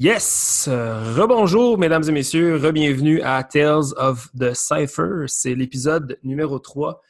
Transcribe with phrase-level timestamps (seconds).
[0.00, 0.68] Yes!
[0.68, 2.54] Rebonjour, mesdames et messieurs.
[2.54, 5.24] Rebienvenue à Tales of the Cypher.
[5.26, 7.02] C'est l'épisode numéro 3.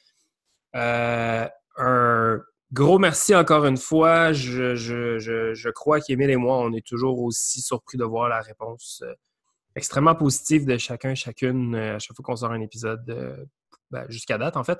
[0.74, 1.46] Euh,
[1.76, 2.40] un
[2.72, 4.32] gros merci encore une fois.
[4.32, 9.12] Je, crois qu'Émile et moi, on est toujours aussi surpris de voir la réponse euh,
[9.76, 13.04] extrêmement positive de chacun et chacune euh, à chaque fois qu'on sort un épisode
[13.90, 14.78] ben, jusqu'à date, en fait.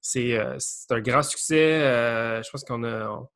[0.00, 1.80] C'est un grand succès.
[2.44, 3.28] je pense qu'on a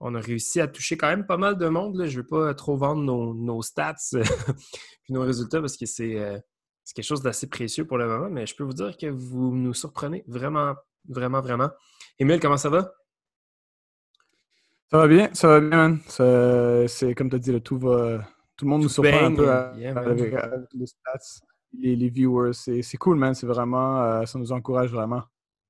[0.00, 2.04] a réussi à toucher quand même pas mal de monde.
[2.06, 6.38] Je ne veux pas trop vendre nos, stats et nos résultats parce que euh,
[6.84, 9.54] c'est quelque chose d'assez précieux pour le moment, mais je peux vous dire que vous
[9.54, 10.74] nous surprenez vraiment,
[11.08, 11.70] vraiment, vraiment.
[12.18, 12.92] Émile, comment ça va?
[14.90, 18.70] Ça va bien, ça va bien, C'est comme tu as dit, tout, va, tout le
[18.70, 20.34] monde nous surprend un peu avec,
[20.72, 21.44] les stats,
[21.78, 22.54] les, viewers.
[22.54, 23.34] C'est cool, man.
[23.34, 25.24] C'est vraiment, euh, ça nous encourage vraiment.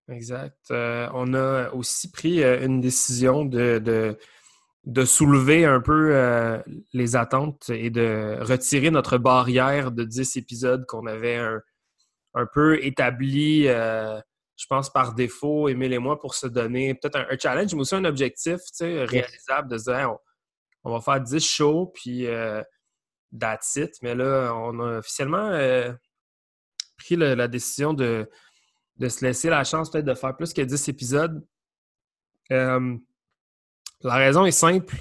[0.09, 0.71] Exact.
[0.71, 4.17] Euh, on a aussi pris euh, une décision de,
[4.85, 6.59] de, soulever un peu euh,
[6.95, 11.61] les attentes et de retirer notre barrière de 10 épisodes qu'on avait un,
[12.55, 17.75] peu établi, je pense, par défaut, Émile et moi, pour se donner peut-être un, challenge,
[17.75, 20.17] mais aussi un objectif réalisable de se dire
[20.85, 22.27] on, va faire 10 shows, puis
[23.39, 23.91] that's it.
[24.03, 25.51] Mais là, on a officiellement
[26.97, 28.29] pris la décision de
[28.99, 31.47] de se laisser la chance peut-être de faire plus que 10 épisodes.
[32.53, 32.97] Euh,
[34.03, 34.97] la raison est simple,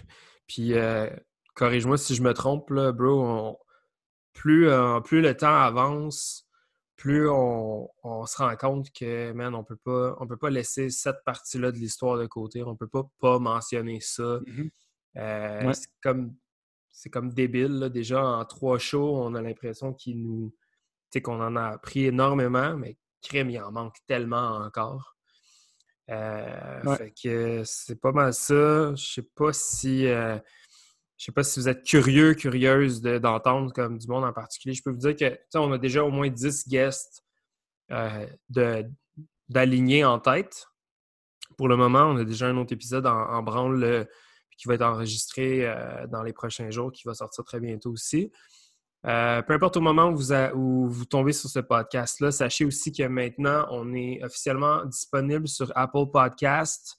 [0.47, 1.09] puis euh,
[1.55, 3.59] corrige-moi si je me trompe, là, bro.
[4.33, 6.47] plus, euh, plus le temps avance,
[6.95, 7.89] plus on,
[8.25, 11.77] se rend compte que, man, on peut pas, on peut pas laisser cette partie-là de
[11.77, 12.63] l'histoire de côté.
[12.63, 14.39] On peut pas pas mentionner ça.
[14.39, 15.73] Mm-hmm.
[15.73, 16.35] C'est comme,
[16.89, 17.89] c'est comme débile.
[17.93, 20.53] Déjà, en trois shows, on a l'impression qu'il nous,
[21.23, 25.17] qu'on en a appris énormément, mais crime, il en manque tellement encore.
[26.09, 28.95] Euh, fait que c'est pas mal ça.
[28.95, 30.37] Je sais pas si euh,
[31.17, 34.73] je sais pas si vous êtes curieux, curieuse d'entendre comme du monde en particulier.
[34.73, 37.23] Je peux vous dire que on a déjà au moins 10 guests
[37.91, 38.25] euh,
[39.49, 40.67] d'alignés en tête.
[41.57, 44.07] Pour le moment, on a déjà un autre épisode en, branle
[44.57, 45.67] qui va être enregistré
[46.09, 48.31] dans les prochains jours, qui va sortir très bientôt aussi.
[49.05, 53.67] Euh, peu importe au moment où vous, tombez sur ce podcast-là, sachez aussi que maintenant,
[53.69, 56.97] on est officiellement disponible sur Apple Podcast.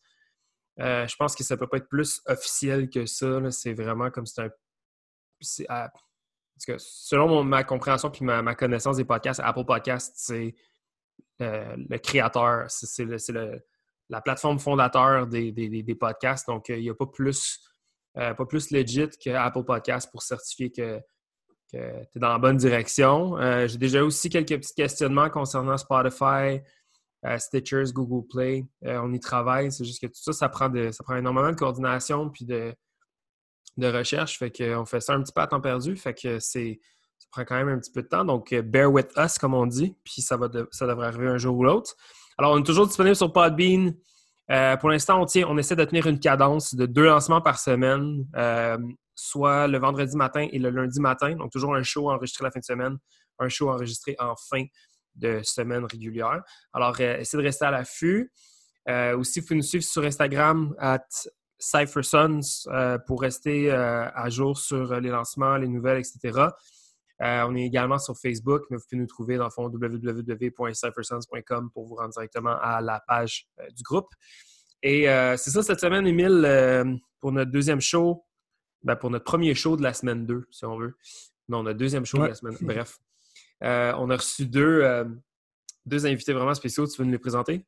[0.80, 3.50] Euh, je pense que ça ne peut pas être plus officiel que ça.
[3.50, 4.48] C'est vraiment comme c'est
[5.68, 5.88] un.
[6.78, 10.54] selon ma compréhension et ma, connaissance des podcasts, Apple Podcast, c'est
[11.42, 13.06] euh, le créateur, c'est
[14.08, 16.46] la plateforme fondateur des, podcasts.
[16.46, 17.58] Donc, il n'y a pas plus,
[18.14, 21.02] pas plus legit que Apple Podcast pour certifier que
[21.70, 23.36] tu es dans la bonne direction.
[23.38, 26.60] Euh, j'ai déjà aussi quelques petits questionnements concernant Spotify,
[27.26, 28.66] euh, Stitchers, Google Play.
[28.86, 29.70] Euh, on y travaille.
[29.70, 32.74] C'est juste que tout ça, ça prend, ça prend énormément de coordination puis de,
[33.76, 34.38] de recherche.
[34.38, 34.52] Fait
[34.86, 35.96] fait ça un petit peu à temps perdu.
[35.96, 36.80] Fait que c'est.
[37.18, 38.24] Ça prend quand même un petit peu de temps.
[38.24, 39.96] Donc, bear with us, comme on dit.
[40.04, 41.96] Puis ça, va ça devrait arriver un jour ou l'autre.
[42.38, 43.92] Alors, on est toujours disponible sur Podbean.
[44.78, 48.24] pour l'instant, on, on essaie de tenir une cadence de deux lancements par semaine
[49.18, 51.34] soit le vendredi matin et le lundi matin.
[51.34, 52.98] Donc, toujours un show enregistré la fin de semaine,
[53.40, 54.64] un show enregistré en fin
[55.16, 56.44] de semaine régulière.
[56.72, 58.30] Alors, euh, essayez de rester à l'affût.
[58.88, 61.04] Euh, aussi, vous pouvez nous suivre sur Instagram, at
[61.58, 66.50] CypherSons, euh, pour rester à jour sur les lancements, les nouvelles, etc.
[67.20, 71.86] on est également sur Facebook, mais vous pouvez nous trouver dans le fond www.cyphersons.com pour
[71.86, 74.14] vous rendre directement à la page du groupe.
[74.84, 75.06] Et
[75.36, 78.22] c'est ça cette semaine, Émile, pour notre deuxième show.
[78.88, 80.94] Ben, pour notre premier show de la semaine 2, si on veut.
[81.46, 82.56] Non, notre deuxième show de la semaine.
[82.62, 82.98] Bref.
[83.62, 85.04] Euh, on a reçu deux, euh,
[85.84, 86.86] deux invités vraiment spéciaux.
[86.86, 87.66] Tu veux nous les présenter?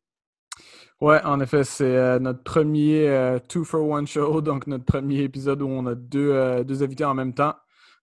[0.98, 5.60] Oui, en effet, c'est euh, notre premier Two for One show, donc notre premier épisode
[5.60, 7.54] où on a deux, deux invités en même temps.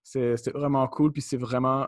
[0.04, 1.86] C'est vraiment cool, puis c'est vraiment.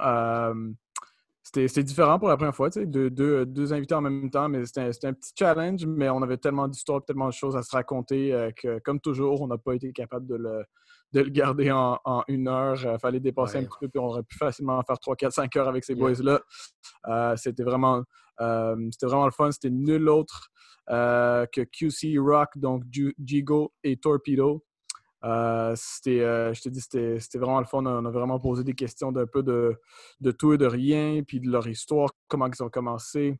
[1.42, 4.64] C'était différent pour la première fois, tu sais, deux, deux, invités en même temps, mais
[4.66, 8.50] c'était un, petit challenge, mais on avait tellement d'histoires, tellement de choses à se raconter
[8.56, 10.62] que, comme toujours, on n'a pas été capable de le,
[11.12, 12.78] de le garder en, une heure.
[12.80, 15.32] Il euh, fallait dépasser un petit peu, puis on aurait pu facilement faire 3, 4,
[15.32, 16.40] 5 heures avec ces boys-là.
[17.08, 18.02] Euh, c'était vraiment,
[18.40, 19.50] euh, vraiment le fun.
[19.50, 20.48] C'était nul autre
[20.88, 22.82] que QC Rock, donc
[23.24, 24.64] Jigo et Torpedo.
[25.22, 27.84] C'était, je te dis, c'était, vraiment le fun.
[27.84, 29.78] On a vraiment posé des questions d'un peu de,
[30.20, 33.38] de, tout et de rien, puis de leur histoire, comment ils ont commencé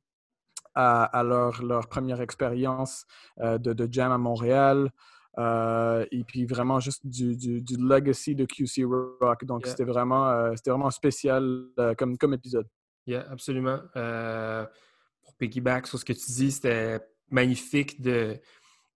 [0.75, 3.05] à, leur, leur, première expérience
[3.39, 4.91] de, de, jam à Montréal.
[5.39, 9.45] Euh, et puis vraiment juste du, du, legacy de QC Rock.
[9.45, 12.67] Donc c'était vraiment, euh, c'était vraiment spécial euh, comme, comme épisode.
[13.07, 13.79] Yeah, absolument.
[13.95, 17.01] pour piggyback sur ce que tu dis, c'était
[17.31, 18.39] magnifique de,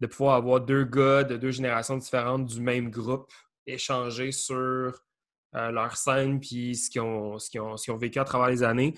[0.06, 3.31] de pouvoir avoir deux gars de deux générations différentes du même groupe
[3.67, 4.93] échanger sur
[5.53, 8.95] leur scène, puis ce qu'ils ont, ont, vécu à travers les années.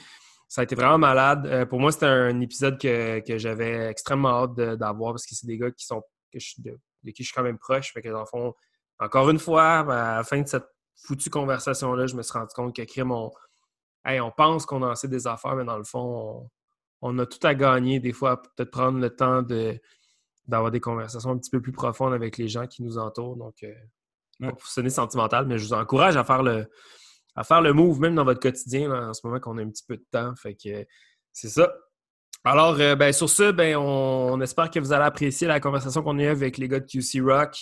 [0.49, 1.69] Ça a été vraiment malade.
[1.69, 5.71] pour moi, c'était un épisode que, j'avais extrêmement hâte d'avoir parce que c'est des gars
[5.71, 6.79] qui sont que de,
[7.11, 7.93] qui je suis quand même proche.
[7.93, 8.55] Fait que, dans fond,
[8.99, 10.67] encore une fois, à la fin de cette
[10.97, 13.31] foutue conversation-là, je me suis rendu compte que crime, on,
[14.05, 16.49] on pense qu'on a assez des affaires, mais dans le fond,
[17.03, 18.01] on, a tout à gagner.
[18.01, 19.79] Des fois, peut-être prendre le temps de,
[20.49, 23.37] d'avoir des conversations un petit peu plus profondes avec les gens qui nous entourent.
[23.37, 23.73] Donc, euh,
[24.41, 26.67] pas pour sonner sentimental, mais je vous encourage à faire le,
[27.35, 29.85] à faire le move, même dans votre quotidien, en ce moment qu'on a un petit
[29.87, 30.35] peu de temps.
[30.37, 30.87] Fait que
[31.33, 31.73] c'est ça.
[32.45, 36.19] Alors, euh, ben, sur ce, ben, on, espère que vous allez apprécier la conversation qu'on
[36.19, 37.57] a eue avec les gars de QC Rock.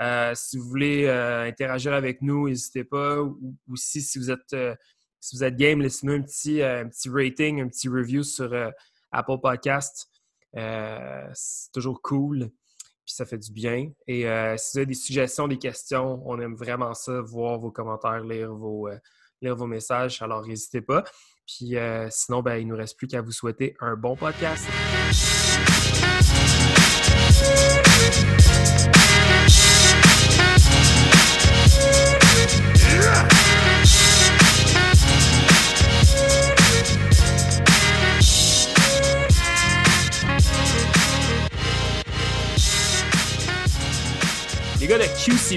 [0.00, 3.20] Euh, si vous voulez interagir avec nous, n'hésitez pas.
[3.20, 4.56] Ou, aussi, si vous êtes
[5.20, 8.52] si vous êtes game, laissez-nous un petit, un petit rating, un petit review sur
[9.12, 10.08] Apple Podcast.
[10.54, 12.50] C'est toujours cool
[13.04, 13.90] puis ça fait du bien.
[14.06, 17.70] Et euh, si vous avez des suggestions, des questions, on aime vraiment ça, voir vos
[17.70, 20.22] commentaires, lire vos, euh, messages.
[20.22, 21.02] Alors, n'hésitez pas.
[21.46, 24.68] Puis euh, sinon, ben, il ne nous reste plus qu'à vous souhaiter un bon podcast.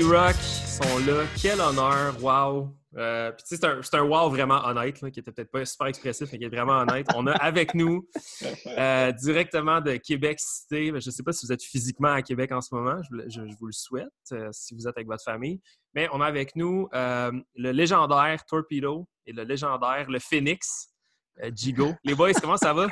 [0.04, 1.24] Rock sont là.
[1.42, 2.16] Quel honneur.
[2.22, 2.76] Wow.
[2.98, 6.46] Euh, c'est un, un, wow vraiment honnête, qui était peut-être pas super expressif, mais qui
[6.46, 7.08] est vraiment honnête.
[7.16, 8.08] On a avec nous,
[8.68, 12.52] euh, directement de Québec Cité, je ne sais pas si vous êtes physiquement à Québec
[12.52, 15.60] en ce moment, je, vous le souhaite, euh, si vous êtes avec votre famille,
[15.94, 20.88] mais on a avec nous le légendaire Torpedo et le légendaire, le Phoenix,
[21.54, 21.94] Jigo.
[22.04, 22.88] Les boys, comment ça va?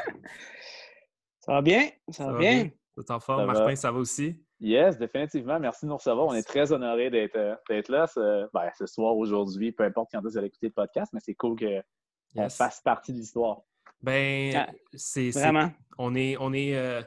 [1.39, 2.69] Ça va bien, ça, va bien.
[2.95, 3.45] Vous êtes en forme?
[3.45, 4.43] Martin, ça va aussi?
[4.59, 5.59] Yes, définitivement.
[5.59, 6.27] Merci de nous recevoir.
[6.27, 10.21] On est très honorés d'être euh, là ce, ben, ce soir, aujourd'hui, peu importe quand
[10.21, 13.61] vous allez écouter le podcast, mais c'est cool qu'on fasse partie de l'histoire.
[14.01, 15.31] Ben, ah, c'est.
[15.31, 15.71] Vraiment.
[15.97, 16.38] On est.
[16.39, 17.01] On est euh,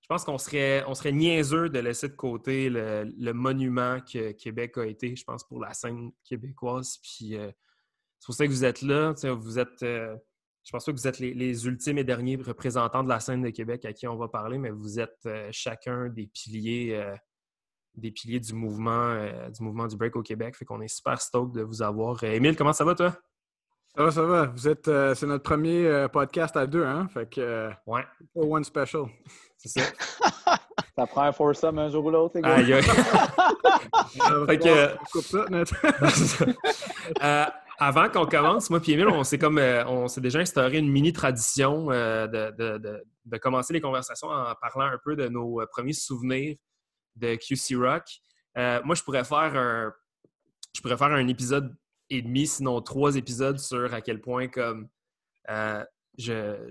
[0.00, 4.76] je pense qu'on serait, on serait niaiseux de laisser de côté le, monument que Québec
[4.76, 6.98] a été, je pense, pour la scène québécoise.
[7.00, 7.50] Puis euh,
[8.18, 9.14] c'est pour ça que vous êtes là.
[9.34, 9.84] Vous êtes
[10.70, 13.50] je pense pas que vous êtes les, ultimes et derniers représentants de la scène de
[13.50, 17.16] Québec à qui on va parler, mais vous êtes euh, chacun des piliers, euh,
[17.96, 20.54] des piliers du mouvement, euh, du mouvement du break au Québec.
[20.54, 22.22] Fait qu'on est super stoked de vous avoir.
[22.22, 23.16] Émile, comment ça va toi?
[23.96, 24.46] Ça va, ça va.
[24.46, 27.08] Vous êtes, c'est notre premier podcast à deux, hein?
[27.08, 27.70] Fait que.
[27.86, 28.04] ouais.
[28.36, 29.06] One special.
[29.56, 29.90] C'est ça.
[30.96, 32.80] ça prend un foursome un jour ou l'autre, les gars.
[34.46, 34.96] fait que
[37.80, 40.90] avant qu'on commence, moi et Emile, on s'est comme euh, on s'est déjà instauré une
[40.90, 45.94] mini tradition euh, de, commencer les conversations en parlant un peu de nos euh, premiers
[45.94, 46.56] souvenirs
[47.16, 48.04] de QC Rock.
[48.84, 49.92] moi, je pourrais faire un
[50.74, 51.74] je pourrais faire un épisode
[52.10, 54.88] et demi, sinon trois épisodes sur à quel point comme
[56.18, 56.68] je,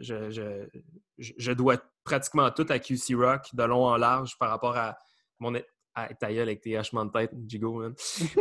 [1.17, 4.95] je, dois pratiquement tout à QC Rock de long en large par rapport à
[5.39, 5.53] mon,
[6.01, 7.83] ah, ta gueule avec tes hachements de tête, Jigo,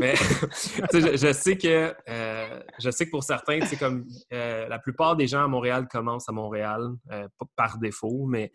[0.00, 0.14] Mais
[0.92, 5.26] je, sais que euh, je sais que pour certains, c'est comme euh, la plupart des
[5.26, 8.52] gens à Montréal commencent à Montréal, euh, pas par défaut, mais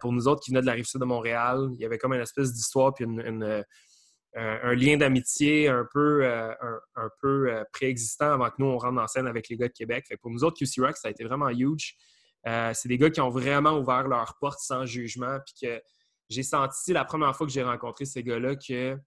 [0.00, 2.12] pour nous autres qui venaient de la rive sud de Montréal, il y avait comme
[2.12, 8.66] une espèce d'histoire puis un, lien d'amitié un peu, un, peu préexistant avant que nous,
[8.66, 10.04] on rentre en scène avec les gars de Québec.
[10.06, 11.96] Fait pour nous autres, QC Rock, ça a été vraiment huge.
[12.44, 15.80] c'est des gars qui ont vraiment ouvert leurs portes sans jugement puis que
[16.28, 18.98] j'ai senti la première fois que j'ai rencontré ces gars-là que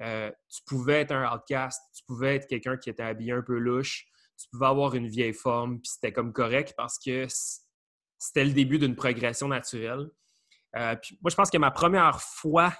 [0.00, 3.58] euh, tu pouvais être un outcast, tu pouvais être quelqu'un qui était habillé un peu
[3.58, 4.06] louche,
[4.36, 7.26] tu pouvais avoir une vieille forme, puis c'était comme correct parce que
[8.18, 10.08] c'était le début d'une progression naturelle.
[10.76, 12.72] Euh, moi, je pense que ma première fois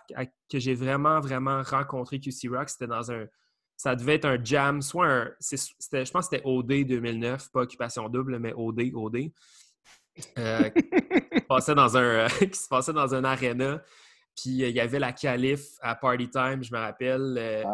[0.50, 3.26] que j'ai vraiment, vraiment rencontré QC Rock, c'était dans un.
[3.76, 5.30] Ça devait être un jam, soit un.
[5.40, 9.30] je pense que c'était OD 2009, pas Occupation Double, mais OD, OD.
[10.36, 10.70] Euh,
[11.48, 13.82] passait dans un, qui se passait dans un arena.
[14.36, 17.36] Puis euh, il y avait la calife à Party Time, je me rappelle.
[17.38, 17.64] Euh,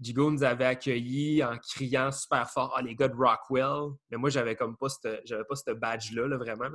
[0.00, 3.92] Jigo nous avait accueillis en criant super fort Ah, les gars de Rockwell.
[4.10, 6.68] Mais moi, j'avais comme pas ce pas ce badge-là, vraiment.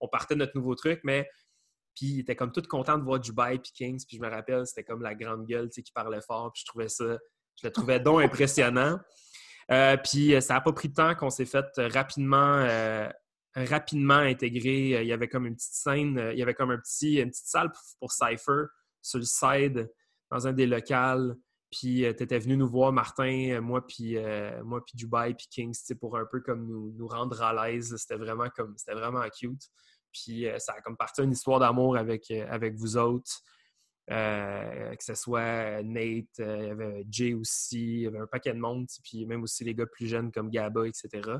[0.00, 1.28] On, partait de notre nouveau truc, mais
[1.94, 4.04] puis il était comme tout content de voir Dubai et Kings.
[4.06, 6.52] Puis je me rappelle, c'était comme la grande gueule qui parlait fort.
[6.52, 7.18] Puis je trouvais ça,
[7.60, 8.98] je le trouvais donc impressionnant.
[10.04, 12.64] puis ça n'a pas pris de temps qu'on s'est fait rapidement
[13.64, 14.96] rapidement intégré.
[14.96, 17.16] Euh, il y avait comme une petite scène, euh, il y avait comme un petit,
[17.16, 18.66] une petite salle pour, Cypher
[19.02, 19.90] sur le side
[20.30, 21.36] dans un des locales.
[21.70, 24.16] Puis euh, tu étais venu nous voir, Martin, moi, puis
[24.64, 27.94] moi, puis Dubai, puis Kings, pour un peu comme nous, nous rendre à l'aise.
[27.96, 29.62] C'était vraiment comme c'était vraiment cute.
[30.12, 33.42] Puis ça a comme parti une histoire d'amour avec, avec vous autres.
[34.08, 38.58] que ce soit Nate, il y avait Jay aussi, il y avait un paquet de
[38.58, 41.38] monde, puis même aussi les gars plus jeunes comme Gaba, etc.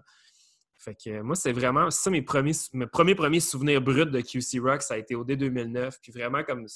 [0.78, 4.60] Fait que moi, c'est vraiment ça mes premiers, mes premiers, premiers souvenirs bruts de QC
[4.60, 5.98] Rock, ça a été au D2009.
[6.00, 6.66] Puis vraiment comme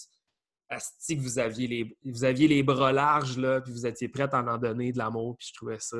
[0.68, 4.42] Asti vous aviez les, vous aviez les bras larges, là, puis vous étiez prêts à
[4.42, 5.98] en donner de l'amour, puis je trouvais ça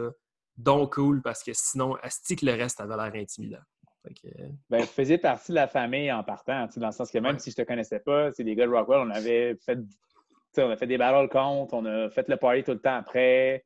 [0.56, 3.62] donc cool parce que sinon, Asti le reste avait l'air intimidant.
[4.04, 4.28] Que...
[4.68, 7.52] Ben, vous faisiez partie de la famille en partant, dans le sens que même si
[7.52, 9.78] je te connaissais pas, c'est des gars de Rockwell, on avait fait,
[10.58, 13.64] on a fait des battles contre, on a fait le party tout le temps après,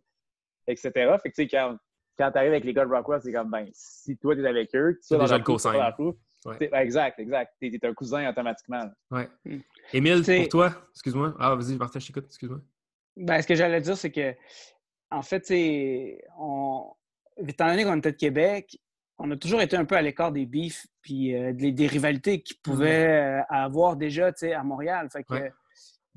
[0.66, 0.92] etc.
[1.22, 1.78] Fait que, quand,
[2.18, 4.49] quand tu arrives avec les gars de Rockwell, c'est comme, ben, si toi, tu es
[4.49, 5.92] avec eux, tu es déjà le cosign.
[6.44, 6.70] Ouais.
[6.73, 7.54] Exact, exact.
[7.61, 8.88] Tu es, un cousin automatiquement.
[9.11, 9.28] Ouais.
[9.44, 9.58] Hmm.
[9.92, 11.35] Émile, pour toi, excuse-moi.
[11.38, 12.61] Ah, vas-y, Martin, je t'écoute, excuse-moi.
[13.16, 14.35] Ben, ce que j'allais dire, c'est que,
[15.11, 15.44] en fait,
[16.38, 16.92] on...
[17.37, 18.78] étant donné qu'on était de Québec,
[19.18, 22.58] on a toujours été un peu à l'écart des bifs puis euh, des, rivalités qu'ils
[22.58, 25.08] pouvaient euh, avoir déjà à Montréal.
[25.11, 25.50] Fait que,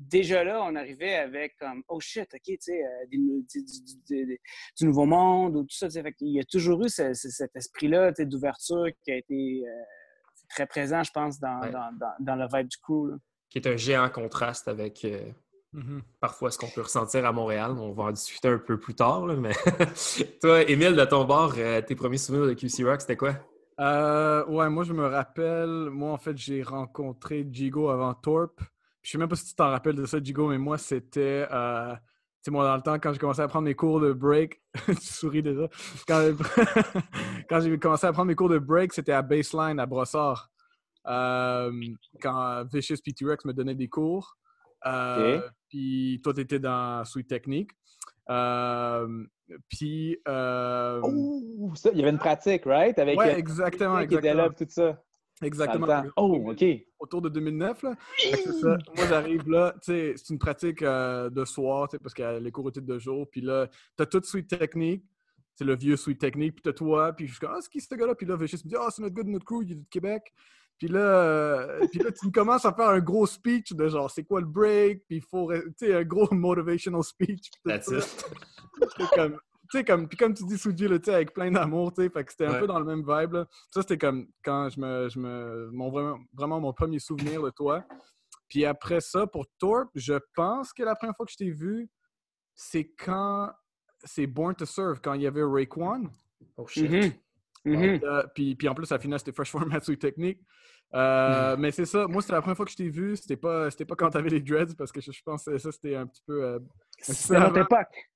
[0.00, 4.40] déjà là, on arrivait avec comme oh shit, ok, tu sais, euh, du,
[4.80, 5.90] nouveau monde ou tout ça.
[5.90, 9.70] Fait Il y a toujours eu cet esprit-là d'ouverture qui a été euh,
[10.48, 11.60] très présent, je pense, dans,
[12.18, 13.10] dans, le vibe du crew.
[13.50, 15.30] Qui est un géant contraste avec euh,
[15.74, 16.00] mm-hmm.
[16.20, 17.72] parfois ce qu'on peut ressentir à Montréal.
[17.72, 19.52] On va en discuter un peu plus tard, mais
[20.40, 23.34] toi, Émile, de ton bord, tes premiers souvenirs de QC Rock, c'était quoi?
[23.78, 28.60] ouais, moi je me rappelle, moi en fait j'ai rencontré Jigo avant Torp.
[29.02, 31.46] Je sais même pas si tu t'en rappelles de ça, Jigo, mais moi, c'était.
[31.50, 32.00] Euh, tu
[32.44, 34.94] sais, moi, dans le temps, quand j'ai commencé à prendre mes cours de break, tu
[34.96, 35.68] souris déjà.
[36.08, 40.50] Quand, j'ai commencé à prendre mes cours de break, c'était à Baseline, à Brossard.
[41.06, 41.72] Euh,
[42.20, 44.36] quand Vicious PT Rex me donnait des cours.
[44.86, 47.70] Euh, puis toi, tu étais dans Suite Technique.
[49.68, 50.18] puis.
[50.26, 52.98] Oh, il y avait une pratique, right?
[52.98, 53.98] Avec, ouais, exactement.
[53.98, 54.48] exactement.
[54.50, 55.02] Qui tout ça.
[55.42, 56.02] Exactement.
[56.16, 56.64] Oh, OK.
[56.98, 57.94] Autour de 2009, là.
[58.60, 58.78] ça.
[58.96, 62.38] Moi, j'arrive là, tu sais, c'est une pratique euh, de soir, tu sais, parce que
[62.38, 63.26] les cours étaient de jour.
[63.30, 65.04] Puis là, t'as toute suite technique.
[65.54, 66.56] C'est le vieux suite technique.
[66.56, 67.12] Puis t'as toi.
[67.12, 68.14] Puis je suis comme, ah, c'est qui ce gars-là?
[68.14, 69.86] Puis là, Vicious me dit, ah, c'est notre gars de notre crew, il est du
[69.86, 70.32] Québec.
[70.78, 74.24] Puis là, euh, puis là, tu commences à faire un gros speech de genre, c'est
[74.24, 75.04] quoi le break?
[75.06, 77.50] Puis il faut, tu sais, un gros motivational speech.
[77.64, 78.24] That's it.
[79.14, 82.10] comme, tu sais, comme, puis comme tu dis, Suji, là, avec plein d'amour, tu sais,
[82.10, 83.46] fait que c'était un peu dans le même vibe, là.
[83.70, 87.50] Ça, c'était comme quand je me, je me mon, vraiment, vraiment mon premier souvenir de
[87.50, 87.84] toi.
[88.48, 91.88] Puis après ça, pour Torp, je pense que la première fois que je t'ai vu,
[92.54, 93.50] c'est quand
[94.02, 96.10] c'est Born to Serve, quand il y avait Raekwon.
[96.56, 96.90] Oh shit.
[96.90, 97.12] Mm-hmm.
[97.66, 98.04] Mm-hmm.
[98.04, 100.40] Euh, puis, puis, en plus, à la finale, c'était Fresh Format Sweet Technique.
[100.94, 101.60] Euh, mm.
[101.60, 103.16] Mais c'est ça, moi, c'était la première fois que je t'ai vu.
[103.16, 106.06] C'était pas, pas quand t'avais les dreads, parce que je, pense que ça, c'était un
[106.06, 106.42] petit peu.
[106.42, 106.58] Euh,
[106.98, 108.09] c'était notre époque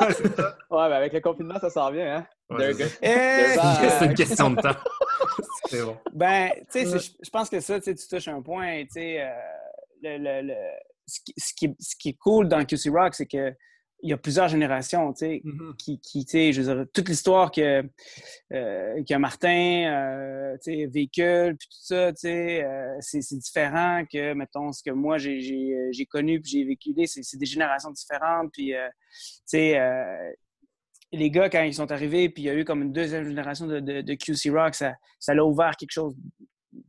[0.00, 2.26] ouais, mais avec le confinement, ça s'en vient, hein?
[3.02, 4.76] c'est une question de temps.
[5.66, 5.96] c'est bon.
[6.12, 9.28] Ben, tu sais, je pense que ça, tu touches un point, tu sais, euh,
[10.02, 10.54] le, le,
[11.06, 13.52] ce, qui, ce, qui, est cool dans QC Rock, c'est que
[14.02, 15.76] il y a plusieurs générations, tu sais, mm-hmm.
[15.76, 17.82] qui, qui tu sais, je veux dire, toute l'histoire que,
[18.52, 24.04] euh, que Martin, euh, tu sais, véhicule, puis tout ça, tu sais, euh, c'est différent
[24.10, 28.72] que, mettons, ce que moi, j'ai connu puis j'ai véhiculé, c'est des générations différentes, puis,
[28.72, 29.80] tu sais,
[31.12, 33.66] les gars, quand ils sont arrivés, puis il y a eu comme une deuxième génération
[33.66, 36.14] de, de, QC Rock, ça l'a ouvert quelque chose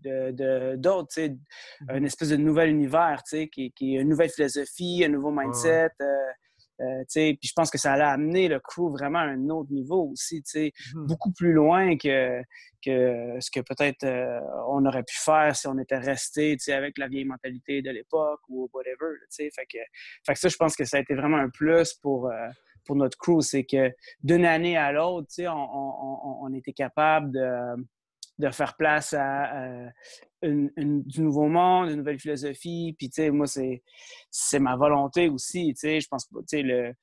[0.04, 1.98] d'autre, tu sais, mm-hmm.
[1.98, 5.32] une espèce de nouvel univers, tu sais, qui, qui est une nouvelle philosophie, un nouveau
[5.32, 5.92] mindset,
[6.80, 10.12] euh, puis je pense que ça allait amener le crew vraiment à un autre niveau
[10.12, 12.42] aussi, mmh beaucoup plus loin que,
[12.84, 17.08] que ce que peut-être euh, on aurait pu faire si on était resté avec la
[17.08, 19.16] vieille mentalité de l'époque ou whatever.
[19.32, 19.80] Fait que,
[20.26, 22.48] fait que ça, je pense que ça a été vraiment un plus pour, euh,
[22.86, 23.42] pour notre crew.
[23.42, 23.92] C'est que
[24.24, 27.76] d'une année à l'autre, on, on, on, était capable de,
[28.38, 29.90] de faire place à,
[30.44, 32.96] du nouveau monde, une nouvelle philosophie.
[32.98, 33.82] Puis, tu sais, moi, c'est,
[34.30, 35.74] c'est ma volonté aussi.
[35.74, 36.94] Tu sais, je pense pas, tu sais, le.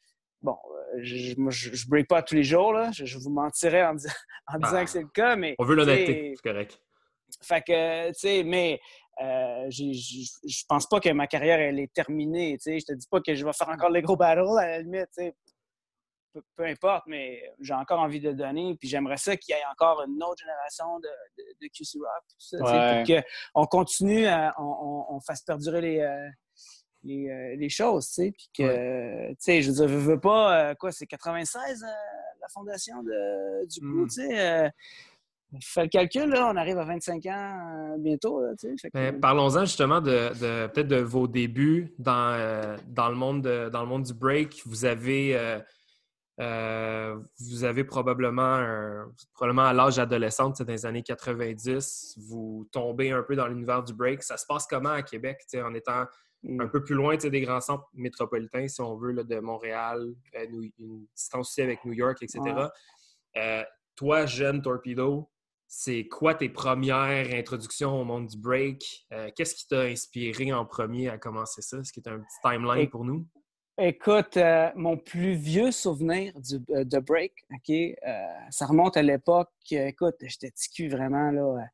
[0.43, 2.91] Bon, euh, je, moi, je, je break pas tous les jours, là.
[2.93, 3.95] Je, vous mentirais en,
[4.47, 5.55] en disant que c'est le cas, mais.
[5.59, 6.79] On veut l'honnêteté, c'est correct.
[7.43, 8.81] Fait que, tu sais, mais.
[9.23, 12.59] Euh, je pense pas que ma carrière elle est terminée.
[12.59, 14.67] Tu sais, je te dis pas que je vais faire encore les gros battles à
[14.67, 15.07] la limite.
[15.17, 15.35] Tu sais
[16.57, 18.77] peu, importe, mais j'ai encore envie de donner.
[18.79, 21.09] Puis j'aimerais ça qu'il y ait encore une autre génération de,
[21.63, 23.03] de, QC Rock, tout ça,
[23.53, 26.29] pour qu'on continue, à, on, on, fasse perdurer les, euh,
[27.03, 28.33] les, euh, les, choses, tu sais.
[28.37, 31.85] Puis que, tu sais, je veux dire, je veux pas, euh, quoi, c'est 96
[32.41, 34.09] la fondation de, du coup, hmm.
[34.09, 34.71] tu sais.
[35.63, 38.43] Fais le calcul, là, on arrive à 25 ans bientôt.
[39.23, 44.03] Parlons-en justement de, de peut-être de vos débuts dans, dans, le monde dans le monde
[44.03, 44.63] du break.
[44.67, 45.63] Vous avez
[46.41, 53.23] euh, vous avez probablement, probablement à l'âge adolescent, dans les années 90, vous tombez un
[53.23, 54.23] peu dans l'univers du break.
[54.23, 56.07] Ça se passe comment à Québec, en étant
[56.43, 56.61] mm.
[56.61, 60.47] un peu plus loin des grands centres métropolitains, si on veut, là, de Montréal, euh,
[60.79, 62.41] une distance aussi avec New York, etc.
[63.37, 63.63] Euh,
[63.95, 65.31] toi, jeune Torpedo,
[65.69, 69.07] c'est quoi tes premières introductions au monde du break?
[69.35, 71.79] Qu'est-ce qui t'a inspiré en premier à commencer ça?
[71.79, 73.27] Est-ce que tu as un petit timeline pour nous?
[73.77, 74.39] Écoute,
[74.77, 77.75] mon plus vieux souvenir de break, OK,
[78.51, 81.67] ça remonte à l'époque, écoute, j'étais ticu vraiment, là.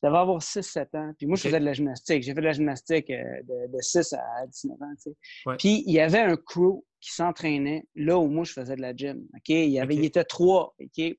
[0.00, 1.12] Je devais avoir 6-7 ans.
[1.18, 2.22] Puis moi, je faisais de la gymnastique.
[2.22, 4.94] J'ai fait de la gymnastique euh, de, 6 à 19 ans.
[4.94, 5.56] Tu sais.
[5.58, 8.94] Puis il y avait un crew qui s'entraînait là où moi, je faisais de la
[8.94, 9.26] gym.
[9.34, 9.48] OK?
[9.48, 10.74] Il, y avait, il était trois.
[10.78, 10.98] OK?
[10.98, 11.16] Il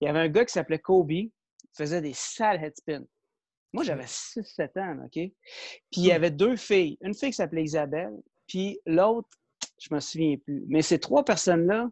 [0.00, 1.10] y avait un gars qui s'appelait Kobe.
[1.10, 1.30] Il
[1.76, 3.04] faisait des sales headspins.
[3.74, 5.04] Moi, j'avais 6-7 ans.
[5.04, 5.12] OK?
[5.12, 5.34] Puis
[5.96, 6.16] il y hmm.
[6.16, 6.96] avait deux filles.
[7.02, 8.16] Une fille qui s'appelait Isabelle.
[8.46, 9.28] Puis l'autre,
[9.82, 10.64] je me souviens plus.
[10.68, 11.90] Mais ces trois personnes-là,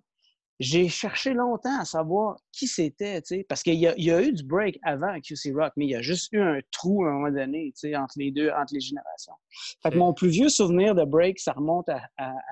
[0.61, 5.19] j'ai cherché longtemps à savoir qui c'était, parce qu'il y, a eu du break avant
[5.21, 8.15] QC Rock, mais il y a juste eu un trou à un moment donné, entre
[8.19, 9.33] les deux, entre les générations.
[9.83, 12.03] Fait que mon plus vieux souvenir de break, ça remonte à,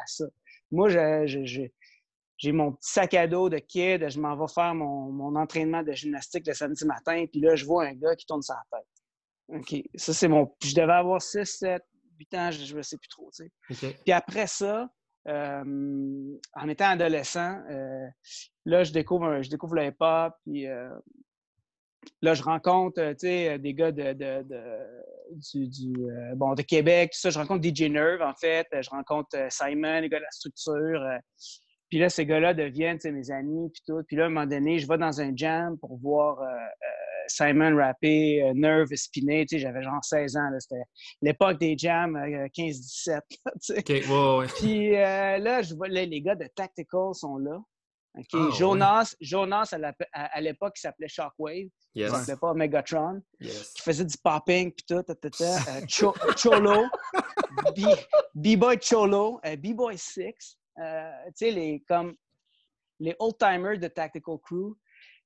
[0.06, 0.24] ça.
[0.70, 5.82] Moi, j'ai mon petit sac à dos de kid, je m'en vais faire mon, entraînement
[5.82, 9.60] de gymnastique le samedi matin, puis là, je vois un gars qui tourne sa tête.
[9.60, 9.82] OK.
[9.96, 10.50] Ça, c'est mon.
[10.62, 11.82] Je devais avoir 6, 7,
[12.20, 13.96] 8 ans, je ne sais plus trop, tu sais.
[14.04, 14.88] Puis après ça,
[15.28, 18.06] euh, en étant adolescent, euh,
[18.64, 20.88] là, je découvre, je découvre le hip-hop, puis euh,
[22.22, 24.12] là, je rencontre, des gars de,
[25.32, 25.92] du,
[26.36, 27.30] bon, de Québec, tout ça.
[27.30, 28.66] Je rencontre DJ Nerve, en fait.
[28.72, 31.04] Je rencontre Simon, les gars de la structure.
[31.90, 34.02] puis là, ces gars-là deviennent mes amis, puis tout.
[34.06, 36.38] Puis là, à un moment donné, je vais dans un jam pour voir
[37.28, 39.46] Simon rappé, euh, Nerve spiné.
[39.50, 40.50] J'avais genre 16 ans.
[40.58, 40.82] C'était
[41.22, 42.16] l'époque des jams
[42.56, 43.20] 15-17.
[43.70, 47.58] Euh, Puis euh, là, je vois les gars de Tactical sont là.
[48.34, 49.72] Ah, Jonas, Jonas,
[50.12, 51.68] à l'époque, il s'appelait Shockwave.
[51.94, 53.22] Il ne s'appelait pas Megatron.
[53.40, 55.04] Qui faisait du popping, puis tout.
[56.36, 56.84] Cholo.
[58.34, 59.40] B-Boy Cholo.
[59.44, 60.16] B-Boy 6.
[60.16, 60.82] tu
[61.34, 62.16] sais, les, comme
[62.98, 64.76] les old-timers de Tactical Crew.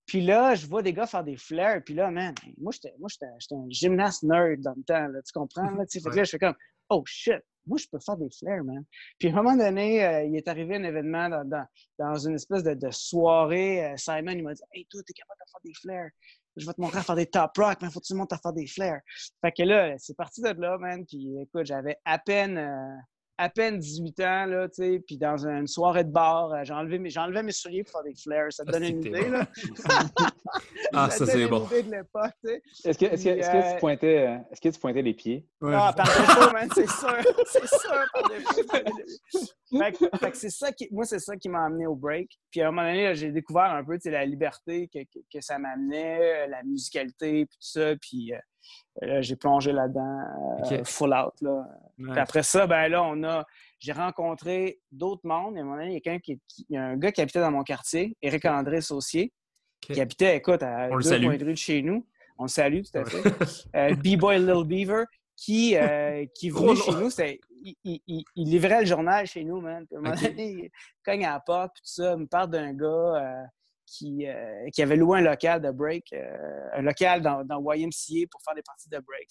[0.06, 1.82] Puis là, je vois des gars faire des flares.
[1.84, 2.92] Puis là, man, moi, j'étais,
[3.54, 5.06] un gymnaste nerd dans le temps.
[5.08, 5.70] Là, tu comprends?
[5.70, 6.56] Là, fait que là, je fais comme,
[6.88, 8.84] oh shit, moi, je peux faire des flares, man.
[9.18, 11.66] Puis à un moment donné, euh, il est arrivé un événement dans, dans,
[11.98, 13.84] dans une espèce de, de soirée.
[13.84, 16.10] Euh, Simon, il m'a dit, hey, toi, t'es capable de faire des flares.
[16.56, 18.38] Je vais te montrer à faire des top rock, mais faut que tu montes à
[18.38, 19.00] faire des flares.
[19.40, 21.06] Fait que là, c'est parti de là, man.
[21.06, 22.58] Puis écoute, j'avais à peine.
[22.58, 22.96] Euh,
[23.38, 26.98] à peine 18 ans, là, tu sais, puis dans une soirée de bar, euh, j'enlevais
[26.98, 27.10] mes,
[27.42, 28.52] mes souliers pour faire des flares.
[28.52, 29.46] Ça te donne une idée, là?
[30.92, 31.66] ah, ça, c'est bon.
[31.68, 35.46] Est-ce que, est-ce, que, est-ce, que tu pointais, euh, est-ce que tu pointais les pieds?
[35.62, 37.16] Ah, par défaut, man, c'est sûr.
[37.46, 38.62] C'est sûr, par défaut.
[40.18, 42.30] fait, que c'est ça qui, moi, c'est ça qui m'a amené au break.
[42.50, 45.18] Puis à un moment donné, j'ai découvert un peu, tu sais, la liberté que, que,
[45.32, 47.94] que ça m'amenait, la musicalité, puis tout ça.
[47.96, 48.32] Puis
[49.20, 50.24] j'ai plongé là-dedans,
[50.70, 51.34] euh, full out.
[51.40, 51.66] Là.
[52.16, 53.44] après ça, ben là, on a.
[53.78, 55.56] J'ai rencontré d'autres mondes.
[55.56, 57.40] À un moment donné, il y a, qui, il y a un gars qui habitait
[57.40, 59.32] dans mon quartier, Éric André Saucier,
[59.80, 62.06] qui habitait, écoute, à deux points de rue de chez nous.
[62.38, 63.22] On le salue, tout à fait.
[63.76, 65.04] Euh, B-Boy Little Beaver,
[65.36, 67.10] qui, euh, qui venait chez nous.
[67.64, 69.86] Il, il, il, livrait le journal chez nous, man.
[69.92, 70.70] à un moment donné, il
[71.04, 73.46] cogne à la porte, tout ça, me parle d'un gars
[73.92, 78.26] qui, euh, qui, avait loué un local de break, euh, un local dans, dans, YMCA
[78.30, 79.28] pour faire des parties de break.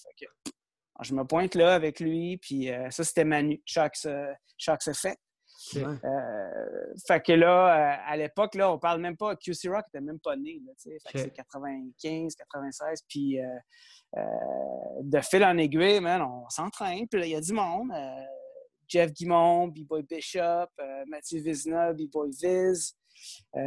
[1.01, 4.07] je me pointe là avec lui, puis euh, ça, c'était Manu, Sharks,
[4.57, 5.19] Sharks Effect.
[5.73, 10.35] fait que là, à l'époque, là, on parle même pas, QC Rock n'était même pas
[10.35, 13.37] né, c'est 95, 96, puis
[14.15, 17.91] de fil en aiguille, man, on s'entraîne, puis là, il y a du monde.
[18.87, 20.67] Jeff Guimond, B-Boy Bishop,
[21.07, 23.00] Mathieu Vizna, B-Boy Viz, euh,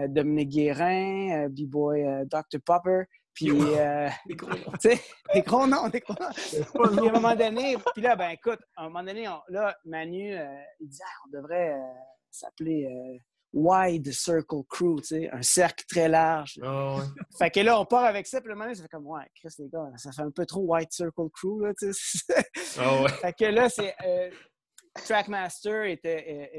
[0.09, 2.61] Dominique Guérin, euh, B-Boy euh, Dr.
[2.65, 3.05] Popper.
[3.33, 3.49] Puis,
[5.35, 6.31] des gros noms, des gros noms.
[6.33, 10.37] puis à un moment donné, puis là, ben écoute, à un moment donné, là, Manu,
[10.81, 11.77] il dit, ah, on devrait
[12.31, 12.89] s'appeler
[13.53, 16.61] Wide Circle Crew, tu sais, un cercle très large.
[16.63, 16.99] Oh,
[17.39, 19.25] fait que là, on part avec ça, puis le moment donné, ça fait comme, ouais,
[19.35, 22.35] Chris, les gars, ça fait un peu trop Wide Circle Crew, là, tu sais.
[22.79, 23.09] Oh, ouais.
[23.21, 23.95] Fait que là, c'est
[24.95, 26.51] Trackmaster était,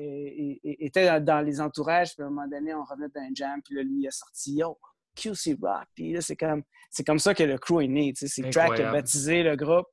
[0.63, 3.83] était dans les entourages, puis à un moment donné, on revenait d'un jam, puis là,
[3.83, 4.77] lui, il a sorti Yo,
[5.15, 5.87] QC Rock.
[5.95, 8.13] Puis là, c'est comme, c'est comme ça que le crew est né.
[8.15, 9.87] C'est Track qui a baptisé le groupe.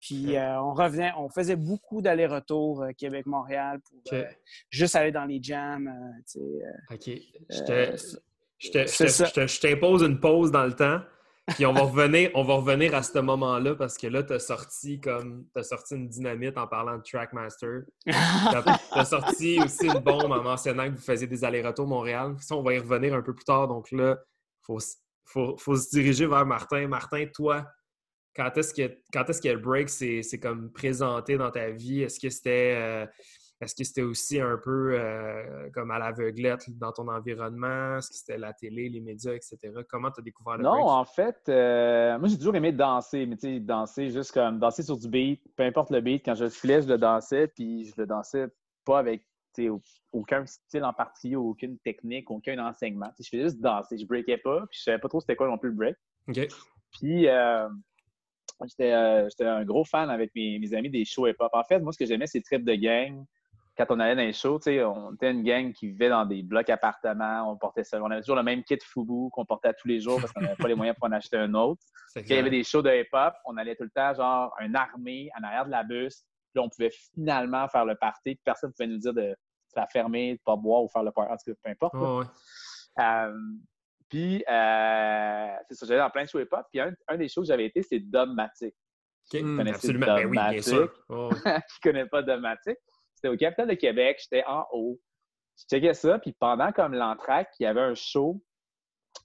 [0.00, 4.24] Puis euh, on revenait, on faisait beaucoup d'allers-retours euh, Québec-Montréal pour euh,
[4.68, 5.88] juste aller dans les jams.
[6.90, 7.10] OK.
[8.58, 11.00] Je t'impose une pause dans le temps.
[11.48, 14.38] Puis on va revenir, on va revenir à ce moment-là parce que là, tu as
[14.38, 17.82] sorti comme as sorti une dynamite en parlant de Trackmaster.
[18.06, 22.36] Tu as, sorti aussi une bombe en mentionnant que vous faisiez des allers-retours Montréal.
[22.40, 23.66] Ça, on va y revenir un peu plus tard.
[23.66, 24.18] Donc là,
[24.68, 24.78] il
[25.26, 26.86] faut, faut, se diriger vers Martin.
[26.86, 27.66] Martin, toi,
[28.36, 32.02] quand est-ce que, quand est-ce que le break s'est comme présenté dans ta vie?
[32.02, 33.06] Est-ce que c'était euh,
[33.62, 37.98] est-ce que c'était aussi un peu euh, comme à l'aveuglette dans ton environnement?
[37.98, 39.56] Est-ce que c'était la télé, les médias, etc.?
[39.88, 40.86] Comment tu as découvert le Non, break?
[40.86, 44.82] en fait, euh, moi j'ai toujours aimé danser, mais tu sais, danser juste comme danser
[44.82, 47.92] sur du beat, peu importe le beat, quand je filais, je le dansais, puis je
[47.98, 48.48] le dansais
[48.84, 49.22] pas avec
[50.10, 53.10] aucun style en particulier, aucune technique, aucun enseignement.
[53.20, 55.58] je faisais juste danser, je breakais pas, puis je savais pas trop c'était quoi non
[55.58, 55.96] plus le break.
[56.98, 57.68] Puis euh,
[58.64, 61.50] j'étais un gros fan avec mes, mes amis des shows hip-hop.
[61.52, 63.24] En fait, moi, ce que j'aimais, c'est le trip de gang
[63.86, 66.70] quand on allait dans les shows, on était une gang qui vivait dans des blocs
[66.70, 67.50] appartements.
[67.50, 68.00] On portait ça.
[68.02, 70.56] On avait toujours le même kit Fubu qu'on portait tous les jours parce qu'on n'avait
[70.56, 71.82] pas les moyens pour en acheter un autre.
[72.14, 74.76] Quand il y avait des shows de hip-hop, on allait tout le temps, genre, une
[74.76, 76.24] armée en arrière de la bus.
[76.52, 78.34] Puis là, on pouvait finalement faire le party.
[78.34, 79.34] Puis personne ne pouvait nous dire de
[79.68, 81.32] se la fermer, de ne pas boire ou faire le party.
[81.32, 82.28] En tout cas, peu importe.
[83.00, 83.32] Euh,
[84.08, 86.66] puis, euh, c'est ça, j'allais dans plein de shows hip-hop.
[86.70, 88.74] Puis, un, des shows que j'avais été, c'est Dogmatic.
[89.32, 90.06] Hmm, absolument.
[90.06, 90.92] Ben oui, bien sûr.
[91.08, 91.30] Oh.
[91.72, 92.76] Qui connaît pas Dogmatic?
[93.22, 94.98] C'était au Capitole de Québec, j'étais en haut.
[95.56, 98.42] Je checkais ça, puis pendant comme l'entraque, il y avait un show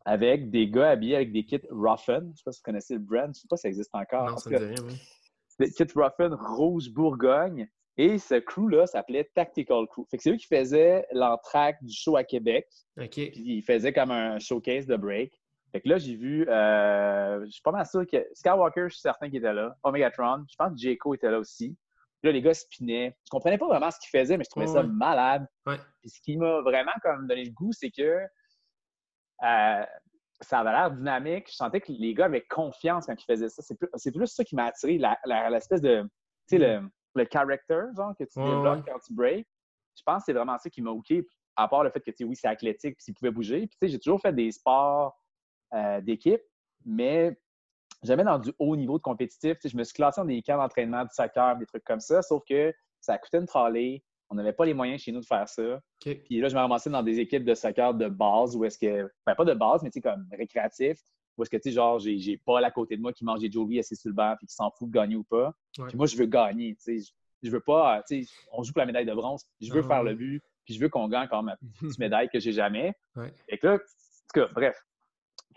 [0.06, 2.20] avec des gars habillés avec des kits Ruffin.
[2.20, 3.70] Je ne sais pas si vous connaissez le brand, je ne sais pas si ça
[3.70, 4.30] existe encore.
[4.30, 5.02] Non, ça me dit rien, oui.
[5.60, 7.68] Des kits Ruffin rouge Bourgogne.
[8.00, 10.06] Et ce crew-là s'appelait Tactical Crew.
[10.12, 12.68] Fait que c'est eux qui faisaient l'entraque du show à Québec.
[13.02, 13.10] OK.
[13.10, 15.34] Puis ils faisaient comme un showcase de break.
[15.72, 19.02] Fait que là, j'ai vu, euh, je suis pas mal sûr que Skywalker, je suis
[19.02, 19.76] certain qu'il était là.
[19.82, 21.76] Omegatron, je pense que Jayco était là aussi
[22.24, 23.16] là, les gars spinaient.
[23.26, 25.48] Je comprenais pas vraiment ce qu'ils faisaient, mais je trouvais ça malade.
[25.66, 28.22] Puis ce qui m'a vraiment comme donné le goût, c'est que
[29.44, 29.86] euh,
[30.42, 31.48] ça avait l'air dynamique.
[31.50, 33.62] Je sentais que les gars avaient confiance quand ils faisaient ça.
[33.96, 35.00] C'est plus, ça qui m'a attiré,
[35.50, 36.04] l'espèce de,
[36.48, 39.48] tu sais, le, le character, genre, que tu développes quand tu breaks.
[39.96, 41.26] Je pense que c'est vraiment ça qui m'a hooké,
[41.56, 43.62] à part le fait que, tu sais, oui, c'est athlétique, puis s'ils pouvaient bouger.
[43.62, 45.18] Puis, tu sais, j'ai toujours fait des sports
[45.74, 46.42] euh, d'équipe,
[46.86, 47.36] mais
[48.04, 49.58] jamais dans du haut niveau de compétitif.
[49.64, 52.44] je me suis classé dans des camps d'entraînement, du soccer, des trucs comme ça, sauf
[52.48, 54.04] que ça coûtait une trolley.
[54.30, 55.80] On n'avait pas les moyens chez nous de faire ça.
[56.02, 59.10] Puis là, je me ramassais dans des équipes de soccer de base où est-ce que,
[59.26, 61.00] ben, pas de base, mais comme récréatif,
[61.38, 63.52] où est-ce que, tu sais, genre, j'ai pas à côté de moi qui mange des
[63.52, 65.54] Joey assis sur le banc puis qui s'en fout de gagner ou pas.
[65.74, 67.14] Puis moi, je veux gagner, tu sais.
[67.44, 69.46] Je veux pas, tu sais, on joue pour la médaille de bronze.
[69.62, 72.30] Je veux ah faire le but, puis je veux qu'on gagne quand ma petite médaille
[72.30, 72.94] que j'ai jamais.
[73.48, 74.84] Et que là, en tout cas, bref.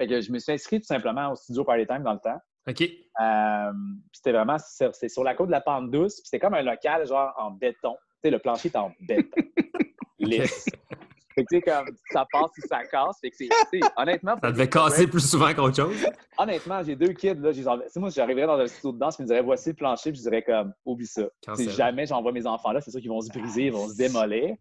[0.00, 2.40] Fait que je me suis inscrit tout simplement au studio Party Time dans le temps.
[2.66, 2.80] OK.
[3.20, 3.72] Euh,
[4.14, 6.14] c'était vraiment c'est sur la côte de la Pente Douce.
[6.14, 7.92] Puis c'était comme un local genre en béton.
[7.92, 9.42] Tu sais, le plancher est en béton.
[10.18, 10.64] Lisse.
[11.34, 13.18] Fait que, tu sais, comme ça passe ou ça casse.
[13.20, 13.48] Fait que c'est,
[13.98, 14.36] honnêtement.
[14.42, 16.06] Ça devait casser plus souvent qu'autre chose.
[16.38, 17.50] Honnêtement, j'ai deux kids, là.
[17.96, 20.18] Moi, j'arriverais dans un studio de danse, puis ils me diraient, voici le plancher, puis
[20.18, 21.28] je dirais, comme, oublie ça.
[21.56, 23.96] Si jamais j'envoie mes enfants là, c'est sûr qu'ils vont se briser, ils vont se
[23.96, 24.56] démolir.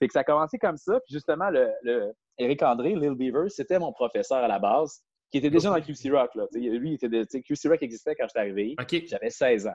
[0.00, 0.98] Fait que ça a commencé comme ça.
[1.06, 5.38] Puis justement, le, le Eric André, Lil Beaver, c'était mon professeur à la base qui
[5.38, 6.34] était déjà dans QC Rock.
[6.34, 6.46] Là.
[6.52, 8.74] lui, il était de, QC Rock existait quand j'étais arrivé.
[9.06, 9.74] J'avais 16 ans.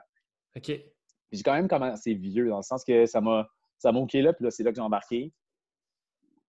[0.56, 0.72] OK.
[1.32, 3.48] J'ai quand même commencé vieux, dans le sens que ça m'a
[3.78, 5.32] ça OK là, puis là, c'est là que j'ai embarqué.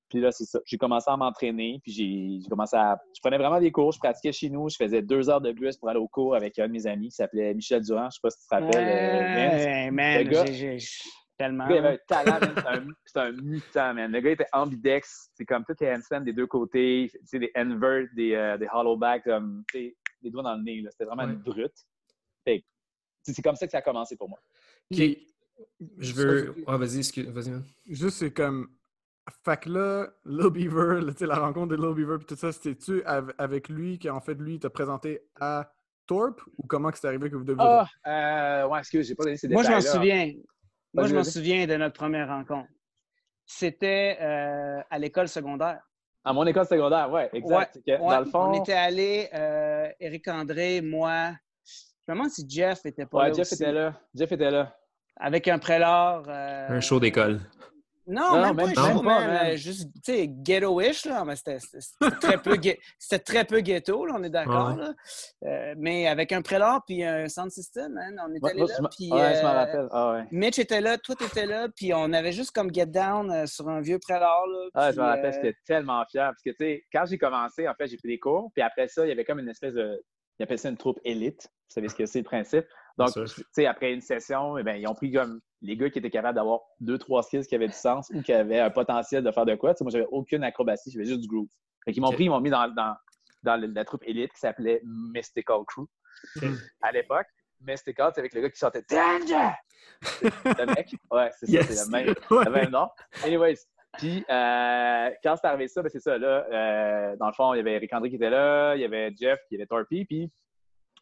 [0.09, 0.59] Puis là, c'est ça.
[0.65, 2.97] J'ai commencé à m'entraîner, puis j'ai commencé à.
[3.13, 5.75] Je prenais vraiment des cours, je pratiquais chez nous, je faisais deux heures de bus
[5.75, 8.09] pour aller au cours avec un de mes amis qui s'appelait Michel Durand.
[8.09, 9.89] Je sais pas si tu te rappelles.
[9.89, 10.29] Euh, man,
[11.37, 11.67] Tellement.
[11.67, 14.11] Le gars, il avait un talent, c'est un, mutant, man.
[14.11, 15.29] Le gars était ambidex.
[15.35, 18.67] C'est comme toutes les handstands des deux côtés, tu sais, des invert, des, euh, des
[18.71, 20.83] hollowbacks, comme, des doigts dans le nez.
[20.89, 21.75] C'était vraiment une brute.
[23.33, 24.39] C'est comme ça que ça a commencé pour moi.
[24.91, 24.99] OK.
[25.97, 26.55] Je veux.
[26.67, 27.51] Ah, vas-y, vas-y,
[27.87, 28.69] Juste, c'est comme.
[29.43, 33.67] Fait que là, Lil Beaver, la rencontre de Lil Beaver, puis tout ça, c'était-tu avec
[33.67, 35.73] lui qui, en fait, lui, t'a présenté à
[36.05, 37.65] Torp ou comment c'est arrivé que vous deviez.
[37.67, 39.69] Ah, euh, ouais, excuse, j'ai pas donné ces détails.
[39.69, 40.33] Moi, je m'en souviens.
[40.97, 42.69] Moi, je m'en souviens de notre première rencontre.
[43.45, 45.79] C'était euh, à l'école secondaire.
[46.25, 47.79] À mon école secondaire, oui, exact.
[47.87, 48.49] Dans le fond...
[48.49, 51.31] On était allés, euh, Éric André, moi.
[51.65, 53.33] Je me demande si Jeff était pas ouais, là.
[53.33, 53.93] Jeff était là.
[54.13, 54.75] Jeff était là.
[55.15, 56.23] Avec un prélat.
[56.27, 57.39] Euh, un show d'école.
[58.09, 61.57] Non, même, pas, même pas, juste, tu sais, ghetto-ish, là, mais c'était
[62.21, 62.55] très, peu
[62.97, 64.93] c'était très peu ghetto, là, on est d'accord, là.
[65.43, 69.11] Euh, mais avec un prélat puis un sound system, hein, on était allé là, puis...
[69.11, 70.23] Ouais, je m'en euh, rappelle, ah, ouais.
[70.31, 73.67] Mitch était là, toi, t'étais là, puis on avait juste comme get down euh, sur
[73.67, 74.69] un vieux prélat, là.
[74.73, 77.73] Ah, je me rappelle, j'étais tellement fier, parce que, tu sais, quand j'ai commencé, en
[77.73, 80.01] fait, j'ai pris des cours, puis après ça, il y avait comme une espèce de...
[80.39, 82.65] Ils appellent ça une troupe élite, vous savez ce que c'est, le principe?
[82.97, 85.99] Donc, tu sais, après une session, eh bien, ils ont pris comme les gars qui
[85.99, 89.23] étaient capables d'avoir deux, trois skills qui avaient du sens ou qui avaient un potentiel
[89.23, 89.73] de faire de quoi.
[89.73, 91.47] Tu sais, moi, j'avais aucune acrobatie, j'avais juste du groove.
[91.85, 92.95] Fait qu'ils m'ont pris, ils m'ont mis dans, dans,
[93.43, 95.87] dans la troupe élite qui s'appelait Mystical Crew
[96.81, 97.27] à l'époque.
[97.61, 99.53] Mystical, c'est avec le gars qui chantait Danger!
[100.11, 100.93] le mec.
[101.09, 102.13] Ouais, c'est ça, c'est le même,
[102.45, 102.89] le même nom.
[103.23, 103.57] Anyways,
[103.97, 107.57] puis, euh, quand c'est arrivé ça, ben c'est ça, là, euh, dans le fond, il
[107.57, 110.31] y avait Eric André qui était là, il y avait Jeff, y avait Torpy, puis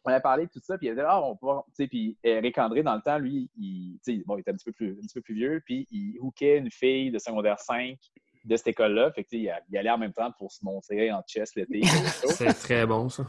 [0.06, 1.86] on a parlé de tout ça, puis il avait dit, ah, on peut tu sais,
[1.88, 4.92] puis Eric André, dans le temps, lui, il, bon, il était un petit, peu plus,
[4.92, 7.98] un petit peu plus vieux, puis il hookait une fille de secondaire 5
[8.44, 9.10] de cette école-là.
[9.10, 11.80] Fait que, il, il allait en même temps pour se montrer en chess l'été.
[12.28, 13.24] c'est très bon, ça.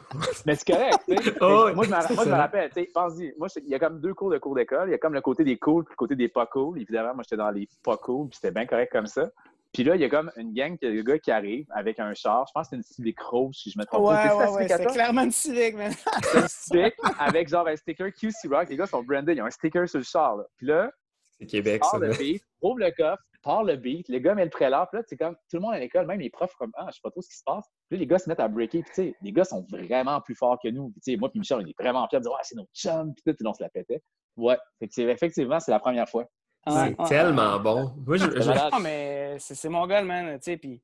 [0.46, 1.34] Mais c'est correct, tu sais.
[1.42, 4.30] Oh, moi, je me, rappelle, tu sais, pense-y, moi, il y a comme deux cours
[4.30, 4.90] de cours d'école.
[4.90, 6.80] Il y a comme le côté des cool puis le côté des pas cool.
[6.80, 9.30] Évidemment, moi, j'étais dans les pas cool, puis c'était bien correct comme ça.
[9.74, 12.46] Puis là, il y a comme une gang de gars qui arrive avec un char.
[12.48, 14.36] Je pense que c'est une Civic Rose, si je me trompe pas.
[14.36, 15.92] Ouais, ouais, c'est clairement une Civic, man.
[16.24, 18.70] c'est une Civic avec genre un sticker QC Rock.
[18.70, 20.38] Les gars sont branded, ils ont un sticker sur le char.
[20.38, 20.46] Là.
[20.58, 20.92] Puis là,
[21.40, 22.00] c'est Québec, ça.
[22.00, 24.88] le beat, ouvre le coffre, part le beat, les gars mettent le trailer.
[24.90, 26.96] Puis là, c'est comme tout le monde à l'école, même les profs, comme Ah, je
[26.96, 27.66] sais pas trop ce qui se passe.
[27.90, 28.82] Puis là, les gars se mettent à breaker.
[28.82, 30.90] Puis tu sais, les gars sont vraiment plus forts que nous.
[30.90, 32.72] Puis tu sais, moi, puis Michel, on est vraiment fiers de dire Ouais, c'est notre
[32.74, 33.14] chum.
[33.14, 34.02] Puis tout, on se la pétait.
[34.36, 36.26] Ouais, effectivement, c'est la première fois.
[36.70, 37.94] C'est tellement bon.
[38.06, 40.40] Moi, je, Non, mais c'est mon gars, man.
[40.40, 40.82] Puis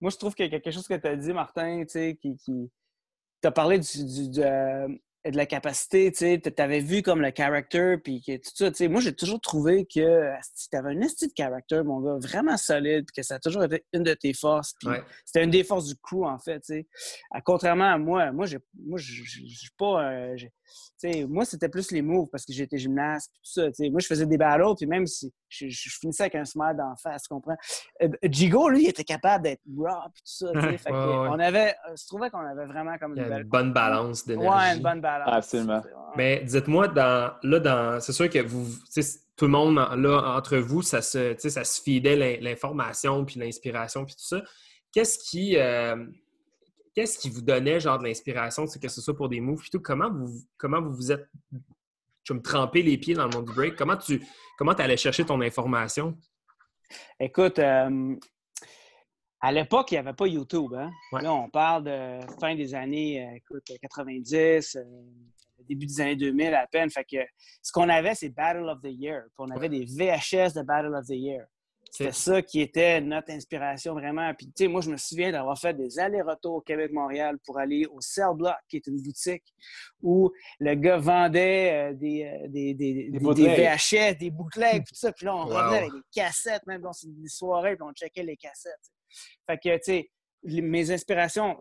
[0.00, 2.36] moi, je trouve qu'il y a quelque chose que tu as dit, Martin, qui, qui...
[2.44, 2.70] tu
[3.46, 4.88] as parlé du, du, euh,
[5.24, 8.76] de la capacité, tu sais, avais vu comme le character, puis que tout ça, tu
[8.76, 10.32] sais, moi, j'ai toujours trouvé que
[10.70, 13.84] tu avais un estime de character, mon gars, vraiment solide, que ça a toujours été
[13.92, 14.74] une de tes forces,
[15.24, 16.88] c'était une des forces du crew, en fait, tu sais.
[17.44, 20.36] Contrairement à moi, moi, j'ai, moi, je suis pas, euh,
[21.28, 23.62] moi, c'était plus les moves parce que j'étais gymnaste tout ça.
[23.90, 25.66] Moi, je faisais des battles, puis même si je,
[26.00, 27.56] finissais avec un smile d'en face, tu comprends?
[28.02, 30.78] Euh, Jigo, lui, il était capable d'être raw puis tout ça.
[30.78, 34.48] fait On avait, euh, je trouvais qu'on avait vraiment comme une, bonne balance d'énergie.
[34.48, 35.28] Ouais, une bonne balance.
[35.30, 35.82] Absolument.
[36.16, 38.66] Mais dites-moi, dans, là, dans, c'est sûr que vous,
[39.36, 44.14] tout le monde, là, entre vous, ça se, ça se fidait l'information puis l'inspiration puis
[44.14, 44.42] tout ça.
[44.92, 45.56] Qu'est-ce qui.
[45.56, 45.96] Euh,
[46.98, 49.78] qu'est-ce qui vous donnait genre de l'inspiration, que ce soit pour des moves, tout?
[49.78, 51.28] Comment vous comment vous vous êtes
[52.24, 53.76] tu me tremper les pieds dans le monde du break?
[53.76, 54.20] Comment tu
[54.58, 56.18] comment allais chercher ton information?
[57.20, 58.16] Écoute, euh,
[59.40, 60.74] à l'époque, il n'y avait pas YouTube.
[60.74, 60.90] Hein?
[61.12, 64.82] Là, on parle de fin des années euh, écoute, 90, euh,
[65.68, 66.90] début des années 2000 à peine.
[66.90, 67.18] Fait que
[67.62, 69.22] ce qu'on avait, c'est Battle of the Year.
[69.38, 71.46] on avait des VHS de Battle of the Year.
[71.90, 74.32] C'était ça qui était notre inspiration vraiment.
[74.34, 77.86] Puis, tu sais, moi, je me souviens d'avoir fait des allers-retours au Québec-Montréal pour aller
[77.86, 79.44] au Cell Block, qui est une boutique
[80.02, 85.12] où le gars vendait euh, des, euh, des, des, des, VHS, des bootlegs, tout ça.
[85.12, 88.36] Puis là, on revenait avec des cassettes, même dans des soirées, puis on checkait les
[88.36, 88.74] cassettes.
[89.46, 90.10] Fait que, tu sais,
[90.44, 91.58] mes inspirations,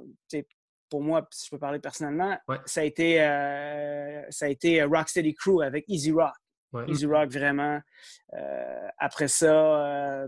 [0.89, 5.33] pour moi, si je peux parler personnellement, ça a été, euh, ça a été Rocksteady
[5.33, 6.33] Crew avec Easy Rock.
[6.87, 7.79] Easy Rock, vraiment.
[8.33, 10.27] Euh, après ça, euh,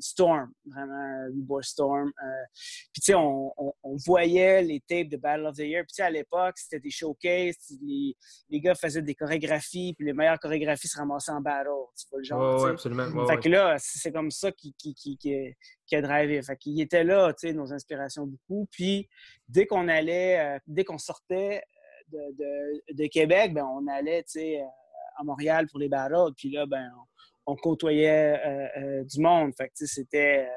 [0.00, 2.08] Storm, vraiment, Boy Storm.
[2.08, 2.26] Euh,
[2.92, 3.52] puis, tu sais, on,
[4.06, 5.82] voyait les tapes de Battle of the Year.
[5.82, 7.56] Puis, tu sais, à l'époque, c'était des showcases.
[7.82, 8.16] Les,
[8.48, 11.68] les, gars faisaient des chorégraphies, puis les meilleures chorégraphies se ramassaient en battle.
[11.98, 12.62] Tu vois le genre.
[12.62, 13.26] Oui, absolument.
[13.26, 16.40] fait que là, c'est comme ça qui, qui, qui, qui, a drivé.
[16.42, 18.68] Fait qu'il était là, tu sais, nos inspirations beaucoup.
[18.70, 19.08] Puis,
[19.48, 21.62] dès qu'on allait, dès qu'on sortait
[22.08, 24.62] de, de, de, Québec, ben, on allait, tu sais,
[25.16, 26.32] à Montréal pour les battles.
[26.36, 26.90] Puis là, ben,
[27.46, 29.52] on, côtoyait euh, euh, du monde.
[29.56, 30.52] Fait c'était euh,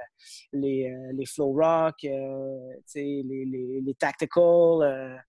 [0.53, 5.23] les, les flow rock, les, les, les, tactical.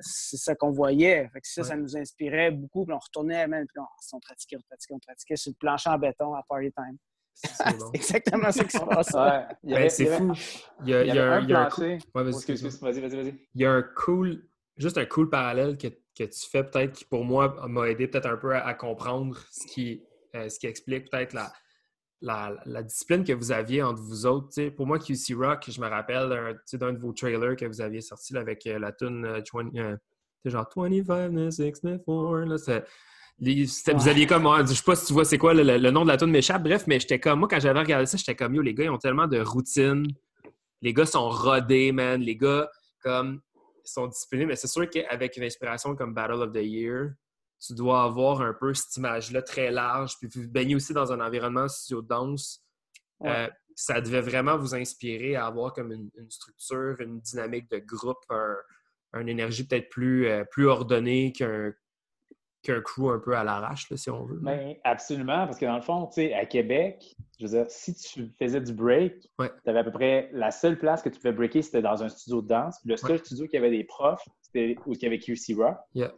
[0.00, 1.28] c'est ça qu'on voyait.
[1.32, 2.84] Fait ça, ça nous inspirait beaucoup.
[2.84, 5.98] Puis on retournait même, puis on, pratiquait, on pratiquait, on pratiquait sur le plancher en
[5.98, 6.96] béton à Party Time.
[7.34, 7.48] C'est
[7.94, 9.12] exactement ce qui se passe.
[9.62, 10.32] Ben, c'est fou.
[10.84, 11.08] Y.
[13.54, 14.44] Il y a un cool,
[14.76, 18.26] juste un cool parallèle que que tu fais peut-être qui, pour moi, m'a aidé peut-être
[18.26, 20.02] un peu à, comprendre ce qui,
[20.34, 21.52] euh, ce qui explique peut-être la,
[22.22, 24.68] la, discipline que vous aviez entre vous autres.
[24.70, 28.36] pour moi, QC Rock, je me rappelle d'un de vos trailers que vous aviez sorti
[28.36, 29.96] avec euh, la tune euh,
[30.44, 31.72] genre 25, 6,
[33.84, 33.96] 4.
[33.96, 36.16] vous aviez comme, je sais pas si tu vois c'est quoi le, nom de la
[36.16, 38.74] tune m'échappe, bref, mais j'étais comme, moi quand j'avais regardé ça, j'étais comme, yo, les
[38.74, 40.06] gars, ils ont tellement de routine,
[40.80, 42.68] les gars sont rodés, man, les gars,
[43.02, 43.40] comme,
[43.84, 47.10] sont disciplinés, mais c'est sûr qu'avec une inspiration comme Battle of the Year,
[47.64, 51.20] tu dois avoir un peu cette image-là très large, puis vous baignez aussi dans un
[51.20, 52.64] environnement studio de danse.
[53.24, 58.24] Euh, ça devait vraiment vous inspirer à avoir comme une, structure, une dynamique de groupe,
[59.14, 61.72] une énergie peut-être plus, euh, plus ordonnée qu'un
[62.62, 64.38] qu'un crew un peu à l'arrache, si on veut.
[64.40, 67.94] Ben, absolument, parce que dans le fond, tu sais, à Québec, je veux dire, si
[67.94, 71.32] tu faisais du break, tu avais à peu près la seule place que tu pouvais
[71.32, 72.78] breaker, c'était dans un studio de danse.
[72.84, 75.76] le seul studio qui avait des profs, c'était où il y avait QC Rock.
[75.94, 76.12] Yeah.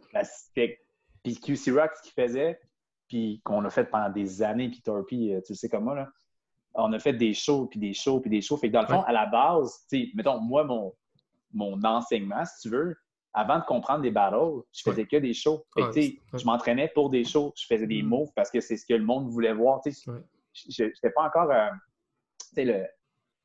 [1.23, 2.59] puis QC Rock, ce qu'il faisait,
[3.07, 5.95] puis qu'on a fait pendant des années, puis Torpy, euh, tu le sais comme moi,
[5.95, 6.09] là,
[6.75, 8.57] on a fait des shows, puis des shows, puis des shows.
[8.57, 10.93] Fait que dans le fond, à la base, tu sais, mettons, moi, mon,
[11.53, 12.95] mon enseignement, si tu veux,
[13.35, 15.65] avant de comprendre des battles, je faisais que des shows.
[15.75, 17.53] Je m'entraînais pour des shows.
[17.57, 18.07] Je faisais des mm.
[18.07, 19.81] moves parce que c'est ce que le monde voulait voir.
[19.85, 21.67] Je n'étais pas encore euh,
[22.55, 22.85] le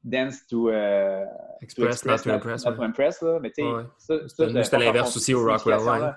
[0.04, 1.24] dance to, euh,
[1.60, 2.64] express, not to impress.
[2.64, 3.40] Not to impress là.
[3.40, 3.52] Mais
[3.98, 6.14] c'était l'inverse aussi au Rockwell.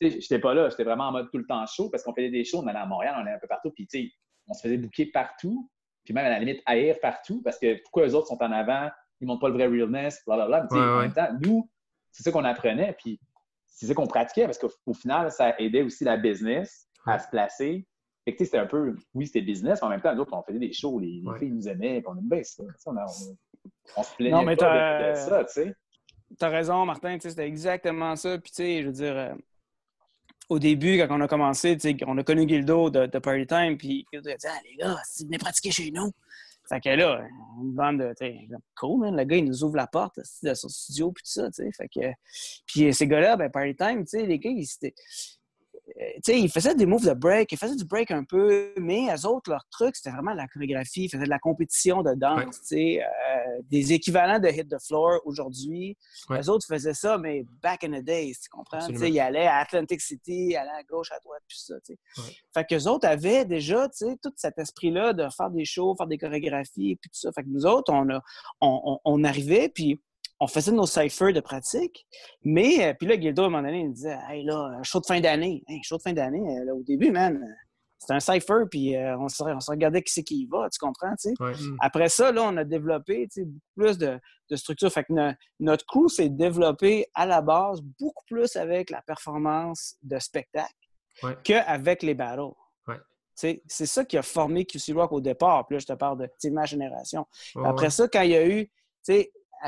[0.00, 2.44] j'étais pas là, j'étais vraiment en mode tout le temps chaud parce qu'on faisait des
[2.44, 4.14] shows, on allait à Montréal, on allait un peu partout, puis
[4.46, 5.68] on se faisait bouquer partout,
[6.04, 8.88] puis même à la limite haïr partout parce que pourquoi eux autres sont en avant,
[9.20, 10.68] ils montrent pas le vrai realness, blablabla.
[10.70, 11.68] Mais en même temps, nous,
[12.16, 13.20] c'est ça qu'on apprenait, puis
[13.66, 17.86] c'est ça qu'on pratiquait parce qu'au final, ça aidait aussi la business à se placer.
[18.24, 20.42] Fait que c'était un peu, oui, c'était business, mais en même temps, nous autres, on
[20.42, 22.64] faisait des shows, les, filles nous aimaient, puis on aimait ça.
[22.86, 22.96] On,
[23.96, 25.74] on, se plaignait non, mais pas de, ça, tu sais.
[26.38, 28.38] T'as raison, Martin, c'était exactement ça.
[28.38, 29.34] Puis, tu sais, je veux dire, euh,
[30.48, 31.76] au début, quand on a commencé,
[32.06, 34.96] on a connu Gildo de, de Party Time, puis Gildo a dit Ah, les gars,
[35.04, 36.10] si vous venez pratiquer chez nous.
[36.68, 37.26] Fait que là,
[37.62, 38.14] une bande de.
[38.76, 41.50] Cool, man, le gars, il nous ouvre la porte de son studio, puis tout ça,
[41.50, 41.70] tu sais.
[41.72, 42.12] Fait que.
[42.66, 44.66] Puis ces gars-là, ben, Party Time, tu sais, les gars, ils,
[46.22, 49.26] sais, ils faisaient des moves de break, ils faisaient du break un peu, mais eux
[49.26, 51.04] autres, leur truc, c'était vraiment la chorégraphie.
[51.04, 55.20] Ils faisaient de la compétition de danse, sais, euh, des équivalents de Hit the Floor
[55.24, 55.96] aujourd'hui.
[56.30, 58.86] Les autres faisaient ça, mais back in the days, tu comprends?
[58.88, 61.74] Ils allaient à Atlantic City, ils allaient à gauche, à droite, puis ça.
[61.82, 61.96] sais.
[62.52, 66.96] Fait qu'eux autres avaient déjà tout cet esprit-là de faire des shows, faire des chorégraphies,
[66.96, 67.32] puis tout ça.
[67.32, 68.20] Fait que nous autres, on, a,
[68.60, 70.00] on, on arrivait, puis
[70.40, 72.06] on faisait nos ciphers de pratique,
[72.44, 75.00] mais euh, puis là, Gildo, à un moment donné, il me disait Hey là, show
[75.00, 75.62] de fin d'année.
[75.68, 77.52] Hey, show de fin d'année, euh, au début, man, euh,
[77.98, 80.78] c'était un cipher, puis on, se, on se regardait qui c'est qui y va, tu
[80.78, 81.34] comprends, tu sais?
[81.40, 81.76] Mm.
[81.80, 84.20] Après ça, là, on a développé beaucoup plus de,
[84.50, 84.92] de structure.
[84.92, 85.12] Fait que
[85.58, 90.74] notre crew s'est développé à la base beaucoup plus avec la performance de spectacle
[91.42, 92.52] qu'avec les battles.
[93.34, 95.66] C'est ça qui a formé QC Rock au départ.
[95.66, 97.26] Puis là, je te parle de ma génération.
[97.64, 98.70] Après ça, quand il y a eu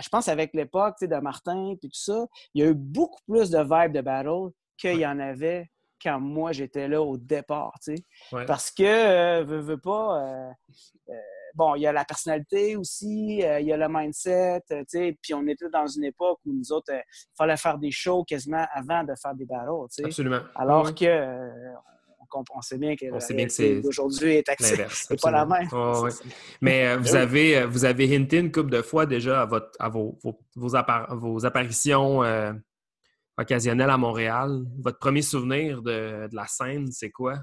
[0.01, 3.51] je pense avec l'époque de Martin et tout ça, il y a eu beaucoup plus
[3.51, 5.69] de vibes de battle qu'il y en avait
[6.03, 7.75] quand moi j'étais là au départ.
[8.47, 10.51] Parce que, euh, veux, pas, euh,
[11.11, 11.15] euh,
[11.55, 14.63] bon, il y a la personnalité aussi, il y a le mindset,
[15.21, 17.03] puis on était dans une époque où nous autres, il
[17.37, 20.05] fallait faire des shows quasiment avant de faire des battles.
[20.05, 20.41] Absolument.
[20.55, 21.43] Alors que
[22.35, 25.69] on sait bien que la d'aujourd'hui est, est pas la même.
[26.61, 29.71] Mais euh, vous, avez, euh, vous avez hinté une couple de fois déjà à, votre,
[29.79, 30.19] à vos,
[30.55, 32.53] vos, apparitions euh,
[33.37, 34.65] occasionnelles à Montréal.
[34.79, 37.35] Votre premier souvenir de, de la scène, c'est quoi?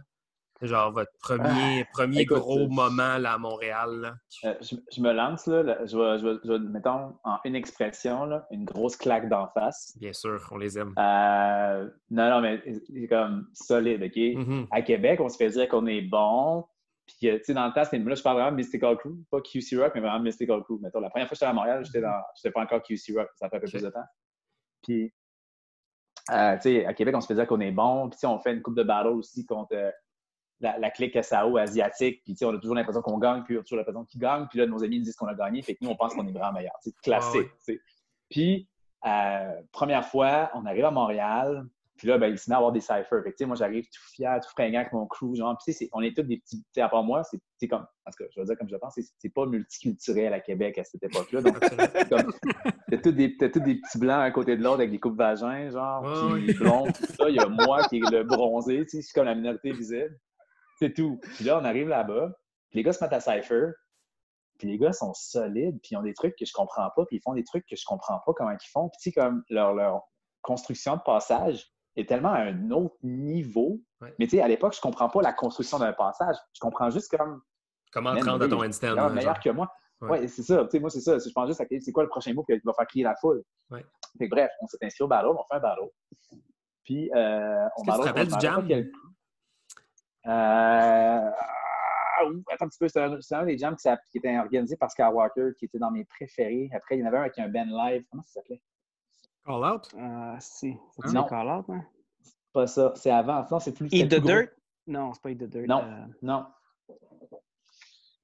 [0.62, 4.18] Genre votre premier, ah, premier gros moment là, à Montréal.
[4.46, 8.63] Euh, je, me lance, là, je, vais, je, vais, mettons, en une expression, là, une
[8.63, 9.98] grosse claque d'en face.
[10.00, 10.94] Bien sûr, on les aime.
[10.98, 14.15] Euh, non, non, mais c'est comme solide, OK?
[14.15, 14.68] Mm-hmm.
[14.72, 16.65] À Québec, on se fait dire qu'on est bon.
[17.06, 19.13] Puis, euh, tu sais, dans le temps, c'était là, je parle vraiment de Mystical Crew,
[19.30, 20.80] pas QC Rock, mais vraiment Mystical Crew.
[20.82, 23.30] Mettons, la première fois que j'étais à Montréal, j'étais dans, j'étais pas encore QC Rock,
[23.36, 24.06] ça fait un peu plus de temps.
[24.84, 25.13] Puis,
[26.30, 28.10] tu sais, à Québec, on se fait dire qu'on est bon.
[28.10, 29.76] Puis, on fait une coupe de battle aussi contre
[30.65, 33.63] la, la, clique SAO asiatique, puis on a toujours l'impression qu'on gagne, puis on a
[33.63, 35.84] toujours l'impression qu'ils gagnent, puis là, nos amis nous disent qu'on a gagné, fait que
[35.84, 36.73] nous, on pense qu'on est vraiment meilleur.
[36.82, 37.49] C'est classique.
[38.30, 38.67] Puis,
[39.06, 41.65] euh, première fois, on arrive à Montréal,
[41.97, 43.23] puis là, ben, il se met à avoir des cyphers.
[43.23, 46.15] Fait que, moi, j'arrive tout fier, tout fringant avec mon crew, genre, puis on est
[46.15, 47.21] tous des petits, à part moi,
[47.58, 50.78] c'est comme, parce que je veux dire, comme je pense, c'est pas multiculturel à Québec
[50.78, 51.41] à cette époque-là.
[51.41, 55.69] Donc, t'as tous, des, des petits blancs à côté de l'autre avec des coupes vagins,
[55.69, 57.30] genre, puis blonds, tout ça.
[57.30, 59.71] Il y a moi qui est le bronzé, tu sais, je suis comme la minorité
[59.71, 60.19] visible.
[60.78, 61.20] C'est tout.
[61.36, 62.32] Puis là, on arrive là-bas,
[62.70, 63.72] puis les gars se mettent à Cypher,
[64.58, 67.18] puis les gars sont solides, puis ils ont des trucs que je comprends pas, puis
[67.18, 68.90] ils font des trucs que je comprends pas comment ils font.
[68.90, 70.04] Puis tu sais, comme leur, leur
[70.42, 73.82] construction de passage est tellement à un autre niveau.
[74.20, 76.36] Mais tu sais, à l'époque, je comprends pas la construction d'un passage.
[76.54, 77.42] Je comprends juste comme...
[77.92, 79.10] Comment te rendre à ton instant.
[79.10, 79.72] meilleur que moi.
[80.02, 80.64] Ouais, c'est ça.
[80.66, 81.18] Tu sais, moi, c'est ça.
[81.18, 83.44] Je pense juste à c'est quoi le prochain mot qui va faire crier la foule.
[83.72, 83.84] Ouais.
[84.18, 85.90] Fait bref, on s'est inscrit au battle, on fait un battle.
[86.84, 88.00] Puis, euh, on battle.
[88.00, 88.68] Tu te rappelles du jam?
[90.26, 91.34] Attends
[92.66, 95.80] un petit peu, c'est un, des jams qui, qui, était organisé par Skywalker, qui était
[95.80, 96.70] dans mes préférés.
[96.74, 98.04] Après, il y en avait un avec un band live.
[98.10, 98.62] Comment ça s'appelait?
[99.46, 99.90] Call Out?
[99.96, 100.76] Euh, si.
[101.00, 101.26] C'est non.
[101.26, 101.86] Call Out, hein?
[102.54, 102.94] Pas ça.
[102.96, 103.46] C'est avant.
[103.52, 103.88] Non, c'est plus.
[103.92, 104.50] Eat the Dirt?
[104.88, 105.68] Non, c'est pas Eat the Dirt.
[105.68, 105.84] Non.
[105.84, 106.06] Euh...
[106.22, 106.46] Non.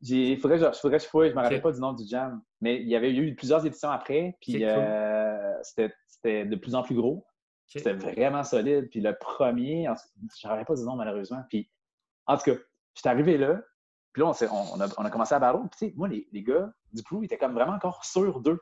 [0.04, 1.94] Il faudrait que je, faudrait que je fouille, je ne me rappelle pas du nom
[1.94, 2.42] du jam.
[2.60, 6.96] Mais il y avait eu plusieurs éditions après, puis euh, c'était de plus en plus
[6.96, 7.24] gros.
[7.68, 8.90] C'était vraiment solide.
[8.90, 11.44] Puis le premier, je ne rappelle pas du nom malheureusement.
[11.50, 11.70] Puis
[12.28, 12.58] en tout cas,
[12.96, 13.62] j'étais arrivé là,
[14.14, 15.60] puis là, on, a, commencé à battre.
[15.60, 18.60] Puis, tu sais, moi, les, gars du crew, ils étaient comme vraiment encore sûrs d'eux.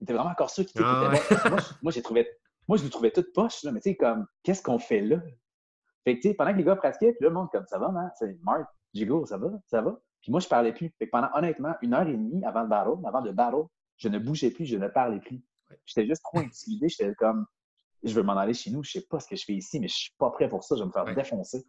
[0.00, 1.10] Ils étaient vraiment encore sûrs qu'ils étaient ah
[1.50, 1.56] bons.
[1.82, 2.28] Moi, j'ai trouvé,
[2.68, 3.72] moi, je les trouvais toutes poches, là.
[3.72, 5.20] Mais, tu sais, comme, qu'est-ce qu'on fait là?
[6.04, 7.78] Fait que, tu sais, pendant que les gars pratiquaient, puis là, le monde, comme, ça
[7.78, 8.10] va, man?
[8.18, 9.50] C'est Mark, Jigo, ça va?
[9.66, 9.98] Ça va?
[10.22, 10.94] Puis moi, je parlais plus.
[10.98, 13.64] Fait que pendant, honnêtement, une heure et demie avant le battle, avant le battle,
[13.96, 15.42] je ne bougeais plus, je ne parlais plus.
[15.86, 16.88] J'étais juste trop intimidé.
[16.88, 17.46] J'étais comme,
[18.04, 19.88] je veux m'en aller chez nous, je sais pas ce que je fais ici, mais
[19.88, 21.64] je suis pas prêt pour ça, je vais me faire défoncer.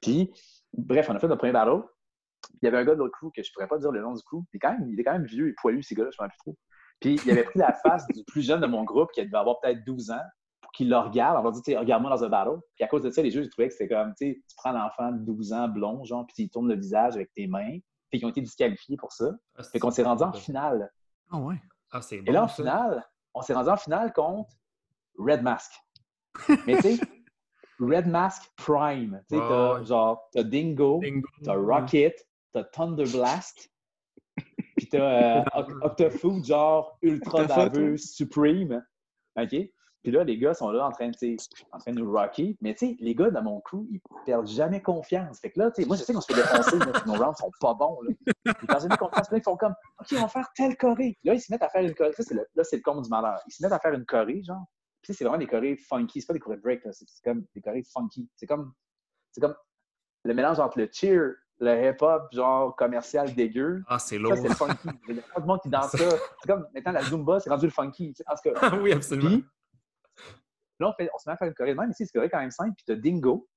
[0.00, 0.32] Puis,
[0.72, 1.82] Bref, on a fait notre premier battle.
[2.60, 4.14] Il y avait un gars de l'autre crew que je pourrais pas dire le nom
[4.14, 4.42] du crew.
[4.50, 6.38] Puis quand même, il est quand même vieux et poilu, ces gars-là, je m'en plus
[6.38, 6.56] trop.
[7.00, 9.60] Puis il avait pris la face du plus jeune de mon groupe qui devait avoir
[9.60, 10.22] peut-être 12 ans
[10.72, 11.38] qu'il le regarde.
[11.38, 12.60] On va dire, regarde-moi dans un battle.
[12.74, 15.18] Puis à cause de ça, les juges trouvaient que c'était comme, tu prends l'enfant de
[15.18, 17.78] 12 ans blond, genre, puis tu tournes le visage avec tes mains.
[18.10, 19.30] Puis ils ont été disqualifiés pour ça.
[19.56, 20.90] Ah, fait qu'on s'est rendu en finale.
[21.30, 21.56] Ah ouais.
[21.90, 23.04] Ah, c'est Et là, en finale,
[23.34, 24.50] on s'est rendu en finale contre
[25.18, 25.72] Red Mask.
[26.66, 27.00] Mais tu sais,
[27.82, 29.22] Red Mask Prime.
[29.28, 31.28] Tu sais, t'as genre, t'as Dingo, Dingo.
[31.44, 33.70] t'as Rocket, t'as Thunder Blast,
[34.76, 38.84] puis t'as euh, Octofood, genre Ultra Baveux Supreme.
[39.36, 39.54] OK?
[40.02, 41.36] Puis là, les gars sont là en train, de,
[41.70, 42.56] en train de nous rocker.
[42.60, 45.38] Mais tu sais, les gars dans mon crew, ils perdent jamais confiance.
[45.38, 46.76] Fait que là, tu sais, moi, je sais qu'on se fait défoncer,
[47.06, 48.00] nos rounds sont pas bons.
[48.02, 48.10] Là.
[48.46, 49.30] Ils perdent jamais confiance.
[49.30, 51.16] Là, ils font comme, OK, on va faire telle choré.
[51.22, 52.12] Là, ils se mettent à faire une choré.
[52.14, 53.38] Ça, le, là, c'est le compte du malheur.
[53.46, 54.64] Ils se mettent à faire une choré, genre.
[55.02, 56.20] Puis c'est vraiment des chorés funky.
[56.20, 58.28] C'est pas des chorés break, c'est comme des chorés funky.
[58.36, 58.72] C'est comme,
[59.32, 59.54] c'est comme
[60.24, 63.82] le mélange entre le cheer, le hip-hop, genre commercial dégueu.
[63.88, 64.36] Ah, c'est lourd.
[64.36, 64.88] Ça, c'est le funky.
[65.08, 65.98] Il y a pas de monde qui danse ça.
[65.98, 68.14] C'est comme maintenant la Zumba, c'est rendu le funky.
[68.26, 69.42] En tout cas, oui, absolument.
[70.78, 71.90] là, on, fait, on, se met à faire une choré de même.
[71.90, 72.74] Ici, c'est quand même simple.
[72.76, 73.48] Puis t'as Dingo,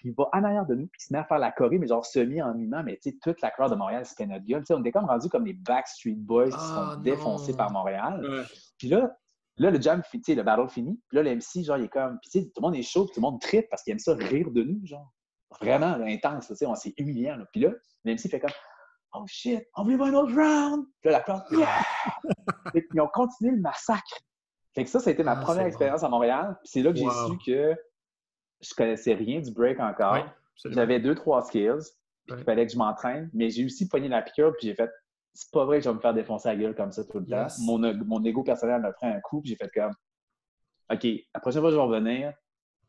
[0.00, 1.86] qui va en arrière de nous, puis il se met à faire la choré, mais
[1.86, 2.82] genre semi en mimant.
[2.82, 4.64] Mais tu sais, toute la crowd de Montréal, c'était notre gueule.
[4.64, 8.46] sais, on était comme rendu comme les Backstreet Boys qui sont ah, défoncés par Montréal.
[8.78, 9.16] Puis là,
[9.58, 11.00] Là, le jam, le battle fini.
[11.08, 12.18] Puis là, le MC, genre, il est comme.
[12.20, 14.50] Puis, tout le monde est chaud, tout le monde tripe parce qu'il aime ça rire
[14.50, 15.12] de nous, genre.
[15.60, 17.38] Vraiment intense, tu sais, on s'est humiliant.
[17.52, 17.70] Puis là,
[18.04, 18.50] le MC fait comme
[19.14, 20.84] Oh shit, on veut un autre round.
[21.00, 21.82] Puis là, la crowd, yeah!
[22.94, 24.18] ils ont continué le massacre.
[24.74, 26.58] Fait que ça, ça a été ma ah, première expérience à Montréal.
[26.62, 27.74] Puis c'est là que j'ai su que
[28.60, 30.26] je connaissais rien du break encore.
[30.66, 31.92] J'avais deux, trois skills.
[32.26, 33.30] Puis il fallait que je m'entraîne.
[33.32, 34.90] Mais j'ai aussi pogné la piqûre, puis j'ai fait
[35.36, 37.26] c'est pas vrai que je vais me faire défoncer la gueule comme ça tout le
[37.26, 37.46] temps.
[37.60, 39.92] Mon, mon ego personnel m'a pris un coup, puis j'ai fait comme
[40.90, 42.32] OK, la prochaine fois que je vais revenir,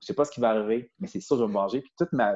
[0.01, 1.81] je sais pas ce qui va arriver, mais c'est sûr que je vais me venger.
[1.81, 2.35] Puis toute ma,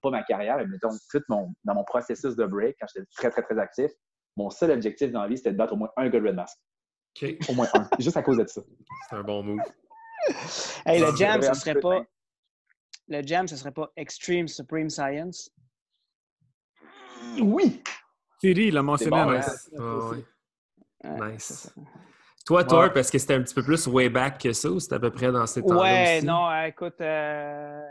[0.00, 3.30] pas ma carrière, mais mettons, tout mon, dans mon processus de break, quand j'étais très,
[3.30, 3.90] très, très actif,
[4.36, 6.36] mon seul objectif dans la vie, c'était de battre au moins un gars de Red
[6.36, 6.56] Mask.
[7.20, 7.36] OK.
[7.48, 7.88] Au moins un.
[7.98, 8.62] Juste à cause de ça.
[9.08, 9.60] C'est un bon move.
[10.86, 12.02] hey, le jam, ce serait pas.
[13.08, 15.50] Le jam, ce serait pas Extreme Supreme Science?
[17.40, 17.82] Oui!
[18.38, 19.38] Thierry l'a mentionné.
[19.38, 19.70] Nice.
[21.04, 21.74] nice.
[22.48, 24.94] Toi, Thor, parce que c'était un petit peu plus way back que ça ou c'était
[24.94, 25.80] à peu près dans ces temps-là?
[25.82, 26.98] Ouais, non, écoute.
[27.02, 27.82] Euh...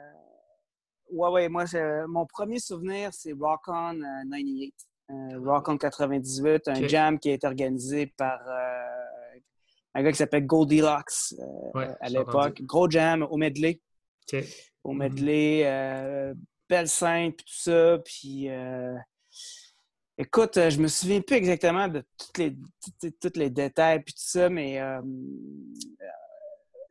[1.12, 1.66] Ouais, ouais, moi,
[2.08, 4.00] mon premier souvenir, c'est Rock On
[4.32, 4.74] 98.
[5.10, 9.40] Euh, euh, Rock On 98, un jam qui a été organisé par euh,
[9.94, 11.36] un gars qui s'appelle Goldilocks
[12.02, 12.62] à l'époque.
[12.64, 13.80] Gros jam au medley.
[14.84, 14.98] Au mm-hmm.
[14.98, 16.34] medley,
[16.68, 18.00] belle scène, puis tout ça.
[18.04, 18.50] Puis
[20.20, 22.58] Écoute, euh, je me souviens plus exactement de tous les,
[23.36, 26.06] les détails puis tout ça, mais euh, euh,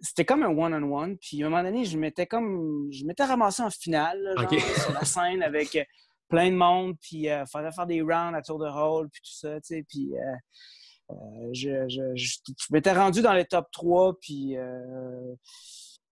[0.01, 1.19] c'était comme un one-on-one.
[1.19, 4.35] Puis à un moment donné, je m'étais comme je m'étais ramassé en finale
[4.81, 5.77] sur la scène avec
[6.29, 9.35] plein de monde, puis il fallait faire des rounds à tour de rôle, puis tout
[9.35, 9.85] ça, tu sais.
[9.89, 10.13] Puis
[11.53, 12.39] je, je, je,
[12.71, 14.57] m'étais rendu dans les top 3, puis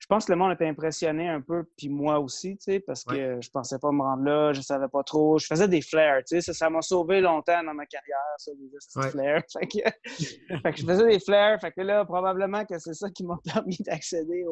[0.05, 3.05] je pense que le monde était impressionné un peu, puis moi aussi, tu sais, parce
[3.05, 5.39] que je pensais pas me rendre là, je savais pas trop.
[5.39, 9.11] Je faisais des flares, tu sais, ça m'a sauvé longtemps dans ma carrière, ça, des
[9.11, 9.41] flares.
[9.55, 13.39] Fait que, je faisais des flares, fait que là, probablement que c'est ça qui m'a
[13.55, 14.45] permis d'accéder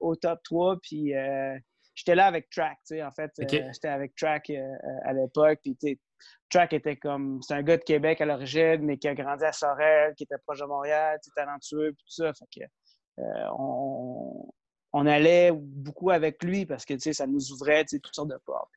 [0.00, 1.54] au, top 3, puis euh,
[1.94, 4.62] j'étais là avec Track, tu sais, en fait, euh, j'étais avec Track euh,
[5.04, 6.00] à l'époque, puis tu sais,
[6.48, 9.52] Track était comme, c'est un gars de Québec à l'origine, mais qui a grandi à
[9.52, 12.66] Sorel, qui était proche de Montréal, tu talentueux, puis tout ça, fait que
[13.58, 14.48] on
[14.96, 18.70] on allait beaucoup avec lui parce que ça nous ouvrait toutes sortes de portes.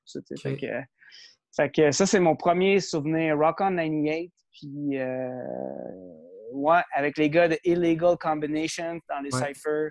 [1.56, 3.38] Fait, que, ça, c'est mon premier souvenir.
[3.38, 4.34] Rock on 98.
[4.52, 5.30] Puis, euh,
[6.54, 9.90] ouais, avec les gars de Illegal Combinations dans les Cypher.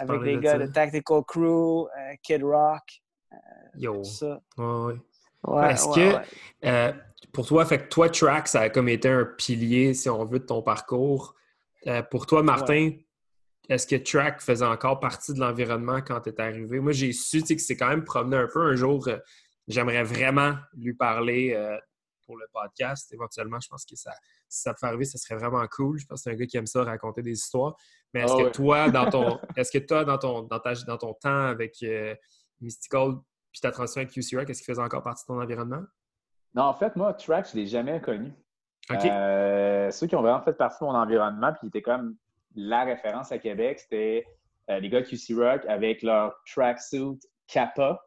[0.00, 2.82] Avec les gars de, Tactical Crew, euh, Kid Rock.
[3.32, 3.36] Euh,
[3.74, 4.04] Yo.
[4.04, 4.40] Ça.
[4.56, 4.94] Ouais,
[5.70, 6.94] Est-ce que
[7.32, 10.38] pour toi, fait que toi, Track, ça a comme été un pilier, si on veut,
[10.38, 11.34] de ton parcours.
[12.12, 12.92] pour toi, Martin,
[13.68, 16.80] est-ce que Track faisait encore partie de l'environnement quand tu es arrivé?
[16.80, 18.62] Moi, j'ai su que c'est quand même promené un peu.
[18.62, 19.18] Un jour, euh,
[19.66, 21.76] j'aimerais vraiment lui parler euh,
[22.24, 23.12] pour le podcast.
[23.12, 24.12] Éventuellement, je pense que ça,
[24.48, 25.98] si ça te fait arriver, ça serait vraiment cool.
[25.98, 27.76] Je pense que c'est un gars qui aime ça, raconter des histoires.
[28.14, 31.12] Mais est-ce ah que toi, dans ton est-ce que toi, dans ton, dans, dans ton
[31.14, 32.14] temps avec euh,
[32.62, 33.16] Mystical
[33.52, 35.82] puis ta transition avec QC Rock, est-ce qu'il faisait encore partie de ton environnement?
[36.54, 38.32] Non, en fait, moi, Track, je ne l'ai jamais connu.
[38.88, 42.16] ceux qui ont vraiment fait partie de mon environnement, puis qui étaient comme
[42.58, 44.26] la référence à Québec, c'était
[44.68, 48.04] euh, les gars de QC Rock avec leur tracksuit Kappa.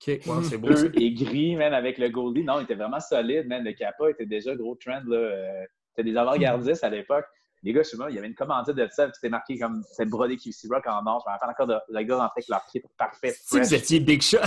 [0.00, 0.26] c'est
[0.56, 0.68] beau.
[0.68, 2.42] Bleu et gris, même avec le Goldie.
[2.42, 3.62] Non, il était vraiment solide, même.
[3.62, 5.02] Le Kappa était déjà gros trend.
[5.06, 5.16] Là.
[5.16, 7.26] Euh, c'était des avant-gardistes à l'époque.
[7.62, 10.38] Les gars, pas, il y avait une commandite de ça, c'était marqué comme c'était brodé
[10.38, 11.22] QC Rock en or.
[11.22, 13.34] Je me rappelle encore de le gars rentrer avec leur kit parfait.
[13.36, 14.38] Si vous étiez Big Shot!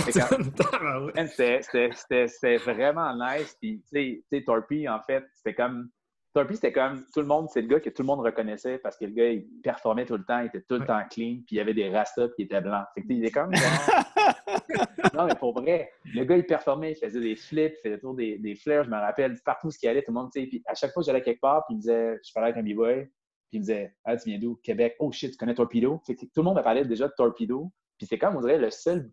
[1.96, 3.56] C'était vraiment nice.
[3.60, 5.90] Puis, tu sais, Torpy, en fait, c'était comme
[6.34, 8.96] Torpy, c'était comme tout le monde, c'est le gars que tout le monde reconnaissait parce
[8.96, 11.52] que le gars, il performait tout le temps, il était tout le temps clean, puis
[11.52, 12.82] il y avait des rastas, puis il était blanc.
[12.92, 13.52] Fait que, il était comme
[15.14, 18.16] non, mais pour vrai, le gars, il performait, il faisait des flips, il faisait toujours
[18.16, 20.46] des, des flares, je me rappelle, partout ce qu'il allait, tout le monde, tu sais.
[20.48, 22.68] Puis à chaque fois que j'allais quelque part, puis il disait, je parlais avec un
[22.68, 23.12] b-boy, puis
[23.52, 24.56] il me disait, ah, tu viens d'où?
[24.56, 24.96] Québec.
[24.98, 26.00] Oh shit, tu connais Torpedo?
[26.04, 27.70] Fait que tout le monde me parlait déjà de Torpedo.
[27.96, 29.08] Puis c'est comme, on dirait, le seul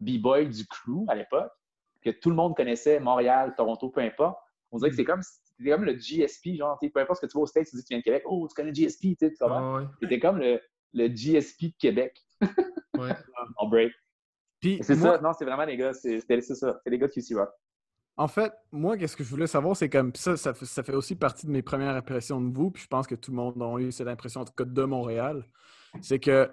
[0.00, 1.50] b-boy du crew à l'époque
[2.02, 4.36] que tout le monde connaissait, Montréal, Toronto, peu importe.
[4.72, 5.22] On dirait que c'est comme
[5.62, 7.82] c'était comme le GSP, genre, peu importe ce que tu vas au States, tu dis
[7.82, 9.44] que tu viens de Québec, oh, tu connais le GSP, tu sais, tu
[10.00, 10.60] C'était comme le,
[10.92, 12.16] le, GSP de Québec.
[12.98, 13.12] ouais.
[13.56, 13.92] En break.
[14.62, 17.50] C'est ça, non, c'est vraiment les gars, c'est ça, c'est les gars de QC Rock.
[18.16, 20.94] En fait, moi, qu'est-ce que je voulais savoir, c'est comme ça, ça fait, ça fait,
[20.94, 23.60] aussi partie de mes premières impressions de vous, puis je pense que tout le monde
[23.62, 25.44] a eu cette impression, en tout cas de Montréal.
[26.02, 26.50] C'est que,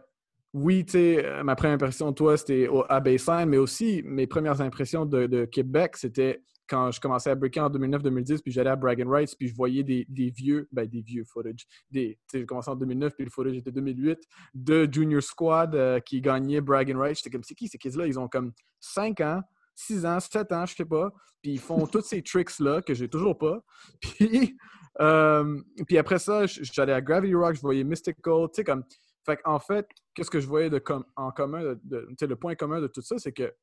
[0.53, 4.25] oui, tu sais, euh, ma première impression de toi, c'était à Baseline, mais aussi mes
[4.25, 8.69] premières impressions de, de Québec, c'était quand je commençais à breaker en 2009-2010, puis j'allais
[8.69, 11.65] à Bragg Rights, puis je voyais des, vieux, ben des vieux footage.
[11.89, 14.19] Des, j'ai commencé en 2009, puis le footage était 2008,
[14.53, 17.17] de Junior Squad euh, qui gagnait Bragg Rights.
[17.17, 18.05] J'étais comme, c'est qui ces kids-là?
[18.05, 19.41] Ils ont comme 5 ans,
[19.75, 21.11] 6 ans, 7 ans, je sais pas.
[21.41, 23.61] Puis ils font tous ces tricks-là que j'ai toujours pas.
[24.01, 24.57] Puis,
[25.01, 28.83] euh, puis après ça, j'allais à Gravity Rock, je voyais Mystical, tu sais, comme...
[29.25, 30.81] Fait en fait, qu'est-ce que je voyais de
[31.15, 33.53] en commun, de, le point commun de tout ça, c'est que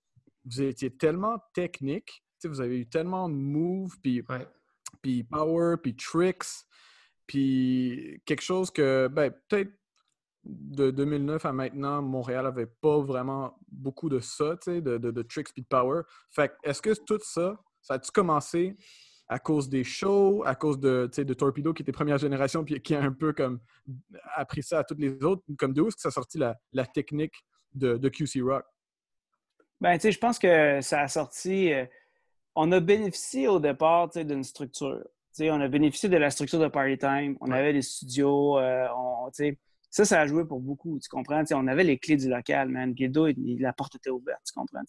[0.45, 4.23] vous étiez tellement technique vous avez eu tellement de moves, puis,
[5.03, 6.67] puis power, puis tricks,
[7.27, 9.73] puis quelque chose que, ben, peut-être
[10.45, 15.53] de 2009 à maintenant, Montréal n'avait pas vraiment beaucoup de ça, de, de, de, tricks
[15.53, 16.03] puis de power.
[16.31, 18.77] Fait est-ce que tout ça, ça a-tu commencé
[19.29, 22.95] à cause des shows, à cause de, de Torpedo qui était première génération puis qui
[22.95, 23.61] a un peu comme
[24.37, 25.43] appris ça à toutes les autres?
[25.59, 27.35] Comme de où est-ce que ça a sorti la, la technique
[27.75, 28.65] de, de, QC Rock?
[29.81, 31.73] Ben, tu sais, je pense que ça a sorti.
[31.73, 31.85] Euh,
[32.57, 35.05] on a bénéficié au départ d'une structure.
[35.41, 37.37] on a bénéficié de la structure de Party Time.
[37.41, 38.59] On avait des studios.
[38.59, 38.89] Euh,
[39.97, 41.43] ça, ça a joué pour beaucoup, tu comprends?
[41.55, 42.93] on avait les clés du local, man.
[42.93, 43.29] Guido,
[43.59, 44.83] la porte était ouverte, tu comprends?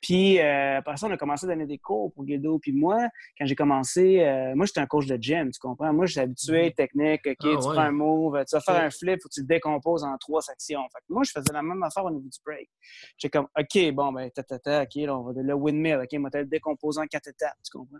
[0.00, 2.60] Puis euh, après ça, on a commencé à donner des cours pour Guido.
[2.60, 5.92] Puis moi, quand j'ai commencé, euh, moi, j'étais un coach de gym, tu comprends?
[5.92, 6.74] Moi, j'étais habitué, mm-hmm.
[6.74, 9.46] technique, OK, ah tu prends un move, tu vas faire un flip, que tu le
[9.46, 10.82] décomposes en trois sections.
[10.92, 12.70] Fait moi, je faisais la même affaire au niveau du break.
[13.16, 15.96] J'étais comme, OK, bon, ben, ta, ta, ta, OK, là, on va de le windmill,
[15.96, 17.98] OK, on va le décomposer en quatre étapes, tu comprends?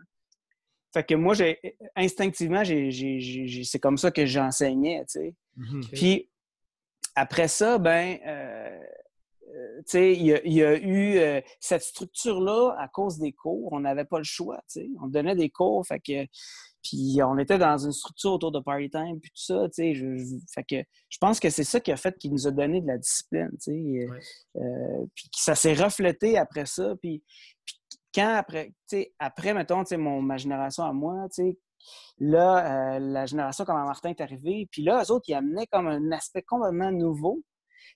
[0.93, 1.61] Fait que moi, j'ai
[1.97, 5.35] instinctivement, c'est comme ça que j'enseignais, tu sais.
[5.57, 5.81] Mhm.
[5.93, 6.31] Puis
[7.15, 8.81] après ça, ben, euh,
[9.49, 13.73] euh, tu sais, il y, a eu euh, cette structure-là à cause des cours.
[13.73, 14.89] On n'avait pas le choix, tu sais.
[15.03, 16.27] On donnait des cours, fait que
[16.81, 19.95] puis on était dans une structure autour de Party Time, puis tout ça, tu sais.
[19.95, 20.07] Je,
[20.55, 22.87] fait que je pense que c'est ça qui a fait qu'il nous a donné de
[22.87, 24.07] la discipline, tu sais.
[25.15, 27.23] puis ça s'est reflété après ça, puis
[28.15, 28.73] quand après,
[29.19, 31.27] après, mettons, mon, ma génération à moi,
[32.19, 35.87] là, euh, la génération comme Martin est arrivée, puis là, eux autres, ils amenaient comme
[35.87, 37.43] un aspect complètement nouveau,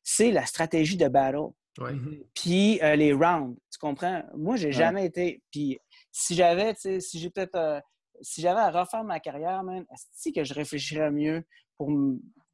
[0.03, 1.51] c'est la stratégie de battle.
[1.79, 2.25] Mhm.
[2.35, 4.23] Puis euh, les rounds, tu comprends?
[4.37, 5.43] Moi, j'ai jamais été.
[5.51, 5.79] Puis
[6.11, 7.57] si j'avais, si j'ai peut-être.
[7.57, 7.81] Euh,
[8.21, 11.43] si j'avais à refaire ma carrière, man, est-ce que je réfléchirais mieux
[11.77, 11.91] pour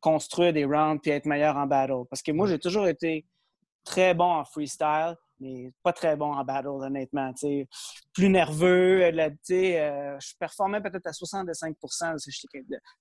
[0.01, 2.05] construire des rounds puis être meilleur en battle?
[2.09, 3.27] Parce que moi, j'ai toujours été
[3.85, 7.33] très bon en freestyle, mais pas très bon en battle, honnêtement.
[8.13, 11.77] Plus nerveux, euh, euh, je performais peut-être à 65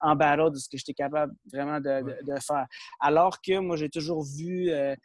[0.02, 2.68] en battle de ce que j'étais capable vraiment de, faire.
[3.00, 4.96] Alors que moi, j'ai toujours vu euh,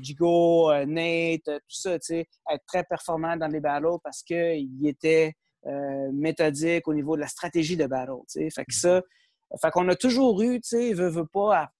[0.00, 5.34] Jigo, Nate, tout ça, être très performant dans les battles parce qu'il était
[6.12, 8.22] méthodique au niveau de la stratégie de battle.
[8.54, 9.02] Fait que ça,
[9.60, 11.70] fait qu'on a toujours eu, tu sais, veut, veut pas,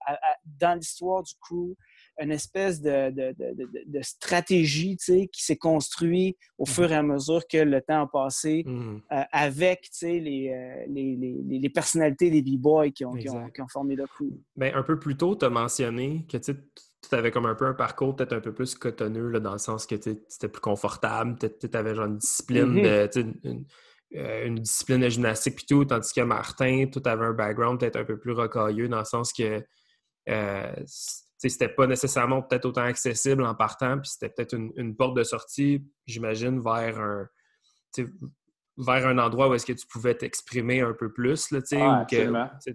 [0.44, 1.76] dans l'histoire du crew,
[2.18, 7.02] une espèce de, de, de, de stratégie qui s'est construite au mmh fur et à
[7.02, 12.30] mesure que le temps a passé mmh euh, avec les, euh, les, les, les, personnalités
[12.30, 14.40] des B-Boys qui ont, qui, ont, qui ont, formé le coup.
[14.56, 16.54] Ben, un peu plus tôt, tu as mentionné que tu
[17.12, 19.86] avais comme un peu un parcours peut-être un peu plus cotonneux là, dans le sens
[19.86, 23.64] que c'était plus confortable, tu avais genre une discipline une,
[24.14, 27.96] euh, une, discipline de gymnastique puis tout, tandis que Martin, tout avait un background peut-être
[27.96, 29.62] un peu plus rocailleux dans le sens que
[31.48, 35.84] c'était pas nécessairement peut-être autant accessible en partant, puis c'était peut-être une, porte de sortie,
[36.06, 37.28] j'imagine, vers un
[38.78, 41.76] vers un endroit où est-ce que tu pouvais t'exprimer un peu plus, là, tu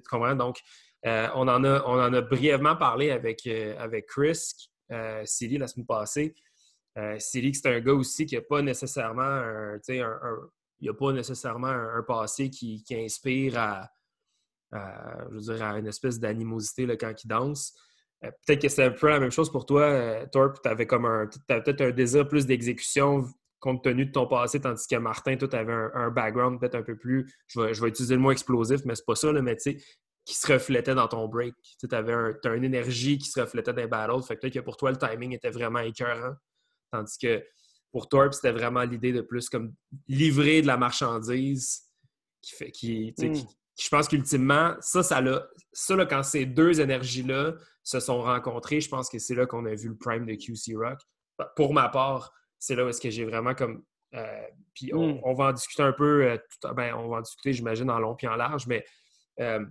[0.10, 0.36] comprends?
[0.36, 0.60] Donc,
[1.06, 5.58] euh, on, en a, on en a brièvement parlé avec, euh, avec Chris, euh, Silly,
[5.58, 6.36] la semaine passée.
[6.98, 11.68] Euh, Silly, c'est un gars aussi qui n'a pas nécessairement un, il a pas nécessairement
[11.68, 13.90] un, passé qui, inspire à,
[14.72, 17.78] je veux dire, à une espèce d'animosité quand il danse.
[18.24, 20.62] Euh, peut-être que c'est un peu la même chose pour toi, euh, Torp.
[20.62, 23.26] Tu avais comme un, peut-être un désir plus d'exécution
[23.60, 26.82] compte tenu de ton passé, tandis que Martin, toi, tu avais un, background peut-être un
[26.82, 29.78] peu plus, je vais, utiliser le mot explosif, mais c'est pas ça, là, mais tu
[29.78, 29.84] sais,
[30.26, 31.54] qui se reflétait dans ton break.
[31.80, 34.24] Tu avais un, as une énergie qui se reflétait dans les battles.
[34.24, 36.34] Fait que, que pour toi, le timing était vraiment écœurant.
[36.92, 37.44] Tandis que
[37.92, 39.74] pour Torp, c'était vraiment l'idée de plus comme
[40.08, 41.84] livrer de la marchandise
[42.42, 43.34] qui fait qui, mm.
[43.82, 45.48] Je pense qu'ultimement, ça, ça l'a.
[45.74, 47.54] Ça, là, quand ces deux énergies-là
[47.84, 50.76] se sont rencontrées, je pense que c'est là qu'on a vu le prime de QC
[50.76, 51.00] Rock.
[51.56, 53.84] Pour ma part, c'est là où est-ce que j'ai vraiment comme.
[54.14, 54.44] Euh,
[54.76, 55.22] puis mm.
[55.24, 56.38] on, va en discuter un peu, euh,
[56.76, 58.86] ben, on va en discuter, j'imagine, en long puis en large, mais
[59.40, 59.66] euh,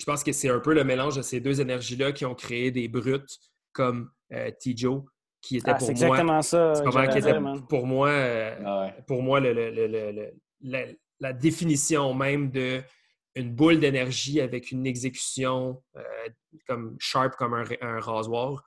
[0.00, 2.70] je pense que c'est un peu le mélange de ces deux énergies-là qui ont créé
[2.70, 3.38] des brutes
[3.72, 4.10] comme
[4.58, 5.06] Tijo,
[5.40, 5.90] qui était ah, pour moi.
[5.92, 6.72] exactement ça.
[7.12, 7.38] Qui était
[7.68, 9.40] pour moi, ah pour moi
[11.20, 12.82] la, définition même de
[13.36, 15.82] une boule d'énergie avec une exécution
[16.66, 18.64] comme sharp comme un rasoir.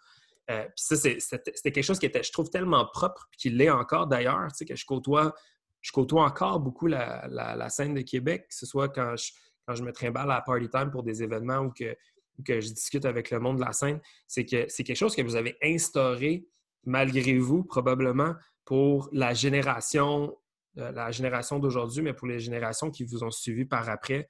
[0.49, 4.07] Euh, ça, c'était quelque chose qui était, je trouve, tellement propre, puis qu'il l'est encore
[4.07, 5.35] d'ailleurs, tu sais, que je côtoie,
[5.81, 9.31] je côtoie encore beaucoup la, scène de Québec, que ce soit quand je,
[9.67, 11.95] quand je me trimballe à Party Time pour des événements ou que,
[12.43, 15.21] que je discute avec le monde de la scène, c'est que c'est quelque chose que
[15.21, 16.47] vous avez instauré,
[16.83, 18.33] malgré vous, probablement,
[18.65, 20.35] pour la génération,
[20.79, 24.29] euh, la génération d'aujourd'hui, mais pour les générations qui vous ont suivi par après.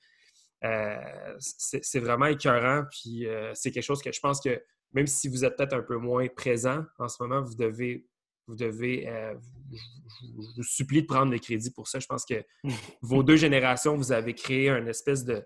[0.66, 4.62] Euh, c'est vraiment écœurant, puis c'est quelque chose que je pense que
[4.93, 8.07] même si vous êtes peut-être un peu moins présent en ce moment, vous devez,
[8.47, 9.36] vous devez, euh,
[9.72, 10.26] je,
[10.57, 11.99] vous supplie de prendre le crédit pour ça.
[11.99, 12.43] Je pense que
[13.01, 15.43] vos deux générations, vous avez créé un espèce de,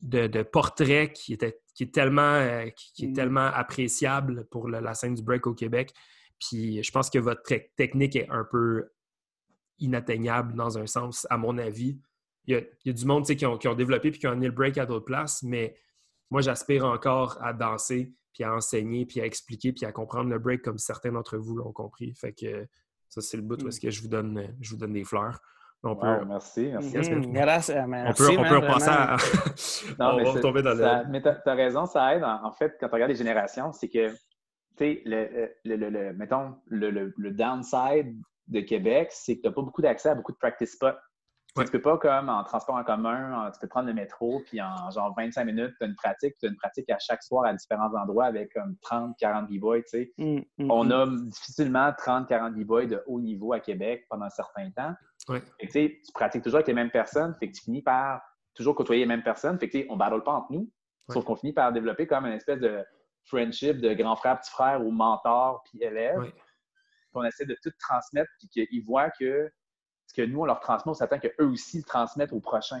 [0.00, 3.14] de, portrait qui, était, qui est, tellement, euh, qui, est mm.
[3.14, 5.92] tellement appréciable pour la scène du break au Québec.
[6.40, 7.42] Puis je pense que votre
[7.76, 8.90] technique est un peu
[9.78, 12.00] inatteignable dans un sens, à mon avis.
[12.48, 14.52] Il y a, du monde qui ont, qui ont développé puis qui ont amené le
[14.52, 15.74] break à d'autres places, mais
[16.30, 20.38] moi, j'aspire encore à danser puis à enseigner, puis à expliquer, puis à comprendre le
[20.38, 22.14] break comme certains d'entre vous l'ont compris.
[22.14, 22.66] Fait que
[23.08, 23.68] ça, c'est le but où mm.
[23.68, 25.40] est-ce que je vous donne, je vous donne des fleurs.
[25.82, 26.24] On peut...
[26.24, 27.10] merci, merci.
[27.10, 29.16] Mm, merci, on peut, on peut repasser à...
[29.98, 31.08] non, on va tomber dans le...
[31.08, 32.24] Mais tu as, raison, ça aide.
[32.24, 34.16] En, fait, quand tu regardes les générations, c'est que, tu
[34.78, 38.16] sais, le, le, le, mettons, le, downside
[38.48, 40.98] de Québec, c'est que tu n'as pas beaucoup d'accès à beaucoup de practice spots.
[41.64, 44.90] Tu peux pas, comme en transport en commun, tu peux prendre le métro, puis en
[44.90, 47.54] genre 25 minutes, tu as une pratique, tu as une pratique à chaque soir à
[47.54, 50.12] différents endroits avec comme 30, 40 b-boys, tu sais.
[50.18, 50.92] Mm, mm, On mm.
[50.92, 54.94] a difficilement 30, 40 b-boys de haut niveau à Québec pendant un certain temps.
[55.70, 58.22] tu pratiques toujours avec les mêmes personnes, fait que tu finis par
[58.54, 60.70] toujours côtoyer les mêmes personnes, fait que on ne battle pas entre nous,
[61.10, 62.84] sauf qu'on finit par développer comme une espèce de
[63.24, 66.32] friendship de grand frère, petit frère ou mentor, puis élève.
[67.14, 69.50] On essaie de tout transmettre, puis qu'ils voient que
[70.08, 72.80] ce que nous, on leur transmet, on s'attend qu'eux aussi le transmettent au prochain.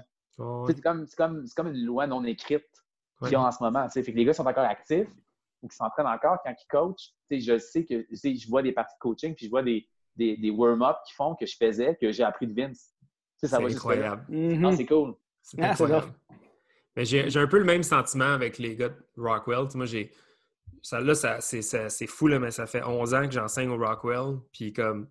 [0.66, 2.64] C'est comme, comme, comme, une loi non écrite
[3.24, 3.88] qu'ils ont en ce moment.
[3.88, 5.08] Fait que les gars sont encore actifs
[5.62, 7.12] ou qui s'entraînent encore quand ils coachent.
[7.30, 10.50] Je sais que je vois des parties de coaching puis je vois des, des, des
[10.50, 12.94] warm-up qu'ils font que je faisais, que j'ai appris de Vince.
[13.36, 14.24] c'est incroyable.
[14.76, 15.14] C'est cool.
[15.42, 16.12] C'est ah, incroyable.
[16.96, 19.66] Mais j'ai un peu le même sentiment avec les gars de Rockwell.
[19.74, 20.12] moi, j'ai.
[20.82, 24.38] Ça, là, c'est fou, là, mais ça fait 11 ans que j'enseigne au Rockwell.
[24.52, 25.08] Puis comme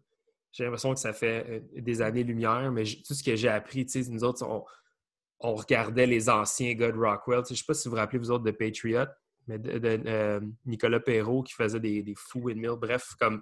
[0.57, 4.23] j'ai l'impression que ça fait euh, des années-lumière, mais tout ce que j'ai appris, nous
[4.23, 7.43] autres, on, regardait les anciens gars de Rockwell.
[7.45, 9.05] Je ne sais pas si vous vous rappelez, vous autres, de Patriot,
[9.45, 12.75] mais de, euh, Nicolas Perrault qui faisait des, des fous windmills.
[12.75, 13.39] Bref, comme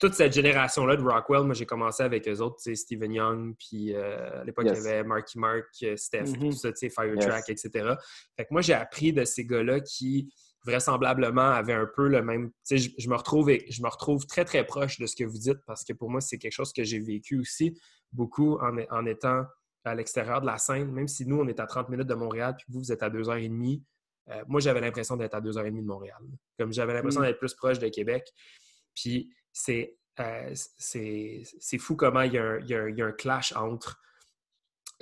[0.00, 4.40] toute cette génération-là de Rockwell, moi, j'ai commencé avec eux autres, Steven Young, puis euh,
[4.40, 6.40] à l'époque, il y avait Marky Mark, Steph, mm-hmm.
[6.40, 7.94] tout ça, Firetrack, etc.
[8.36, 10.34] Fait que moi, j'ai appris de ces gars-là qui
[10.64, 12.50] vraisemblablement avait un peu le même.
[12.70, 15.58] Je, je, me retrouve, je me retrouve très, très proche de ce que vous dites
[15.66, 17.80] parce que pour moi, c'est quelque chose que j'ai vécu aussi
[18.12, 19.44] beaucoup en, étant
[19.84, 20.90] à l'extérieur de la scène.
[20.92, 23.08] Même si nous, on est à 30 minutes de Montréal, puis vous, vous êtes à
[23.08, 23.82] 2h30,
[24.28, 26.20] euh, moi, j'avais l'impression d'être à 2h30 de Montréal.
[26.58, 27.24] Comme j'avais l'impression mm.
[27.24, 28.24] d'être plus proche de Québec.
[28.94, 33.54] Puis c'est euh, c'est fou comment il y, a un, il, y a un, clash
[33.56, 34.00] entre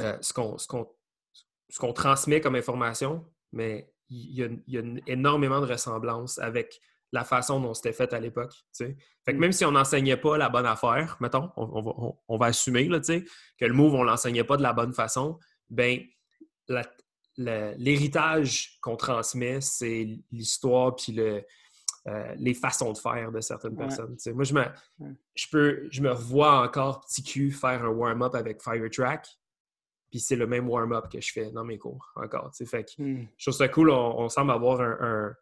[0.01, 6.81] euh, ce qu'on transmet comme information, mais il y, a, énormément de ressemblances avec
[7.13, 8.55] la façon dont c'était fait à l'époque.
[8.77, 8.95] Fait
[9.27, 9.39] que mm.
[9.39, 13.73] même si on n'enseignait pas la bonne affaire, mettons, on, va, assumer là, que le
[13.73, 15.39] move, on ne l'enseignait pas de la bonne façon,
[15.71, 16.01] ben
[17.39, 21.45] l'héritage qu'on transmet, c'est l'histoire puis le,
[22.09, 24.17] euh, les façons de faire de certaines personnes.
[24.35, 24.65] Moi, je me,
[25.35, 29.27] je, peux, je me vois encore petit cul faire un warm-up avec Firetrack,
[30.11, 32.51] puis c'est le même warm-up que je fais dans mes cours encore.
[32.55, 33.27] Fait que hmm.
[33.37, 33.91] je trouve ça cool.
[33.91, 35.35] On, semble avoir un,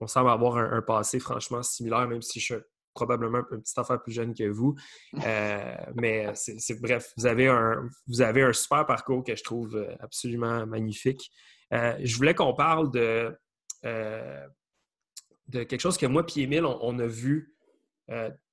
[0.00, 2.62] on semble avoir un, passé franchement similaire, même si je suis
[2.94, 4.74] probablement un, petit affaire plus jeune que vous.
[5.26, 9.76] Euh, mais c'est bref, vous avez, un, vous avez un super parcours que je trouve
[9.76, 11.30] euh, absolument magnifique.
[11.72, 13.36] Euh, je voulais qu'on parle de,
[13.84, 17.54] de quelque chose que moi et Emile, on, a vu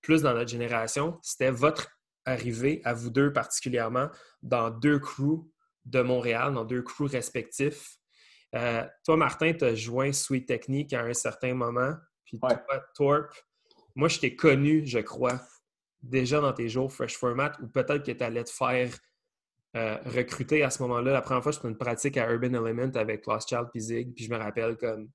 [0.02, 1.18] plus dans notre génération.
[1.22, 1.90] C'était votre
[2.26, 4.10] arrivé, à vous deux particulièrement,
[4.42, 5.50] dans deux crews
[5.88, 7.98] de Montréal, dans deux crews respectifs.
[8.56, 11.94] Euh, toi, Martin, tu as joint Sweet Technique à un certain moment.
[12.26, 12.62] Puis toi,
[12.96, 13.34] Torp,
[13.96, 15.42] moi, je t'ai connu, je crois,
[16.02, 18.92] déjà dans tes jours Fresh Format, ou peut-être que tu allais te faire
[19.76, 21.14] euh, recruter à ce moment-là.
[21.14, 24.14] La première fois, je faisais une pratique à Urban Element avec Lost Child puis Zig,
[24.14, 25.10] puis je me rappelle comme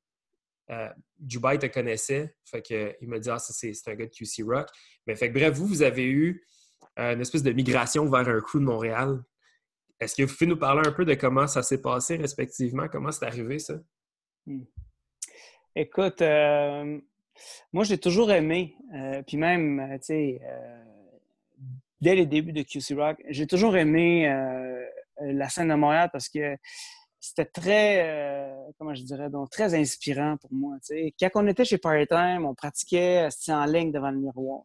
[0.70, 4.42] euh, Dubai te connaissait, fait que, il m'a dit Ah, c'est un gars de QC
[4.42, 4.68] Rock.
[5.06, 6.46] Mais fait que bref, vous, vous avez eu
[6.98, 9.22] une espèce de migration vers un crew de Montréal.
[10.02, 12.88] Est-ce que vous pouvez nous parler un peu de comment ça s'est passé respectivement?
[12.88, 13.74] Comment c'est arrivé ça?
[14.46, 14.64] Hmm.
[15.76, 16.98] Écoute, euh,
[17.72, 18.76] moi j'ai toujours aimé,
[19.26, 20.40] puis même, tu sais,
[22.00, 24.26] dès les débuts de QC Rock, j'ai toujours aimé
[25.20, 26.56] la scène de Montréal parce que
[27.22, 30.76] c'était très, euh, je dirais, donc très inspirant pour moi.
[31.20, 34.64] Quand on était chez Party on pratiquait en ligne devant le miroir.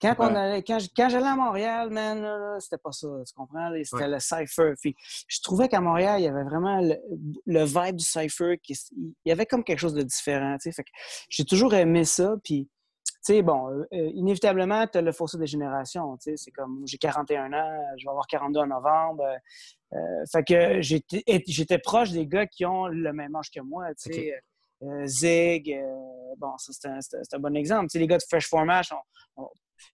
[0.00, 3.70] Quand, on allait, quand, j'allais à Montréal, man, c'était pas ça, tu comprends?
[3.84, 4.72] C'était le cypher.
[5.28, 8.58] je trouvais qu'à Montréal, il y avait vraiment le, vibe du cypher.
[8.62, 10.56] Qui, il y avait comme quelque chose de différent.
[11.28, 12.34] j'ai toujours aimé ça.
[12.42, 12.68] Puis,
[13.22, 16.16] tu sais, bon, euh, euh, inévitablement, tu as le fossé des générations.
[16.16, 19.24] Tu sais, c'est comme, j'ai 41 ans, je vais avoir 42 en novembre.
[19.92, 19.98] Euh,
[20.32, 24.34] fait que j'étais proche des gars qui ont le même âge que moi, tu sais.
[25.04, 25.78] Zig,
[26.38, 26.72] bon, ça
[27.02, 27.88] c'est un, bon exemple.
[27.88, 28.80] Tu sais, les gars de Fresh Format,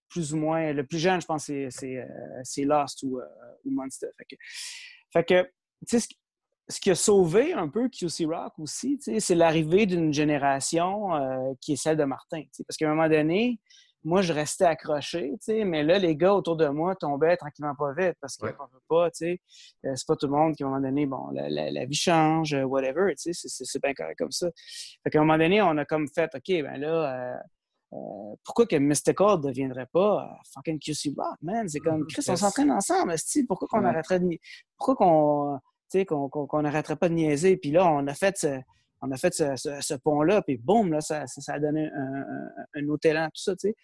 [0.09, 3.21] plus ou moins, le plus jeune, je pense, c'est Lost ou,
[3.65, 4.09] ou Monster.
[4.17, 4.37] Fait que,
[5.13, 5.43] fait que
[5.87, 6.09] tu sais,
[6.69, 11.75] ce qui a sauvé un peu QC Rock aussi, c'est l'arrivée d'une génération euh, qui
[11.75, 12.43] est celle de Martin.
[12.67, 13.61] Parce qu'à un moment donné,
[14.03, 18.17] moi, je restais accroché, mais là, les gars autour de moi tombaient tranquillement pas vite
[18.21, 18.53] parce qu'on ne
[18.89, 19.41] pas, tu sais.
[19.85, 22.55] Euh, c'est pas tout le monde qui, à un moment donné, bon, la, vie change,
[22.55, 24.49] euh, whatever, tu sais, c'est bien correct comme ça.
[25.03, 27.41] Fait qu'à un moment donné, on a comme fait, OK, ben là,
[28.45, 31.69] pourquoi que Mystical ne deviendrait pas fucking QC Rock, man?
[31.69, 33.15] C'est comme, Chris, on s'entraîne ensemble,
[33.49, 34.39] pourquoi qu'on arrêterait de...
[34.77, 35.61] Pourquoi qu'on
[36.05, 37.57] qu'on n'arrêterait pas de niaiser?
[37.57, 38.61] Puis là, on a fait ce,
[39.03, 41.89] on a fait ce, pont-là, puis boum, là, ça, ça, a donné
[42.75, 43.75] un, autre élan, tout ça, tu sais.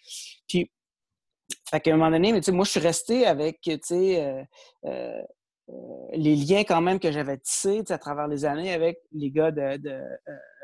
[0.47, 0.71] Puis,
[1.69, 4.43] fait qu'à un moment donné, mais, moi, je suis resté avec, tu sais, euh,
[4.85, 5.21] euh,
[5.69, 5.73] euh,
[6.13, 9.77] les liens quand même que j'avais tissés à travers les années avec les gars de,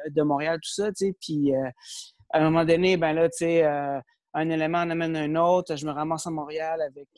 [0.10, 1.16] de, Montréal, tout ça, tu sais.
[1.20, 1.52] Puis,
[2.32, 5.76] à un moment donné, ben là, tu sais, un élément en amène un autre.
[5.76, 7.10] Je me ramasse à Montréal avec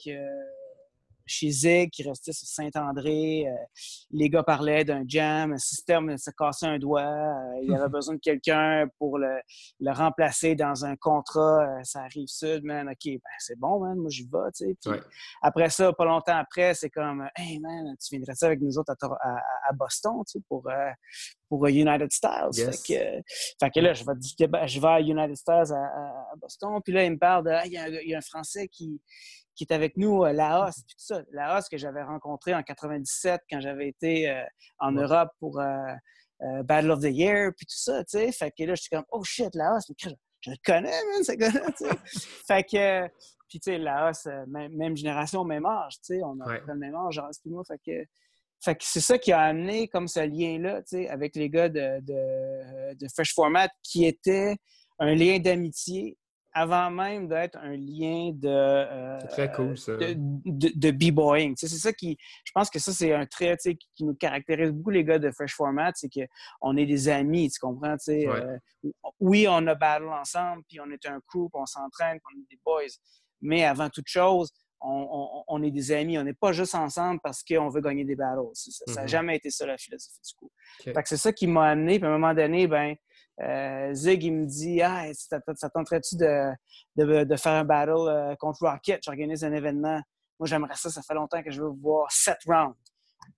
[1.32, 3.47] chez Zig qui restait sur Saint-André.
[3.47, 3.51] Euh,
[4.11, 7.01] les gars parlaient d'un jam, un système se cassait un doigt.
[7.01, 9.39] Euh, il y avait besoin de quelqu'un pour le,
[9.88, 11.63] remplacer dans un contrat.
[11.63, 12.89] Euh, ça arrive sud, man.
[12.89, 13.97] OK, ben, c'est bon, man.
[13.97, 15.01] Moi, j'y vais, tu sais.
[15.41, 18.93] Après ça, pas longtemps après, c'est comme, hey, man, tu viendrais ça avec nous autres
[18.93, 20.69] à, Boston, tu sais, pour,
[21.47, 22.51] pour United Styles.
[22.53, 26.79] Fait, que, là, je vais, je vais à United Styles à, Boston.
[26.84, 27.73] Puis là, il me parle de, il
[28.09, 29.01] y, a un Français qui
[29.56, 31.22] qui est avec nous, euh, Laos, tout ça.
[31.32, 34.43] Laos que j'avais rencontré en 97 quand j'avais été euh,
[34.80, 35.93] en Europe pour euh,
[36.64, 38.32] Battle of the Year, puis tout ça, tu sais.
[38.32, 40.10] Fait que là, je suis comme, oh shit, Laos, je,
[40.41, 41.97] je le connais, man, ce gars-là, tu sais.
[42.47, 43.08] fait que,
[43.47, 47.16] puis tu sais, Laos, même, génération, même âge, tu sais, on a le même âge,
[47.16, 48.06] genre, moi, fait que...
[48.64, 51.68] Fait que c'est ça qui a amené comme ce lien-là, tu sais, avec les gars
[51.68, 54.56] de, de, de Fresh Format, qui était
[54.99, 56.16] un lien d'amitié
[56.54, 58.49] avant même d'être un lien de.
[58.49, 59.95] Euh, très cool, ça.
[59.95, 61.56] De, de, b-boying.
[61.56, 62.18] c'est ça qui.
[62.43, 65.32] Je pense que ça, c'est un trait qui, qui, nous caractérise beaucoup, les gars de
[65.32, 67.95] Fresh Format, c'est qu'on est des amis, tu comprends?
[68.10, 68.58] Euh,
[69.20, 72.60] oui, on a battle ensemble, puis on est un puis on s'entraîne, on est des
[72.66, 72.82] boys.
[73.41, 76.18] Mais avant toute chose, on, est des amis.
[76.18, 78.41] On n'est pas juste ensemble parce qu'on veut gagner des battles.
[78.54, 79.08] Ça n'a mm-hmm.
[79.08, 80.52] jamais été ça la philosophie du coup.
[81.06, 81.99] c'est ça qui m'a amené.
[81.99, 82.95] Puis à un moment donné, ben,
[83.41, 86.51] euh, Zig, il me dit Ah, ça tenterait-tu de,
[86.95, 89.01] de, faire un battle euh, contre Rocket?
[89.03, 90.01] J'organise un événement.
[90.39, 90.89] Moi, j'aimerais ça.
[90.89, 92.75] Ça fait longtemps que je veux voir sept rounds.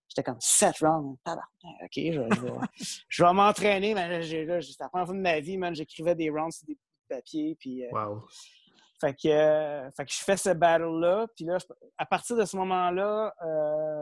[0.09, 1.17] J'étais comme sept rounds.
[1.25, 3.93] OK, je, vais, m'entraîner.
[4.23, 6.79] C'est la première fois de ma vie, J'écrivais des rounds sur des bouts
[7.09, 7.55] de papier.
[7.59, 7.89] Puis, euh,
[8.99, 11.27] Fait que, fait que je fais ce battle-là.
[11.35, 11.57] Puis là,
[11.97, 13.33] à partir de ce moment-là,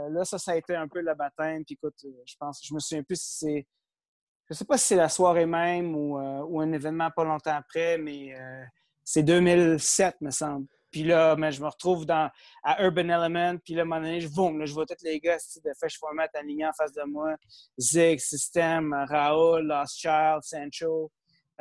[0.09, 1.63] là, ça, ça a été un peu le baptême.
[1.63, 1.95] Puis écoute,
[2.25, 3.67] je pense, je me souviens plus si c'est
[4.51, 7.55] je ne sais pas si c'est la soirée même ou, euh, un événement pas longtemps
[7.55, 8.63] après, mais euh,
[9.01, 10.67] c'est 2007, me semble.
[10.91, 12.29] Puis là, je me retrouve dans,
[12.61, 13.55] à Urban Element.
[13.63, 15.97] Puis là, à un moment donné, je, boum, je vois tous les gars de Fresh
[15.97, 17.33] Format alignés en face de moi.
[17.79, 21.09] Zig, System, Raoul, Lost Child, Sancho.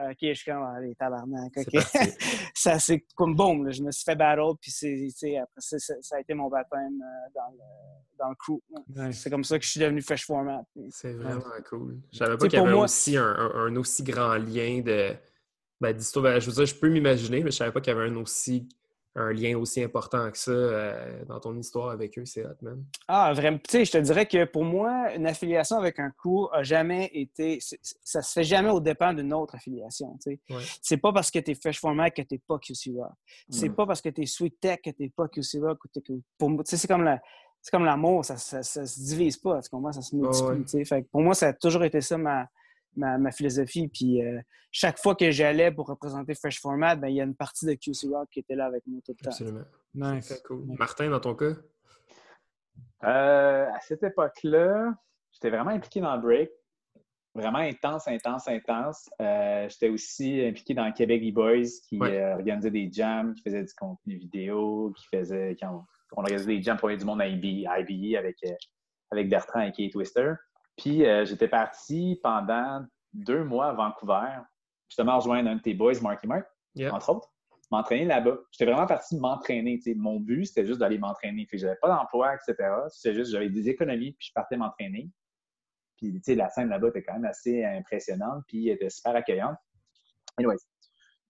[0.08, 1.52] OK, je suis comme, allez, tabarnak.
[1.56, 1.80] OK.
[2.54, 6.20] ça, c'est comme boum, je me suis fait battle, puis c'est, après ça, ça, a
[6.20, 9.12] été mon baptême euh, dans, le, dans le crew.
[9.12, 10.62] C'est comme ça que je suis devenu fresh format.
[10.90, 12.00] C'est vraiment cool.
[12.12, 15.14] Je savais pas qu'il y avait aussi un, un, aussi grand lien de
[15.80, 15.96] ben.
[15.96, 18.16] Ben, je veux dire, je peux m'imaginer, mais je savais pas qu'il y avait un
[18.16, 18.68] aussi
[19.16, 22.84] un lien aussi important que ça euh, dans ton histoire avec eux, c'est hot, man.
[23.08, 23.58] Ah, vraiment.
[23.58, 27.10] Tu sais, je te dirais que pour moi, une affiliation avec un crew a jamais
[27.12, 27.58] été.
[28.02, 30.16] Ça se fait jamais au dépend d'une autre affiliation.
[30.22, 30.56] Tu sais.
[30.80, 33.12] C'est pas parce que tu es Fresh Format que tu n'es pas QC Rock.
[33.48, 33.74] C'est mm.
[33.74, 35.78] pas parce que tu es Sweet Tech que tu n'es pas QC Rock.
[36.38, 37.20] Pour moi, c'est comme la.
[37.62, 39.92] C'est comme l'amour, ça, ça, se divise pas, tu comprends?
[39.92, 40.86] Ça se multiplie.
[40.86, 42.48] Fait pour moi, ça a toujours été ça ma,
[42.96, 43.88] ma, philosophie.
[43.88, 47.34] Puis euh, chaque fois que j'allais pour représenter Fresh Format, ben, il y a une
[47.34, 49.30] partie de QC Rock qui était là avec moi tout le temps.
[49.30, 49.64] Absolument.
[49.94, 50.42] Nice.
[50.46, 50.64] Cool.
[50.78, 51.54] Martin, dans ton cas?
[53.04, 54.94] Euh, à cette époque-là,
[55.32, 56.50] j'étais vraiment impliqué dans le break.
[57.32, 59.08] Vraiment intense, intense, intense.
[59.22, 64.16] Euh, j'étais aussi impliqué dans Québec E-Boys qui organisait des jams, qui faisait du contenu
[64.16, 65.56] vidéo, qui faisait.
[65.62, 65.84] on,
[66.16, 67.68] organisait des jams pour du monde à IBE
[68.16, 68.36] avec,
[69.12, 70.32] avec Bertrand et Kate Twister.
[70.76, 74.38] Puis euh, j'étais parti pendant deux mois à Vancouver,
[74.88, 76.46] justement rejoindre un de tes boys, Marky Mark,
[76.90, 77.28] entre autres,
[77.70, 78.38] m'entraîner là-bas.
[78.50, 79.80] J'étais vraiment parti m'entraîner.
[79.96, 81.46] Mon but, c'était juste d'aller m'entraîner.
[81.52, 82.70] Je n'avais pas d'emploi, etc.
[82.88, 85.10] C'était juste, j'avais des économies, puis je partais m'entraîner.
[85.96, 89.14] Puis, tu sais, la scène là-bas était quand même assez impressionnante, puis elle était super
[89.14, 89.56] accueillante.
[90.38, 90.56] Anyways.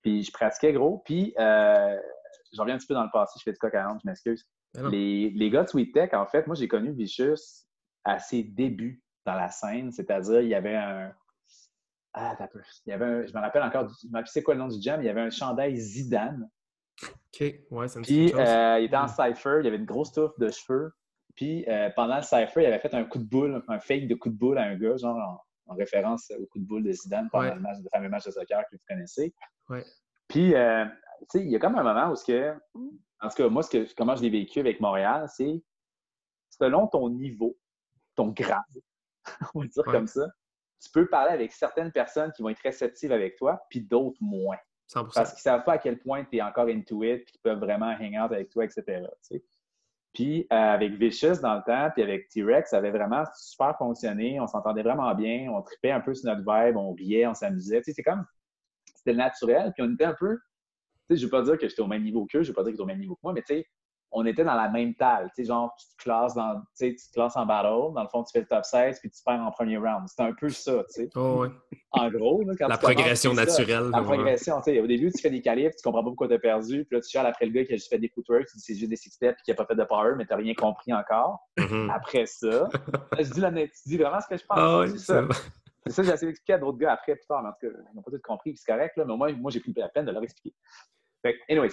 [0.03, 1.99] Puis, je pratiquais gros, puis euh,
[2.53, 4.49] je reviens un petit peu dans le passé, je fais du coq à je m'excuse.
[4.75, 7.67] Les, les, gars de Sweet Tech, en fait, moi, j'ai connu Vicious
[8.05, 11.13] à ses débuts dans la scène, c'est-à-dire il y avait un.
[12.13, 12.61] Ah, t'as peu.
[12.87, 13.27] Il y avait un...
[13.27, 15.21] Je me rappelle encore, je me c'est quoi le nom du jam, il y avait
[15.21, 16.49] un chandail Zidane.
[17.03, 20.13] OK, ouais, ça me Puis euh, il était en cypher, il y avait une grosse
[20.13, 20.93] touffe de cheveux.
[21.37, 24.15] Puis euh, pendant le cypher, il avait fait un coup de boule, un fake de
[24.17, 25.17] coup de boule à un gars, genre
[25.67, 28.33] en, référence au coup de boule de Zidane pendant le, match, le fameux match de
[28.33, 29.33] soccer que vous connaissez.
[29.69, 29.85] Ouais.
[30.27, 30.85] Puis, euh,
[31.31, 32.55] tu sais, il y a comme un moment où ce que,
[33.21, 35.63] en tout cas, moi, ce que, comment je l'ai vécu avec Montréal, c'est
[36.51, 37.57] selon ton niveau,
[38.15, 38.63] ton grade,
[39.55, 40.27] on va dire comme ça,
[40.83, 44.57] tu peux parler avec certaines personnes qui vont être réceptives avec toi, puis d'autres moins.
[44.89, 45.15] 100%.
[45.15, 47.41] Parce qu'ils ne savent pas à quel point tu es encore into it, puis qu'ils
[47.43, 49.05] peuvent vraiment hang out avec toi, etc.
[50.13, 54.41] Puis euh, avec Vicious dans le temps, puis avec T-Rex, ça avait vraiment super fonctionné.
[54.41, 57.83] On s'entendait vraiment bien, on tripait un peu sur notre vibe, on riait, on s'amusait.
[57.85, 58.25] C'est comme,
[58.97, 60.39] c'était naturel, puis on était un peu,
[61.09, 62.63] je ne veux pas dire que j'étais au même niveau qu'eux, je ne veux pas
[62.63, 63.67] dire qu'ils étaient au même niveau que moi, mais tu sais,
[64.13, 65.31] on était dans la même table.
[65.35, 67.95] Tu sais, genre, tu te classes dans, tu te classes en battle.
[67.95, 70.09] Dans le fond, tu fais le top 16 puis tu perds en premier round.
[70.09, 71.11] C'est un peu ça, tu sais.
[71.15, 71.49] Oh, ouais.
[71.93, 73.91] En gros, là, quand La progression naturelle.
[73.91, 74.81] La progression, tu sais.
[74.81, 76.85] Au début, tu fais des qualifs, tu comprends pas pourquoi tu as perdu.
[76.85, 78.63] Puis là, tu cherches après le gars qui a juste fait des footwork, tu dis
[78.63, 80.39] c'est juste des six steps et qui a pas fait de power, mais tu n'as
[80.39, 81.49] rien compris encore.
[81.59, 81.91] Mm-hmm.
[81.91, 82.69] Après ça,
[83.19, 84.59] je dis, la, tu dis vraiment ce que je pense.
[84.59, 85.25] Oh, c'est ça.
[85.87, 87.83] C'est ça, j'ai essayé d'expliquer à d'autres gars après, plus tard, mais en tout cas,
[87.91, 90.05] ils n'ont pas tout compris, c'est correct, là, mais moi, moi j'ai pris la peine
[90.05, 90.55] de leur expliquer.
[91.23, 91.71] Fait anyways,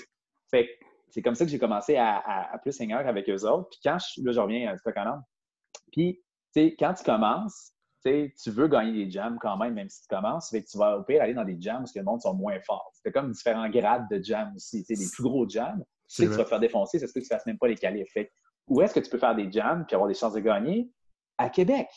[0.50, 0.70] fait
[1.10, 3.70] c'est comme ça que j'ai commencé à, plus hang avec eux autres.
[3.70, 4.96] Puis quand je, là, je reviens à Stock
[5.92, 6.22] Puis,
[6.54, 10.08] tu sais, quand tu commences, tu veux gagner des jams quand même, même si tu
[10.08, 10.50] commences.
[10.50, 12.60] Fait que tu vas au pire aller dans des jams où le monde sont moins
[12.62, 12.92] forts.
[13.04, 14.84] C'est comme différents grades de jams aussi.
[14.84, 17.08] Tu sais, des plus gros jams, tu sais que tu vas te faire défoncer, c'est
[17.08, 18.10] ce que tu ne fasses même pas les qualifs.
[18.14, 18.32] Fait
[18.68, 20.92] où est-ce que tu peux faire des jams puis avoir des chances de gagner?
[21.38, 21.88] À Québec.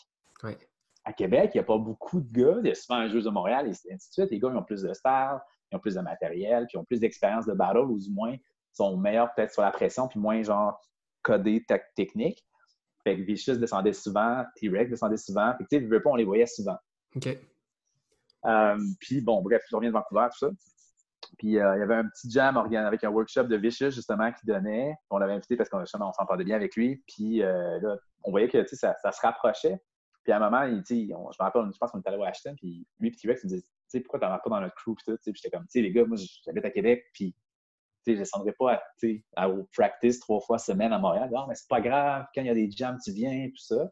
[0.42, 0.52] Oui.
[1.04, 2.58] À Québec, il n'y a pas beaucoup de gars.
[2.62, 4.30] Il y a souvent un jeu de Montréal et ainsi de suite.
[4.30, 5.40] Les gars, ils ont plus de stars,
[5.70, 8.36] ils ont plus de matériel, puis ils ont plus d'expérience de battle, ou du moins,
[8.72, 10.80] sont meilleurs peut-être sur la pression, puis moins genre
[11.22, 11.64] codés
[11.96, 12.44] technique.
[13.04, 15.54] Fait que Vicious descendait souvent, T-Rex descendait souvent.
[15.56, 16.76] Fait que tu sais, on les voyait souvent.
[17.16, 17.28] OK.
[18.46, 20.50] Euh, puis bon, bref, je reviens de Vancouver, tout ça.
[21.38, 24.46] Puis euh, il y avait un petit jam avec un workshop de Vicious, justement, qui
[24.46, 24.94] donnait.
[25.10, 27.02] On l'avait invité parce qu'on on s'entendait bien avec lui.
[27.06, 29.80] Puis euh, là, on voyait que ça, ça se rapprochait.
[30.22, 32.20] Puis à un moment, il, on, je me rappelle, je pense qu'on était allé à
[32.20, 34.94] Washington, puis lui et T-Rex, il me disait, pourquoi t'en vas pas dans notre crew?
[34.94, 37.34] Puis j'étais comme, tu sais, les gars, moi, j'habite à Québec, puis
[38.06, 38.80] je ne descendrai pas
[39.36, 41.30] à, au practice trois fois semaine à Montréal.
[41.32, 43.90] Non, mais c'est pas grave, quand il y a des jams, tu viens, tout ça.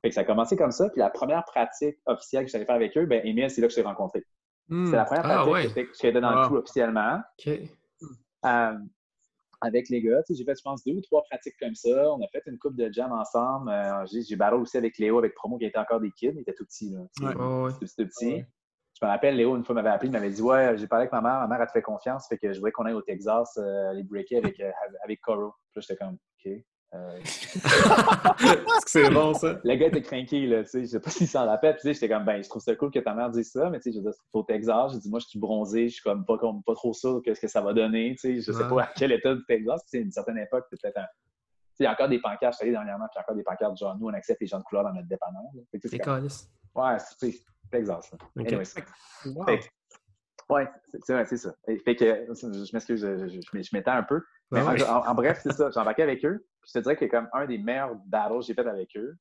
[0.00, 0.88] Fait que ça a commencé comme ça.
[0.90, 3.72] Puis la première pratique officielle que j'allais faire avec eux, ben Emile, c'est là que
[3.72, 4.24] je t'ai rencontré.
[4.68, 4.86] Hmm.
[4.86, 7.20] C'est la première ah, pratique que j'étais dans le coup officiellement.
[7.38, 7.52] OK.
[8.44, 8.78] Euh,
[9.60, 10.20] avec les gars.
[10.28, 12.12] J'ai fait, je pense, deux ou trois pratiques comme ça.
[12.12, 13.70] On a fait une coupe de jam ensemble.
[13.70, 16.32] Euh, j'ai battu aussi avec Léo, avec Promo, qui était encore des kids.
[16.34, 16.90] Il était tout petit.
[16.90, 17.70] Là, ouais.
[17.86, 18.44] C'était petit
[19.06, 21.20] me rappelle, Léo, une fois, m'avait appelé, il m'avait dit Ouais, j'ai parlé avec ma
[21.20, 23.56] mère, ma mère, a te fait confiance, fait que je voulais qu'on aille au Texas
[23.58, 24.70] euh, aller breaker avec, euh,
[25.04, 25.54] avec Coro.
[25.70, 26.52] Puis là, j'étais comme OK.
[26.94, 27.18] Euh...
[28.86, 29.58] c'est bon, ça?
[29.64, 31.76] Le gars était craqué, là, tu sais, je sais pas s'il s'en rappelle.
[31.76, 33.90] Puis j'étais comme, ben, je trouve ça cool que ta mère dise ça, mais tu
[33.90, 34.92] sais, je dis, c'est au Texas.
[34.92, 37.40] J'ai dit, moi, je suis bronzé, je suis comme pas, pas trop sûr de ce
[37.40, 39.82] que ça va donner, tu sais, je sais pas à quel état du Texas.
[39.86, 41.06] C'est une certaine époque, peut-être un...
[41.80, 43.36] Il y a encore des pancartes, je suis allé dernièrement, puis il y a encore
[43.36, 45.42] des pancartes genre, nous, on accepte les gens de couleur dans notre dépanneur.
[45.72, 45.98] C'est
[46.74, 47.32] Ouais, c'est
[47.72, 48.10] Texas.
[48.36, 49.60] Anyway.
[50.48, 50.68] Ouais,
[51.00, 51.54] c'est ça.
[51.84, 54.22] Fait que, je m'excuse, je, je, m'étends un peu.
[54.50, 55.70] Ben en, bref, c'est ça.
[55.70, 56.46] J'ai embarqué avec eux.
[56.66, 59.16] Je te dirais que comme un des meilleurs battles que j'ai fait avec eux,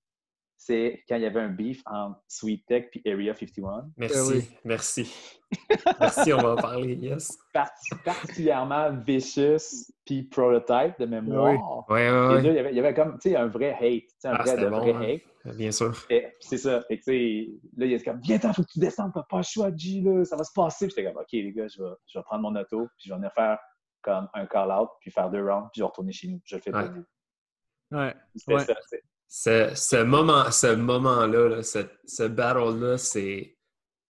[0.64, 3.90] c'est quand il y avait un beef entre Sweet Tech et Area 51.
[3.98, 5.12] Merci, merci.
[6.00, 7.40] merci, on va en parler, yes.
[8.06, 11.84] particulièrement Vicious puis Prototype de mémoire.
[11.90, 12.40] Oui, oui, oui.
[12.44, 14.58] il, y avait, il y avait comme, tu sais, un vrai hate, un ah, vrai,
[14.58, 15.20] de vrai hein.
[15.46, 15.56] hate.
[15.58, 15.98] Bien sûr.
[16.40, 16.84] C'est ça.
[16.92, 17.48] Et tu sais,
[17.78, 20.02] là, il est comme, viens il faut que tu descendes, t'as pas le choix, G,
[20.02, 20.86] là, ça va se passer.
[20.86, 23.10] Puis j'étais comme, OK, les gars, je vais, je vais prendre mon auto, puis je
[23.10, 23.58] vais venir faire
[24.04, 26.40] comme un call-out, puis faire deux rounds, puis je vais retourner chez nous.
[26.46, 27.98] Je le fais pour vous.
[27.98, 28.14] Ouais.
[28.36, 28.76] C'était ça,
[29.34, 33.58] ce, ce moment, ce moment-là, ce, ce battle-là, c'est.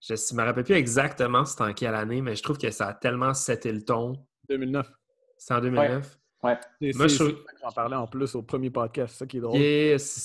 [0.00, 2.88] Je ne me rappelle plus exactement c'était en quelle année, mais je trouve que ça
[2.88, 4.14] a tellement seté le ton.
[4.48, 4.90] 2009.
[5.38, 6.18] C'est en 2009?
[6.42, 6.58] Ouais.
[6.94, 9.60] Moi, je J'en parlais en plus au premier podcast, c'est ça qui est drôle.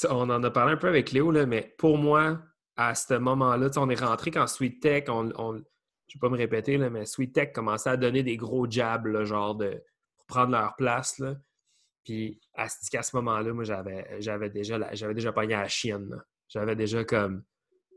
[0.09, 2.41] on en a parlé un peu avec Léo, là, mais pour moi,
[2.75, 6.29] à ce moment-là, on est rentré quand Sweet Tech, on, on je ne vais pas
[6.29, 9.83] me répéter, là, mais Sweet Tech commençait à donner des gros jabs, genre de,
[10.17, 11.19] pour prendre leur place.
[11.19, 11.35] Là.
[12.07, 16.23] Puis à, ce moment-là, moi, j'avais, j'avais déjà j'avais déjà pogné à la chienne.
[16.47, 17.43] J'avais déjà comme.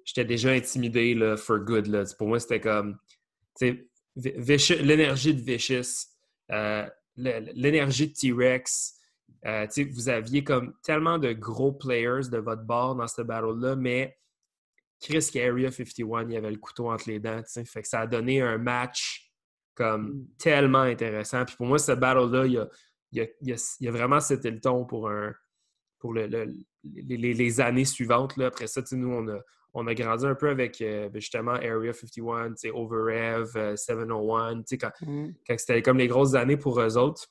[0.04, 1.86] J'étais déjà intimidé là, for good.
[1.86, 2.02] Là.
[2.18, 2.98] Pour moi, c'était comme.
[4.16, 6.08] L'énergie de Vicious,
[6.50, 8.96] euh, l'énergie de T-Rex.
[9.46, 14.18] Euh, vous aviez comme tellement de gros players de votre bord dans ce battle-là, mais
[15.00, 17.42] Chris Area 51, il y avait le couteau entre les dents.
[17.46, 19.30] Fait que ça a donné un match
[19.76, 20.26] comme mm.
[20.36, 21.44] tellement intéressant.
[21.44, 22.68] Puis pour moi, ce battle-là, il y a
[23.12, 25.34] il y a, vraiment c'était le ton pour, un,
[25.98, 26.26] pour le,
[26.84, 28.36] les, années suivantes.
[28.36, 28.46] Là.
[28.46, 29.40] Après ça, nous, on a,
[29.74, 34.90] on a grandi un peu avec euh, ben, justement Area 51, Overev, 701, euh, quand,
[35.00, 35.28] mm.
[35.46, 37.26] quand c'était comme les grosses années pour eux autres.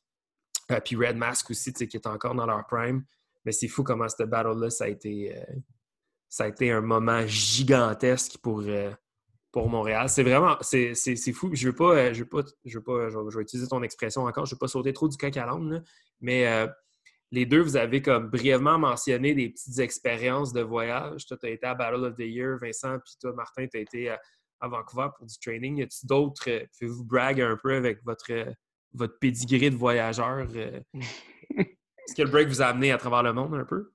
[0.72, 3.04] Euh, puis Red Mask aussi, qui est encore dans leur prime.
[3.46, 5.34] Mais c'est fou comment cette battle-là, ça a été
[6.28, 8.62] ça a été un moment gigantesque pour,
[9.52, 10.10] pour Montréal.
[10.10, 10.94] C'est vraiment, c'est
[11.34, 11.50] fou.
[11.54, 14.24] Je veux pas, euh, je veux pas, je veux pas, je vais, utiliser ton expression
[14.24, 15.84] encore, je veux pas sauter trop du coq à l'âne,
[16.22, 16.68] mais euh,
[17.32, 21.26] les deux, vous avez comme brièvement mentionné des petites expériences de voyage.
[21.26, 23.82] Toi, tu as été à Battle of the Year, Vincent, puis toi, Martin, tu as
[23.82, 24.20] été à,
[24.62, 25.78] Vancouver pour du training.
[25.78, 28.32] Y a-t-il d'autres, euh, pouvez-vous brag un peu avec votre,
[28.94, 30.48] votre pedigree de voyageur?
[30.94, 33.92] Est-ce que le break vous a amené à travers le monde un peu?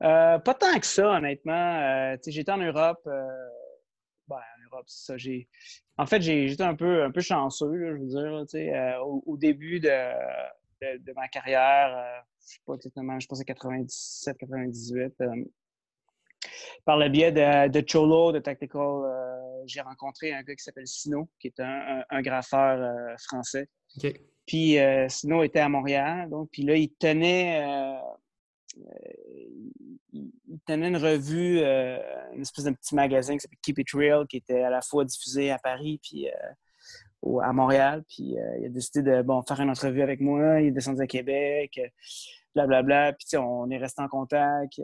[0.00, 2.16] pas tant que ça, honnêtement.
[2.26, 3.00] J'étais en Europe
[4.70, 5.16] Europe, ça.
[5.16, 5.48] J'ai...
[5.96, 8.74] En fait, j'ai, j'étais un peu, un peu chanceux, je veux dire.
[8.76, 9.88] Euh, au, début de,
[10.98, 15.14] de, ma carrière, euh, je sais pas exactement, je pense à 97, 98.
[15.20, 15.44] Euh,
[16.84, 19.02] par le biais de, Cholo, de Tactical,
[19.66, 23.68] j'ai rencontré un gars qui s'appelle Sino, qui est un, un, graffeur français.
[24.46, 28.00] Puis Sino était à Montréal, donc, puis là, il tenait
[30.12, 31.98] il, tenait une revue, euh,
[32.34, 35.04] une espèce de petit magazine qui s'appelle Keep It Real, qui était à la fois
[35.04, 38.04] diffusé à Paris puis euh, à Montréal.
[38.08, 40.60] Puis euh, il a décidé de bon, faire une entrevue avec moi.
[40.60, 41.80] Il est descendu à Québec,
[42.54, 42.82] blablabla.
[42.82, 43.12] Bla, bla.
[43.12, 44.80] Puis on est resté en contact.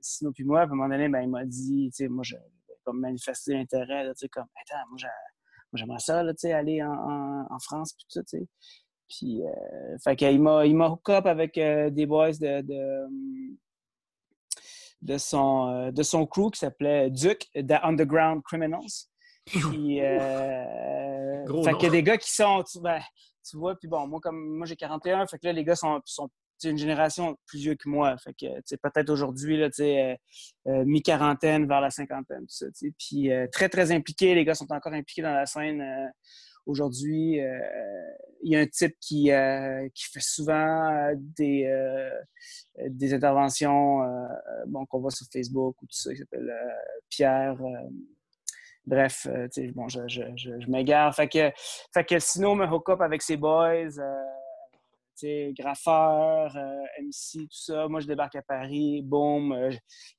[0.00, 2.36] sinon, puis moi, à un moment donné, ben, il m'a dit, moi, j'ai
[2.84, 4.98] comme manifesté l'intérêt, comme, attends, moi,
[5.74, 6.20] j'aimerais ça,
[6.56, 8.38] aller en, France, puis tout ça.
[9.08, 12.60] Puis, euh, fait qu'il m'a, il m'a hook up avec euh, des boys de,
[15.00, 19.08] de, son, euh, de son crew qui s'appelait Duke, The Underground Criminals.
[19.46, 23.00] Puis, fait qu'il y a des gars qui sont, tu, ben,
[23.48, 26.02] tu vois, puis bon, moi, comme moi j'ai 41, fait que là, les gars sont,
[26.04, 26.28] sont
[26.64, 28.18] une génération plus vieux que moi.
[28.18, 29.70] Fait que, peut-être aujourd'hui, là,
[30.84, 32.66] mi-quarantaine vers la cinquantaine, tout ça,
[32.98, 34.34] Puis, très, très impliqués.
[34.34, 35.82] Les gars sont encore impliqués dans la scène
[36.68, 37.58] Aujourd'hui, euh,
[38.42, 41.66] il y a un type qui, euh, qui fait souvent euh, des,
[42.90, 44.00] des interventions
[44.66, 46.52] bon, qu'on voit sur Facebook ou tout ça, qui s'appelle
[47.08, 47.56] Pierre.
[48.86, 49.26] bref,
[49.74, 51.14] bon, je, je, je, m'égare.
[51.14, 51.50] Fait que,
[51.94, 53.98] fait que sinon, me hook up avec ses boys
[55.56, 57.88] graffeur, euh, MC, tout ça.
[57.88, 59.70] Moi, je débarque à Paris, boum, euh,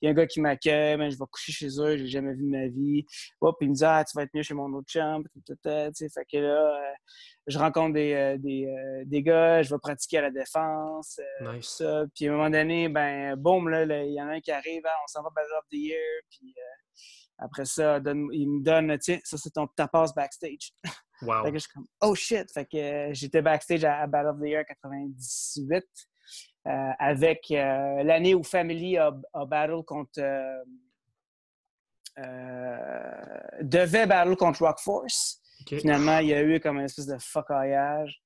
[0.01, 2.33] il y a un gars qui m'accueille, je vais coucher chez eux, je l'ai jamais
[2.33, 3.05] vu de ma vie.
[3.41, 6.37] Hop, il me dit, ah, tu vas être mieux chez mon autre chambre, fait que
[6.37, 6.93] là, euh,
[7.47, 8.37] je rencontre des,
[9.05, 11.19] des, gars, je vais pratiquer à la défense,
[11.61, 12.05] ça.
[12.15, 14.81] Puis à un moment donné, ben, boum, là, il y en a un qui arrive,
[14.85, 16.53] ah, on s'en va Battle of the Year, puis
[17.37, 17.99] après ça,
[18.33, 20.73] il me donne, tiens, ça c'est ton tapas backstage.
[21.21, 21.43] Wow.
[21.43, 22.51] fait que je suis comme, oh shit!
[22.51, 25.83] Fait que euh, j'étais backstage à, Battle of the Year 98
[26.67, 29.11] euh, avec euh, l'année où Family a,
[29.47, 30.21] battle contre.
[33.61, 35.41] devait battle contre Rock Force.
[35.67, 38.21] Finalement, il y a eu comme une espèce de fuckaillage.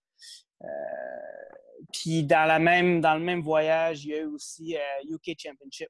[1.91, 4.77] Puis dans, la même, dans le même voyage, il y a eu aussi
[5.09, 5.89] UK Championship.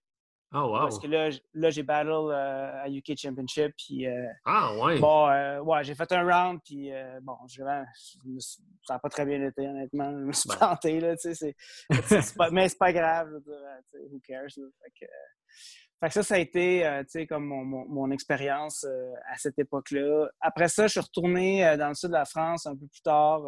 [0.56, 0.82] Oh, wow.
[0.82, 3.74] Parce que là, là j'ai battle euh, à UK Championship.
[3.76, 4.99] Puis, euh, ah, ouais.
[4.99, 6.60] Bon, euh, ouais, j'ai fait un round.
[6.64, 6.91] Puis,
[7.24, 7.64] bon, je,
[8.84, 10.12] ça n'a pas très bien été, honnêtement.
[10.12, 10.58] Je me suis ben.
[10.58, 11.56] planté, là, tu sais.
[12.51, 14.49] mais c'est pas grave, je veux dire, who cares?
[14.49, 15.06] Fait que,
[15.99, 18.86] fait que ça, ça a été, tu sais, comme mon, mon, expérience
[19.32, 20.28] à cette époque-là.
[20.39, 23.41] Après ça, je suis retourné dans le sud de la France un peu plus tard.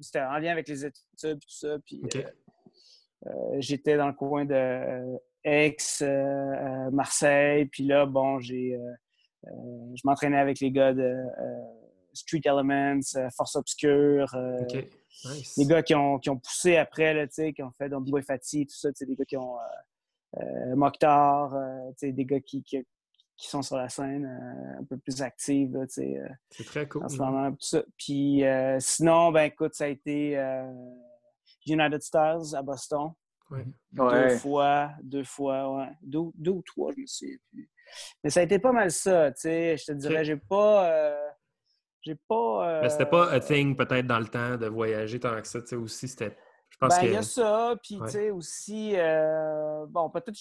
[0.00, 1.76] C'était en lien avec les études et tout ça.
[1.84, 2.00] Puis,
[3.58, 7.66] j'étais dans le coin de Aix, euh, euh, Marseille.
[7.66, 9.52] Puis là, bon, j'ai, euh,
[9.94, 11.14] je m'entraînais avec les gars de
[12.12, 13.00] Street Elements,
[13.36, 14.34] Force Obscure.
[15.56, 18.66] Les gars qui ont, qui ont poussé après, là, qui ont fait donc B-Boy Fatty,
[18.66, 19.56] tout ça, des gars qui ont
[20.74, 21.54] Mokhtar,
[22.02, 22.84] des gars qui, qui,
[23.38, 24.26] sont sur la scène
[24.78, 25.70] un peu plus actifs.
[25.88, 27.04] c'est très cool.
[27.04, 27.82] En ce moment, tout ça.
[27.96, 28.42] Puis
[28.80, 30.36] sinon, ben écoute, ça a été
[31.66, 33.12] United Stars à Boston.
[33.92, 35.90] Deux fois, deux fois, ouais.
[36.02, 37.70] Deux, deux, ou trois, je me souviens plus.
[38.22, 39.76] Mais ça a été pas mal ça, tu sais.
[39.76, 40.90] Je te dirais, j'ai pas.
[40.90, 41.28] Euh,
[42.02, 42.68] j'ai pas.
[42.68, 42.82] Euh...
[42.82, 45.68] Mais c'était pas a thing peut-être dans le temps de voyager tant que ça, tu
[45.68, 46.08] sais, aussi.
[46.08, 46.36] C'était.
[46.68, 50.36] Je pense ben, il y a ça, puis tu sais, aussi, euh, bon, peut-être,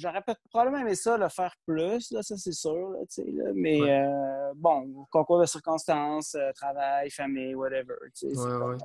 [0.00, 3.50] j'aurais probablement aimé ça, le faire plus, là, ça c'est sûr, là, tu sais, là,
[3.54, 8.30] mais euh, bon, concours de circonstances, travail, famille, whatever, tu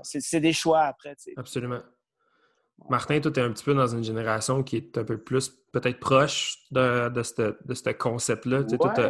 [0.04, 1.34] sais, c'est des choix après, tu sais.
[1.38, 1.80] Absolument.
[2.90, 5.50] Martin, toi, tu es un petit peu dans une génération qui est un peu plus
[5.72, 8.62] peut-être proche de, de ce concept-là.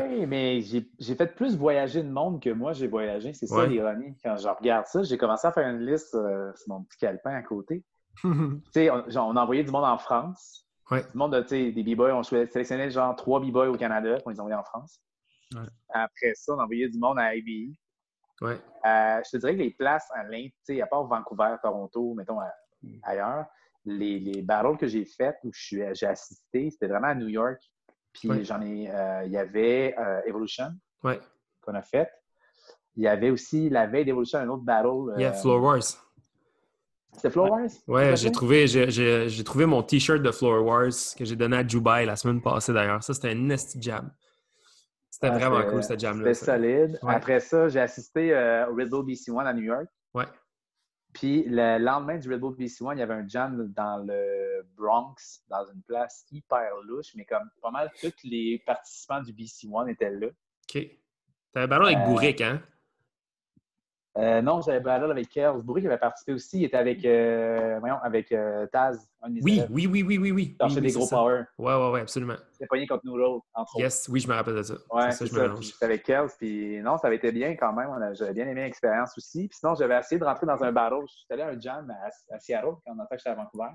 [0.10, 3.34] Oui, mais j'ai fait plus voyager de monde que moi, j'ai voyagé.
[3.34, 4.16] C'est ça l'ironie.
[4.24, 7.32] Quand je regarde ça, j'ai commencé à faire une liste euh, sur mon petit calepin
[7.32, 7.84] à côté.
[8.24, 10.66] on, on, a envoyé du monde en France.
[10.92, 11.04] Ouais.
[11.12, 12.14] Du monde, des b-boys.
[12.14, 15.00] On sélectionnait genre trois b-boys au Canada pour les envoyer en France.
[15.90, 17.78] Après ça, on a envoyé du monde à IBI.
[18.42, 18.60] Ouais.
[18.86, 20.52] Euh, je te dirais que les places à l'Inde,
[20.82, 22.50] à part Vancouver, Toronto, mettons mm.
[23.04, 23.46] Ailleurs,
[23.86, 27.60] les, les battles que j'ai faites où j'ai assisté, c'était vraiment à New York.
[28.14, 28.90] Puis j'en ai.
[28.90, 30.72] Euh, il y avait euh, Evolution
[31.02, 32.10] qu'on a fait.
[32.96, 35.18] Il y avait aussi la veille d'Evolution un autre battle.
[35.18, 35.84] Yeah, euh, Floor Wars.
[37.14, 37.70] C'était Floor Wars?
[37.88, 42.06] Ouais, j'ai trouvé, j'ai trouvé mon t-shirt de Floor Wars que j'ai donné à Dubai
[42.06, 43.04] la semaine passée d'ailleurs.
[43.04, 44.12] Ça, c'était un nasty jam.
[45.10, 46.34] C'était ah, vraiment cool, cette jam-là.
[46.34, 47.00] C'était solide.
[47.06, 48.34] Après ça, j'ai assisté
[48.70, 49.88] au Red Bull BC1 à New York.
[50.14, 50.26] Ouais.
[51.20, 55.44] Puis le lendemain du Red Bull BC1, il y avait un jam dans le Bronx,
[55.50, 60.12] dans une place hyper louche, mais comme pas mal tous les participants du BC1 étaient
[60.12, 60.28] là.
[60.28, 60.88] OK.
[61.52, 62.62] T'avais un ballon avec euh, Bourric, hein?
[64.18, 65.62] Euh, non, j'avais battle avec Kels.
[65.64, 66.60] Bourric avait participé aussi.
[66.60, 69.08] Il était avec, euh, voyons, avec euh, Taz.
[69.24, 70.58] oui, oui, oui, oui, oui, oui.
[70.60, 71.44] Cherchait des gros power.
[71.58, 72.36] Ouais, ouais, ouais, absolument.
[72.52, 73.84] C'était pogné contre Noodle, entre autres.
[73.84, 74.74] Yes, oui, je me rappelle de ça.
[74.92, 75.56] Ouais, c'est ça.
[75.62, 76.28] J'étais avec Kels.
[76.38, 78.14] Puis non, ça avait été bien quand même.
[78.16, 79.48] J'avais bien aimé l'expérience aussi.
[79.48, 81.06] Puis sinon, j'avais essayé de rentrer dans un battle.
[81.08, 81.96] J'étais allé à un jam
[82.32, 83.70] à, Seattle quand on a fait que j'étais à Vancouver.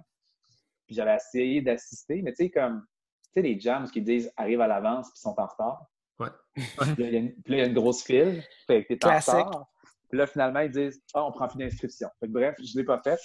[0.87, 2.22] Puis j'avais essayé d'assister.
[2.22, 2.85] Mais tu sais, comme,
[3.32, 5.87] tu sais, les jams qui disent arrivent à l'avance puis sont en retard.
[6.18, 6.28] Ouais.
[6.55, 7.09] puis, là,
[7.47, 8.43] il y a une grosse file.
[8.66, 9.68] Fait que t'es en retard.
[10.09, 12.09] Puis là, finalement, ils disent Ah, on prend plus d'inscription.
[12.22, 13.18] Bref, je ne l'ai pas fait.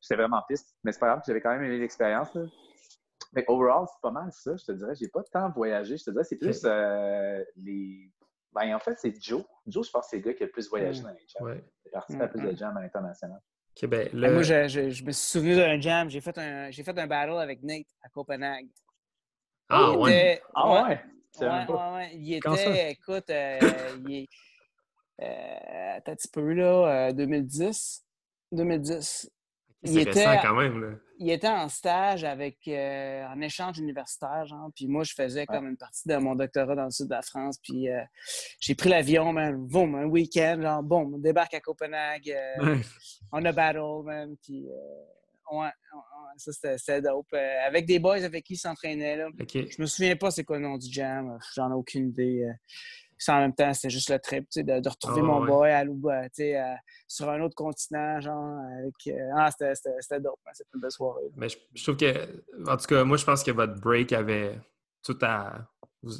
[0.00, 2.28] J'étais vraiment piste, mais c'est pas grave, j'avais quand même aimé l'expérience.
[3.32, 4.94] Mais overall, c'est pas mal ça, je te dirais.
[4.94, 5.96] J'ai pas tant voyagé.
[5.96, 8.12] Je te dirais, c'est plus euh, les.
[8.52, 9.42] Ben, en fait, c'est Joe.
[9.66, 11.48] Joe, je pense que c'est le gars qui a le plus voyagé dans les jams.
[11.48, 11.64] Ouais.
[11.84, 13.40] Il a participé à plus de jams à l'international.
[13.82, 16.08] ben, Moi, je, je, me suis souvenu d'un jam.
[16.08, 18.68] J'ai fait, un, j'ai fait un battle avec Nate à Copenhague.
[19.68, 20.40] Ah, ouais.
[20.54, 21.00] ah ouais.
[21.40, 22.10] Ouais, ouais, ouais.
[22.14, 23.58] Il était, écoute, euh,
[24.06, 24.28] il,
[25.22, 28.04] euh, un petit peu, là, 2010.
[28.52, 29.30] Euh, 2010.
[29.86, 30.96] Il était, quand même, là.
[31.18, 34.70] il était en stage avec, euh, en échange universitaire, genre.
[34.74, 37.20] Puis moi, je faisais comme une partie de mon doctorat dans le sud de la
[37.20, 37.58] France.
[37.62, 37.88] Puis
[38.60, 42.34] j'ai pris l'avion, man, boum, un week-end, genre, boum, on débarque à Copenhague.
[43.32, 44.34] on a battle, man.
[44.42, 44.66] Puis
[46.38, 47.34] ça, c'était dope.
[47.66, 49.28] avec des boys avec qui ils s'entraînaient, là.
[49.38, 51.38] Je me souviens pas c'est quoi le nom du jam.
[51.54, 52.50] J'en ai aucune idée
[53.32, 56.22] en même temps, c'était juste le trip, de, de retrouver ah, mon boy à Louba,
[57.08, 58.94] sur un autre continent, genre, avec...
[59.08, 61.24] Euh, ah, c'était dope, hein, c'était une belle soirée.
[61.36, 64.58] Mais je, trouve que, en tout cas, moi, je pense que votre break avait
[65.02, 65.66] tout à...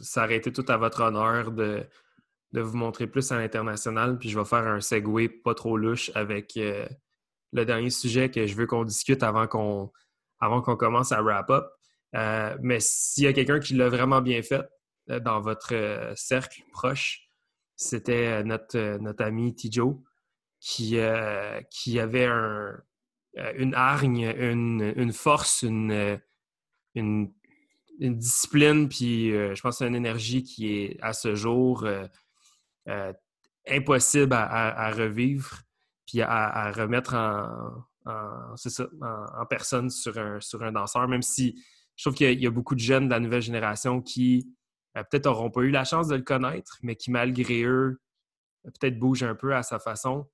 [0.02, 1.86] Ça aurait été tout à votre honneur de,
[2.54, 6.10] de vous montrer plus à l'international, puis je vais faire un segue pas trop louche
[6.14, 6.86] avec euh,
[7.52, 9.90] le dernier sujet que je veux qu'on discute avant qu'on
[10.38, 11.66] avant qu'on commence à wrap-up.
[12.14, 14.62] Euh, mais s'il y a quelqu'un qui l'a vraiment bien fait, euh,
[15.06, 17.28] dans votre euh, cercle proche,
[17.76, 20.02] c'était euh, notre, notre ami Tijo
[20.60, 20.96] qui,
[21.70, 22.72] qui avait un,
[23.56, 26.18] une hargne, une, une force, une,
[26.94, 27.34] une,
[28.00, 31.86] discipline, puis je pense une énergie qui est à ce jour
[33.68, 35.60] impossible à, revivre,
[36.06, 41.62] puis à, remettre en, en, personne sur un, sur un danseur, même si
[41.96, 44.48] je trouve qu'il y, a beaucoup de jeunes de la nouvelle génération qui
[44.94, 48.00] peut-être n'auront pas eu la chance de le connaître, mais qui, malgré eux,
[48.62, 50.28] peut-être bougent un peu à sa façon.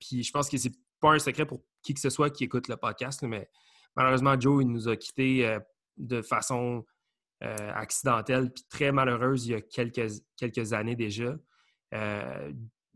[0.00, 2.68] puis je pense que c'est pas un secret pour qui que ce soit qui écoute
[2.68, 3.48] le podcast, mais
[3.96, 5.58] malheureusement, Joe, il nous a quittés
[5.96, 6.84] de façon
[7.40, 11.36] accidentelle puis très malheureuse il y a quelques, quelques années déjà.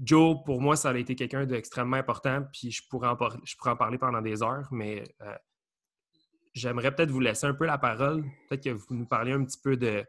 [0.02, 3.70] Joe, pour moi, ça a été quelqu'un d'extrêmement important, puis je pourrais, en, je pourrais
[3.70, 5.36] en parler pendant des heures, mais euh,
[6.54, 8.24] j'aimerais peut-être vous laisser un peu la parole.
[8.48, 10.04] Peut-être que vous nous parliez un petit peu de,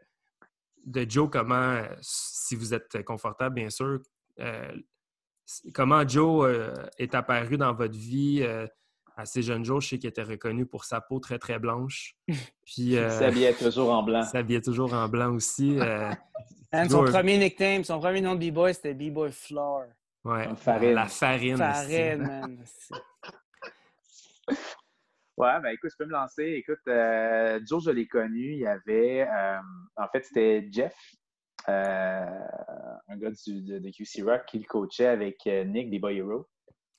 [0.84, 4.00] de Joe, comment, si vous êtes confortable, bien sûr,
[4.40, 4.72] euh,
[5.74, 8.46] comment Joe euh, est apparu dans votre vie
[9.16, 9.80] à ces jeunes jours?
[9.80, 12.14] Je sais qu'il était reconnu pour sa peau très, très blanche.
[12.64, 14.22] Puis, il s'habillait toujours en blanc.
[14.22, 15.78] Il s'habillait toujours en blanc aussi.
[16.90, 19.84] son premier nickname, son premier nom de B-Boy, c'était B-Boy Floor.
[20.24, 21.58] Ouais, la farine.
[21.58, 22.64] Farine, man.
[25.36, 26.44] ouais, ben écoute, je peux me lancer.
[26.44, 28.52] Écoute, euh, Joe, je l'ai connu.
[28.52, 29.58] Il y avait, euh,
[29.96, 30.94] en fait, c'était Jeff,
[31.68, 32.26] euh,
[33.08, 36.48] un gars de, de, QC Rock qui le coachait avec Nick des Boy Hero.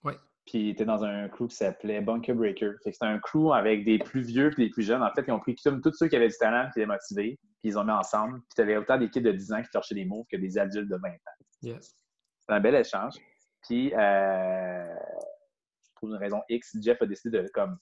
[0.03, 0.17] Ouais.
[0.45, 2.73] Puis il était dans un crew qui s'appelait Bunker Breaker.
[2.83, 5.01] C'était un crew avec des plus vieux et des plus jeunes.
[5.01, 7.71] En fait, ils ont pris tous ceux qui avaient du talent et étaient motivés, puis
[7.71, 8.39] ils ont mis ensemble.
[8.39, 10.89] Puis tu avais autant d'équipes de 10 ans qui cherchaient des moves que des adultes
[10.89, 11.45] de 20 ans.
[11.63, 11.95] Yes.
[12.41, 13.15] C'est un bel échange.
[13.63, 14.95] Puis, euh,
[15.95, 17.77] pour une raison X, Jeff a décidé de comme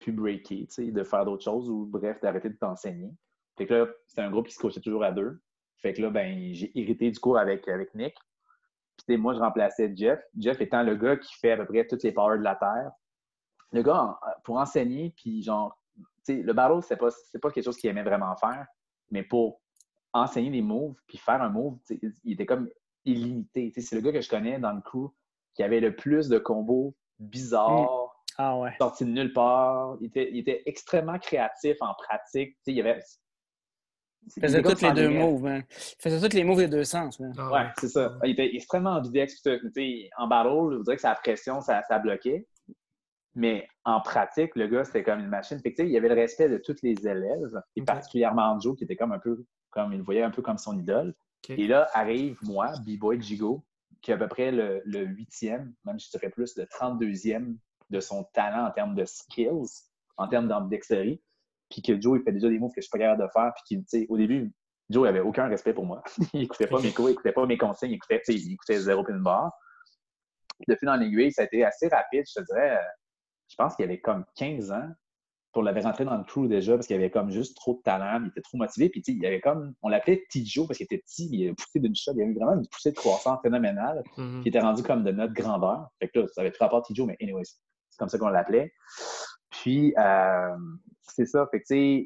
[0.00, 3.12] plus breaker, de faire d'autres choses ou bref, d'arrêter de t'enseigner.
[3.56, 5.40] Fait que là, c'était un groupe qui se coachait toujours à deux.
[5.76, 8.14] Fait que là, ben, j'ai hérité du cours avec, avec Nick.
[9.06, 10.20] Puis moi, je remplaçais Jeff.
[10.36, 12.90] Jeff étant le gars qui fait à peu près toutes les powers de la Terre.
[13.72, 17.08] Le gars, pour enseigner, puis genre, tu sais, le battle, c'est pas,
[17.40, 18.66] pas quelque chose qu'il aimait vraiment faire,
[19.10, 19.60] mais pour
[20.12, 21.78] enseigner des moves, puis faire un move,
[22.24, 22.68] il était comme
[23.04, 23.72] illimité.
[23.76, 25.12] C'est le gars que je connais dans le crew
[25.54, 27.99] qui avait le plus de combos bizarres,
[28.40, 29.96] ah sortis de nulle part.
[30.00, 32.56] Il était, il était extrêmement créatif en pratique.
[32.66, 33.00] il y avait
[34.36, 35.62] il faisait tous les deux moves, hein.
[35.70, 37.32] Il faisait tous les moves des deux sens, hein.
[37.50, 38.18] ouais, c'est ça.
[38.22, 39.42] Il était extrêmement ambidex.
[40.18, 42.46] En battle, je vous dirais que sa pression, ça, ça bloquait.
[43.34, 45.58] Mais en pratique, le gars, c'était comme une machine.
[45.60, 48.96] Fait il y avait le respect de tous les élèves, et particulièrement Joe, qui était
[48.96, 51.14] comme un peu comme il le voyait un peu comme son idole.
[51.48, 53.64] Et là arrive moi, B-Boy Jigo,
[54.02, 57.56] qui est à peu près le, huitième, même je dirais plus, le 32e
[57.90, 59.84] de son talent en termes de skills,
[60.16, 61.22] en termes d'ambidexterie
[61.70, 63.52] puis que Joe, il fait déjà des moves que je suis pas capable de faire,
[63.54, 64.52] puis qu'il, tu sais, au début,
[64.90, 66.02] Joe, il avait aucun respect pour moi.
[66.34, 69.04] il écoutait pas mes cours, il écoutait pas mes consignes, il écoutait, il écoutait zéro
[69.04, 69.52] pin bar.
[70.68, 72.78] De fil en aiguille, ça a été assez rapide, je te dirais.
[73.48, 74.88] Je pense qu'il avait comme 15 ans
[75.52, 78.20] pour l'avoir rentré dans le crew déjà parce qu'il avait comme juste trop de talent,
[78.22, 78.88] il était trop motivé.
[78.88, 81.94] Puis il avait comme, on l'appelait Tijo parce qu'il était petit, il avait poussé d'une
[81.94, 84.42] shot, il avait vraiment une poussée de croissance phénoménale, mm-hmm.
[84.42, 85.88] qui était rendu comme de notre grandeur.
[85.98, 87.44] Fait que là, ça avait tout rapport Tijo, mais anyways,
[88.00, 88.72] comme ça qu'on l'appelait.
[89.50, 90.56] Puis, euh,
[91.02, 91.46] c'est ça.
[91.50, 92.02] Fait que,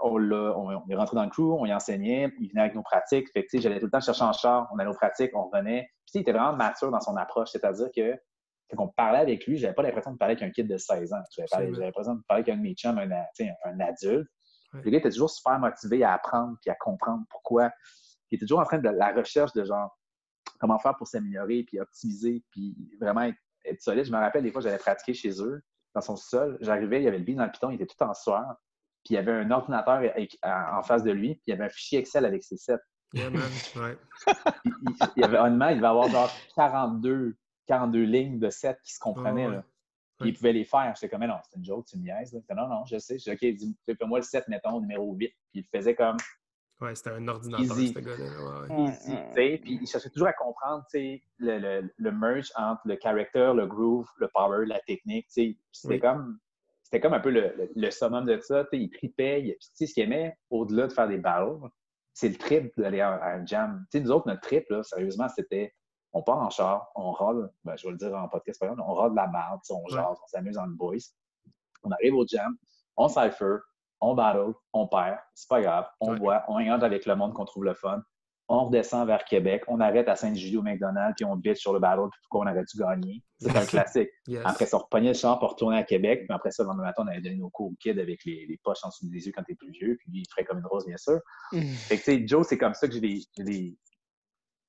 [0.00, 3.30] on, on, est rentré dans le crew, on y enseignait, il venait avec nos pratiques.
[3.32, 5.90] Fait que, j'allais tout le temps chercher en char, on allait aux pratiques, on revenait.
[6.06, 8.18] Puis, il était vraiment mature dans son approche, c'est-à-dire que
[8.70, 11.12] quand on parlait avec lui, j'avais pas l'impression de parler avec un kid de 16
[11.12, 11.22] ans.
[11.36, 14.28] J'avais l'impression de parler avec un de mes chums, un, un adulte.
[14.72, 17.70] Le gars était toujours super motivé à apprendre puis à comprendre pourquoi.
[18.30, 19.94] Il était toujours en train de la recherche de genre
[20.58, 23.38] comment faire pour s'améliorer puis optimiser puis vraiment être,
[23.78, 24.04] solide.
[24.04, 25.62] Je me rappelle des fois, j'allais pratiquer chez eux
[25.94, 26.58] dans son sol.
[26.60, 28.56] J'arrivais, il y avait le beat dans le piton, il était tout en sueur.
[29.04, 30.00] Puis il y avait un ordinateur
[30.44, 32.78] en face de lui, puis il y avait un fichier Excel avec ses sets.
[33.14, 33.42] Yeah, man.
[33.76, 33.98] Ouais.
[35.16, 37.36] il, y avait honnêtement, il devait avoir genre 42,
[37.66, 39.48] 42 lignes de sets qui se comprenaient.
[39.48, 39.64] là.
[40.18, 40.94] Puis il pouvait les faire.
[40.94, 42.32] J'étais comme, mais non, c'est une joke, tu me niaises.
[42.54, 43.18] Non, non, je sais.
[43.18, 45.28] J'ai OK, fais-moi le set, mettons, numéro 8.
[45.28, 46.16] Puis il faisait comme.
[46.82, 49.32] Ouais, c'était un ordinateur, ce gars-là.
[49.34, 54.08] Puis il cherchait toujours à comprendre le, le, le, merge entre le character, le groove,
[54.18, 55.26] le power, la technique.
[55.28, 56.38] C'était comme
[56.82, 58.66] c'était comme un peu le, le, summum de ça.
[58.72, 59.56] Il tripait.
[59.60, 61.68] sais, ce qu'il aimait, au-delà de faire des battles,
[62.12, 63.86] c'est le trip d'aller à, un jam.
[63.90, 65.72] sais, nous autres, notre trip, là, sérieusement, c'était
[66.12, 68.86] on part en char, on rôle, ben, je vais le dire en podcast, par exemple,
[68.86, 70.96] on rôle de la merde, on jase, on s'amuse en boys.
[71.84, 72.56] On arrive au jam,
[72.96, 73.56] on cypher,
[74.02, 77.44] on battle, on perd, c'est pas grave, on boit, on engage avec le monde qu'on
[77.44, 78.02] trouve le fun.
[78.48, 81.78] On redescend vers Québec, on arrête à Saint-Julie au McDonald's, puis on bitch sur le
[81.78, 83.22] battle, puis pourquoi on aurait dû gagner?
[83.38, 84.10] C'est un classique.
[84.44, 86.84] Après ça, on repognait le char pour retourner à Québec, puis après ça, le lendemain
[86.84, 89.24] matin, on avait donné nos cours au kid avec les, les, poches en dessous des
[89.24, 91.20] yeux quand t'es plus vieux, puis il ferait comme une rose, bien sûr.
[91.52, 91.60] Mm.
[91.60, 93.20] Fait que, tu sais, Joe, c'est comme ça que j'ai des.
[93.36, 93.78] Tu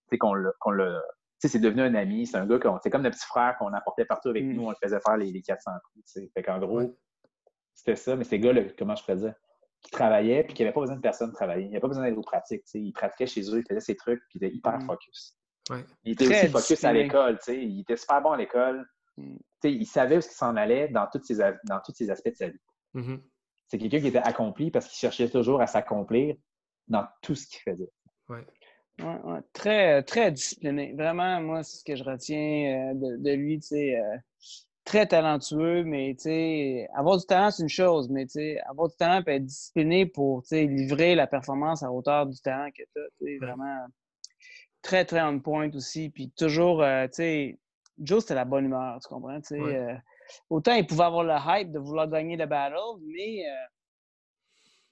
[0.10, 1.01] sais, qu'on le.
[1.39, 2.27] c'est devenu un ami.
[2.27, 4.53] C'est un gars, c'est comme notre petit frère qu'on apportait partout avec mm.
[4.53, 4.68] nous.
[4.68, 6.30] On le faisait faire les, les 400 coups.
[6.34, 6.95] Fait qu'en gros,
[7.73, 8.15] c'était ça.
[8.15, 9.33] Mais ces gars, là, comment je faisais?
[9.83, 11.65] qui travaillait puis qui n'avait pas besoin de personne travailler.
[11.65, 12.63] Il n'avait pas besoin d'aller aux pratiques.
[12.73, 14.85] Il pratiquait chez eux, il faisait ses trucs, puis il était hyper mm.
[14.85, 15.37] focus.
[16.03, 17.37] Il était aussi focus à l'école.
[17.49, 18.87] Il était super bon à l'école.
[19.17, 19.37] Mm.
[19.65, 22.47] Il savait où il s'en allait dans tous, ses, dans tous ses aspects de sa
[22.47, 22.59] vie.
[22.95, 23.21] Mm-hmm.
[23.67, 26.35] C'est quelqu'un qui était accompli parce qu'il cherchait toujours à s'accomplir
[26.87, 27.91] dans tout ce qu'il faisait.
[28.29, 28.45] Ouais.
[29.53, 30.93] Très, très discipliné.
[30.93, 33.59] Vraiment, moi, c'est ce que je retiens euh, de, lui.
[33.71, 34.17] Euh,
[34.84, 36.15] très talentueux, mais
[36.93, 38.26] avoir du talent, c'est une chose, mais
[38.65, 42.84] avoir du talent peut être discipliné pour livrer la performance à hauteur du talent que
[42.84, 43.45] tu as.
[43.45, 43.85] Vraiment
[44.81, 46.10] très, très on point aussi.
[46.10, 47.60] Puis toujours, euh, tu sais,
[47.99, 49.39] Joe, c'était la bonne humeur, tu comprends?
[50.49, 53.43] autant il pouvait avoir le hype de vouloir gagner le battle, mais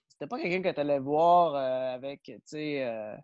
[0.08, 3.16] c'était pas quelqu'un que tu allais voir avec, tu sais, euh,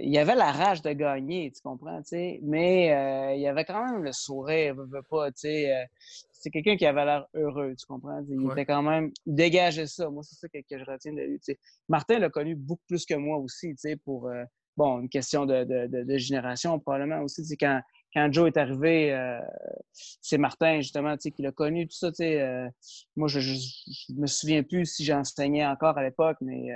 [0.00, 2.02] il y avait la rage de gagner, tu comprends,
[2.42, 4.76] mais euh, il y avait quand même le sourire,
[5.08, 5.84] pas, euh,
[6.32, 10.10] c'est quelqu'un qui avait l'air heureux, tu comprends, il était quand même, il dégageait ça,
[10.10, 11.40] moi c'est ça que, je retiens de lui,
[11.88, 13.74] Martin l'a connu beaucoup plus que moi aussi,
[14.04, 14.30] pour,
[14.76, 17.80] bon, une question de, génération probablement aussi, quand,
[18.12, 19.38] quand Joe est arrivé,
[19.92, 22.10] c'est Martin justement, qui l'a connu, tout ça,
[23.16, 23.38] moi je,
[24.12, 26.68] ne me souviens plus si j'enseignais encore à l'époque, mais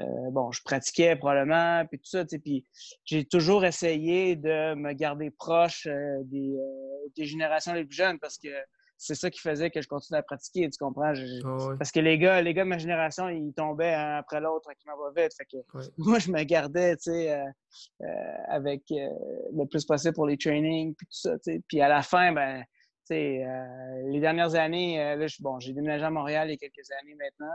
[0.00, 2.64] euh, bon, je pratiquais probablement, puis tout ça, puis
[3.04, 8.18] j'ai toujours essayé de me garder proche euh, des, euh, des, générations les plus jeunes
[8.18, 8.48] parce que
[8.96, 11.12] c'est ça qui faisait que je continuais à pratiquer, tu comprends?
[11.12, 14.62] Ah parce que les gars, les gars de ma génération, ils tombaient un après l'autre
[14.62, 15.32] tranquillement pas vite.
[15.36, 15.58] Fait que
[15.98, 17.44] moi, je me gardais, tu sais,
[18.48, 21.62] avec le plus possible pour les trainings, puis tout ça, tu sais.
[21.68, 22.62] Puis à la fin, ben,
[23.06, 23.44] tu sais,
[24.06, 27.54] les dernières années, là, bon, j'ai déménagé à Montréal il y a quelques années maintenant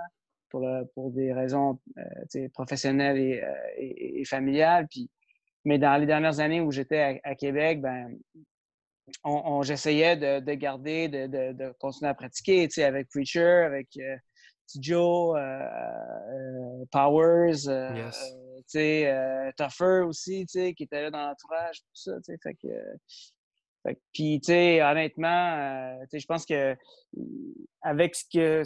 [0.49, 4.87] pour, pour des raisons euh, professionnelles et, euh, et, familiales.
[4.89, 5.09] Puis,
[5.65, 8.17] mais dans les dernières années où j'étais à, Québec, ben,
[9.23, 14.15] on, j'essayais de, de, garder, de, de, de, continuer à pratiquer avec Preacher, avec euh,
[14.79, 15.37] Joe,
[16.91, 19.55] Powers, yes.
[19.57, 22.11] Tougher aussi, qui était là dans l'entourage, tout ça.
[22.43, 24.39] Fait que, puis,
[24.81, 26.75] honnêtement, je pense que
[27.81, 28.63] avec ce que,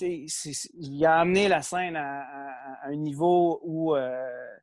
[0.00, 2.24] il a amené la scène à,
[2.84, 4.56] un niveau où, euh,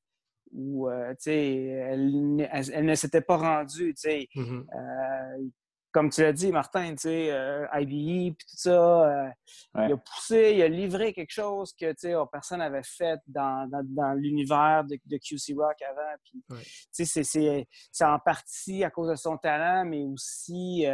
[0.52, 3.94] où euh, elle, elle, ne s'était pas rendue.
[3.94, 4.66] Mm-hmm.
[4.74, 5.48] Euh,
[5.92, 9.32] comme tu l'as dit, Martin, IBE, puis tout ça,
[9.76, 11.94] il a poussé, il a livré quelque chose que
[12.26, 16.62] personne n'avait fait dans, dans, l'univers de, QC Rock avant.
[16.92, 20.86] C'est en partie à cause de son talent, mais aussi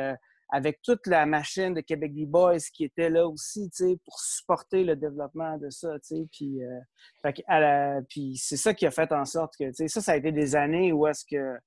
[0.52, 3.69] avec toute la machine de Québec B-Boys qui était là aussi,
[4.03, 5.95] pour supporter le développement de ça,
[6.32, 10.34] Puis, euh, puis c'est ça qui a fait en sorte que, ça, ça a été
[10.34, 11.57] des années où est-ce que,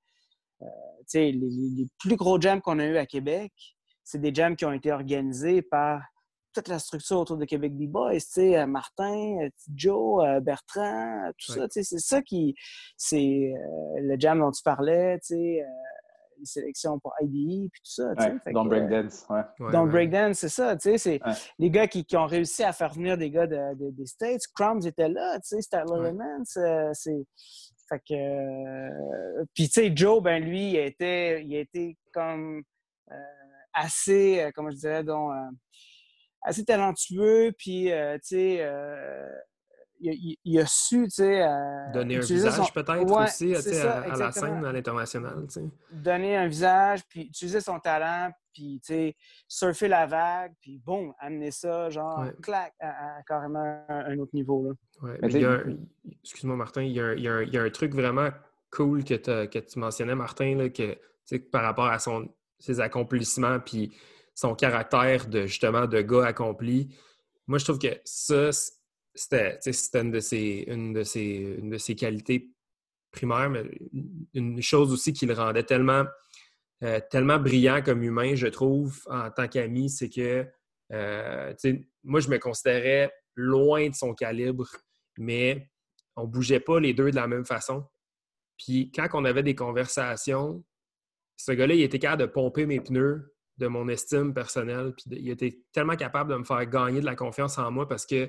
[0.62, 0.66] euh,
[1.15, 3.52] les, les, plus gros jams qu'on a eu à Québec,
[4.05, 6.02] c'est des jams qui ont été organisés par
[6.52, 12.20] toute la structure autour de Québec B-Boys, euh, Martin, Joe, Bertrand, tout ça, c'est ça
[12.20, 12.55] qui,
[12.98, 13.55] c'est
[13.97, 15.65] le jam dont tu parlais, tu sais,
[16.39, 18.12] les sélections pour IBE puis tout ça.
[18.19, 19.27] Ouais, dans Breakdance.
[19.31, 19.73] Ouais.
[19.73, 20.77] dans Breakdance, c'est ça.
[20.78, 21.20] C'est
[21.59, 24.43] les gars qui, qui, ont réussi à faire venir des gars de, des States.
[24.55, 26.44] Crumbs était là, tu sais, c'était Elements.
[26.44, 27.24] C'est.
[27.89, 28.15] Fait que.
[28.15, 32.62] Euh, puis, tu sais, Joe, ben lui, il a été, il a été comme
[33.11, 33.15] euh,
[33.73, 35.32] assez, euh, comment je dirais, donc,
[36.43, 37.52] assez talentueux.
[37.59, 38.70] Puis, tu sais,
[40.44, 41.43] il, a su, tu sais...
[41.43, 45.64] Euh, Donner un visage peut-être aussi à, la scène, à l'international, tu sais.
[45.93, 49.16] Donner un visage, puis utiliser son talent, puis, tu sais,
[49.48, 55.16] surfer la vague, puis bon, amener ça, genre, clac, à, carrément un autre niveau, là.
[56.22, 58.31] Excuse-moi, Martin, il y, a, il, y a un, truc vraiment
[58.70, 59.14] cool que,
[59.47, 60.97] que tu mentionnais, Martin, là, que,
[61.51, 62.28] par rapport à son,
[62.59, 63.94] ses accomplissements, puis
[64.35, 66.94] son caractère de, justement, de gars accompli.
[67.47, 68.51] Moi, je trouve que ça,
[69.15, 69.59] c'était
[69.95, 72.51] une, de ses, une, une de ses qualités
[73.12, 73.65] primaires, mais
[74.35, 76.05] une chose aussi qui le rendait tellement,
[76.82, 80.47] euh, tellement brillant comme humain, je trouve, en tant qu'ami, c'est que
[80.93, 81.55] euh,
[82.03, 84.69] moi, je me considérais loin de son calibre,
[85.19, 85.70] mais
[86.16, 87.85] on bougeait pas les deux de la même façon.
[88.59, 90.65] Puis quand on avait des conversations,
[91.36, 94.95] ce gars-là, il était capable de pomper mes pneus de mon estime personnelle.
[94.97, 98.07] Puis il était tellement capable de me faire gagner de la confiance en moi parce
[98.07, 98.28] que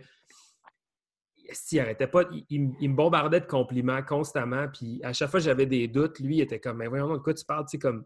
[1.71, 4.67] il arrêtait pas, il, me bombardait de compliments constamment.
[4.67, 7.19] Puis à chaque fois que j'avais des doutes, lui, il était comme, mais voyons, de
[7.19, 8.05] quoi tu parles, tu sais, comme,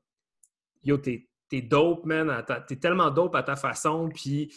[0.83, 4.53] yo, t'es es dope, man, t'es tellement dope à ta façon, puis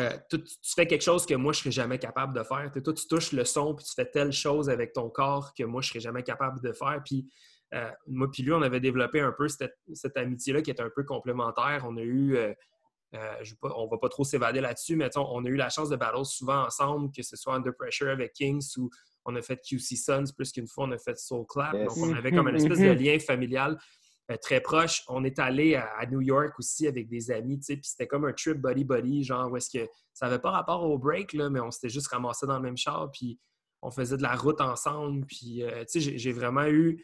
[0.00, 0.38] euh, tu,
[0.74, 2.70] fais quelque chose que moi, je serais jamais capable de faire.
[2.82, 5.82] toi, tu touches le son, puis tu fais telle chose avec ton corps que moi,
[5.82, 7.02] je serais jamais capable de faire.
[7.04, 7.28] Puis
[7.74, 11.04] euh, moi, puis lui, on avait développé un peu cette, amitié-là qui est un peu
[11.04, 11.84] complémentaire.
[11.86, 12.36] On a eu.
[12.36, 12.54] Euh,
[13.14, 15.96] euh, on ne va pas trop s'évader là-dessus, mais on a eu la chance de
[15.96, 18.90] battre souvent ensemble, que ce soit Under Pressure avec Kings ou
[19.24, 21.72] on a fait QC Suns plus qu'une fois, on a fait Soul Clap.
[21.72, 23.78] Donc, on avait comme une espèce de lien familial.
[24.30, 25.02] euh, très proche.
[25.08, 28.24] On est allé à, New York aussi avec des amis, tu sais, puis c'était comme
[28.24, 31.60] un trip buddy-buddy, genre où est-ce que ça n'avait pas rapport au break, là, mais
[31.60, 33.38] on s'était juste ramassé dans le même char, puis
[33.80, 37.02] on faisait de la route ensemble, puis, euh, tu sais, j'ai vraiment eu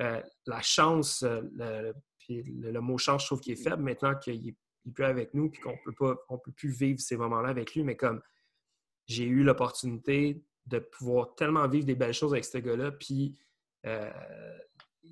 [0.00, 4.54] euh, la chance, le, puis le, mot chance, je trouve qu'il est faible maintenant qu'il
[4.86, 7.96] n'est plus avec nous, puis qu'on peut peut plus vivre ces moments-là avec lui, mais
[7.96, 8.20] comme
[9.06, 13.38] j'ai eu l'opportunité de pouvoir tellement vivre des belles choses avec ce gars-là, puis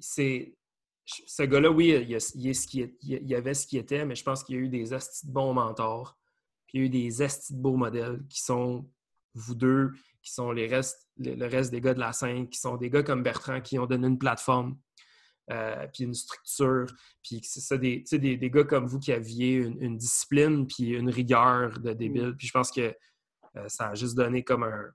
[0.00, 0.56] c'est
[1.04, 4.58] ce gars-là, oui, il, y a, avait ce qu'il était, mais je pense qu'il y
[4.58, 6.18] a eu des astis de bons mentors,
[6.66, 8.88] puis il y a eu des astis de beaux modèles qui sont
[9.34, 9.92] vous deux,
[10.22, 13.02] qui sont les restes, le, reste des gars de la scène, qui sont des gars
[13.02, 14.78] comme Bertrand qui ont donné une plateforme,
[15.50, 16.86] euh, puis une structure,
[17.22, 21.10] puis c'est ça, des, des, des, gars comme vous qui aviez une, discipline, puis une
[21.10, 22.28] rigueur de débile.
[22.28, 22.36] Mm.
[22.36, 22.94] Puis je pense que
[23.56, 24.92] euh, ça a juste donné comme un,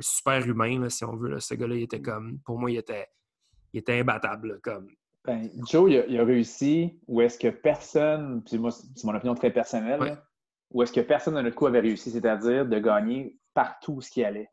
[0.00, 1.38] super humain, si on veut.
[1.40, 3.08] Ce gars-là, il était comme, pour moi, il était,
[3.72, 4.60] il était imbattable.
[4.62, 4.88] comme,
[5.24, 9.52] ben, Joe, il a, réussi où est-ce que personne, puis moi, c'est mon opinion très
[9.52, 10.18] personnelle,
[10.70, 14.24] où est-ce que personne de notre coup avait réussi, c'est-à-dire de gagner partout ce qui
[14.24, 14.48] allait.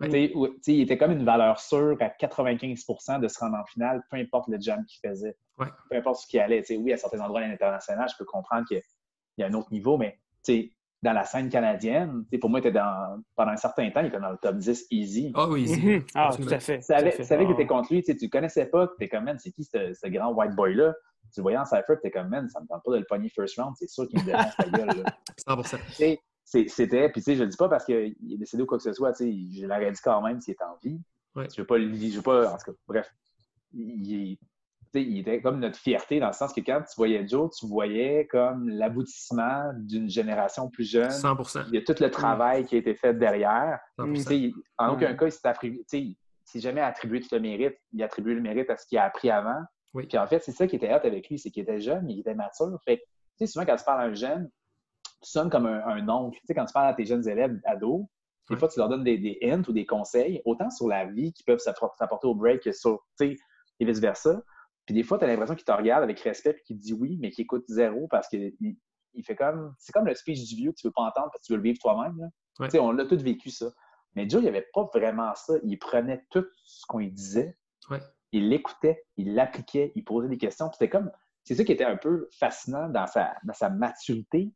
[0.00, 4.48] Il était comme une valeur sûre à 95% de se rendre en finale, peu importe
[4.48, 5.36] le jam qu'il faisait.
[5.56, 6.64] Peu importe ce qui allait.
[6.70, 8.82] oui, à certains endroits à l'international, je peux comprendre qu'il
[9.38, 10.18] y a un autre niveau, mais
[11.02, 14.30] dans la scène canadienne, pour moi, était dans, pendant un certain temps, il était dans
[14.30, 15.32] le top 10 easy.
[15.34, 15.86] Ah oui, easy.
[15.86, 16.04] Mhm.
[16.14, 16.78] Ah, tout à fait.
[16.78, 19.38] Tu savais, que tu étais contre lui, tu ne connaissais pas, tu es comme, man,
[19.38, 20.94] c'est qui ce, grand white boy-là?
[21.32, 23.04] Tu le voyais en cypher, tu es comme, man, ça me tente pas de le
[23.04, 25.04] pogner first round, c'est sûr qu'il me dérange ta gueule.
[25.46, 26.18] 100%.
[26.50, 28.84] C'était, puis tu sais, je le dis pas parce qu'il est décédé ou quoi que
[28.84, 31.00] ce soit, tu sais, je l'aurais dit quand même s'il est en vie.
[31.36, 33.14] Je veux pas, je veux pas, en tout cas, bref,
[33.74, 34.38] il,
[34.94, 38.26] il était comme notre fierté dans le sens que quand tu voyais Joe, tu voyais
[38.26, 41.10] comme l'aboutissement d'une génération plus jeune.
[41.10, 43.78] 100% Il y a tout le travail qui a été fait derrière.
[44.78, 46.14] en aucun cas, il
[46.44, 47.76] s'est jamais attribué tout le mérite.
[47.92, 49.62] Il a attribué le mérite à ce qu'il a appris avant.
[49.94, 52.20] Puis en fait, c'est ça qui était hâte avec lui, c'est qu'il était jeune, il
[52.20, 52.78] était mature.
[52.84, 53.02] Fait
[53.38, 54.50] que, souvent, quand tu parles à un jeune,
[55.22, 56.38] tu sonnes comme un, oncle.
[56.54, 58.06] quand tu parles à tes jeunes élèves ados,
[58.50, 61.32] des fois, tu leur donnes des, des, hints ou des conseils, autant sur la vie
[61.34, 63.36] qui peuvent s'apporter au break que sur, et
[63.80, 64.42] vice-versa.
[64.86, 67.18] Puis des fois, tu as l'impression qu'il te regarde avec respect et qu'il dit oui,
[67.20, 68.54] mais qu'il écoute zéro parce qu'il
[69.14, 69.74] il fait comme.
[69.78, 71.58] C'est comme le speech du vieux que tu veux pas entendre parce que tu veux
[71.58, 72.30] le vivre toi-même.
[72.70, 73.66] sais, On l'a tous vécu ça.
[74.14, 75.54] Mais Joe, il n'y avait pas vraiment ça.
[75.62, 77.56] Il prenait tout ce qu'on lui disait.
[78.32, 80.70] Il l'écoutait, il l'appliquait, il posait des questions.
[80.72, 81.10] C'était comme.
[81.44, 84.52] C'est ça qui était un peu fascinant dans sa, dans sa maturité.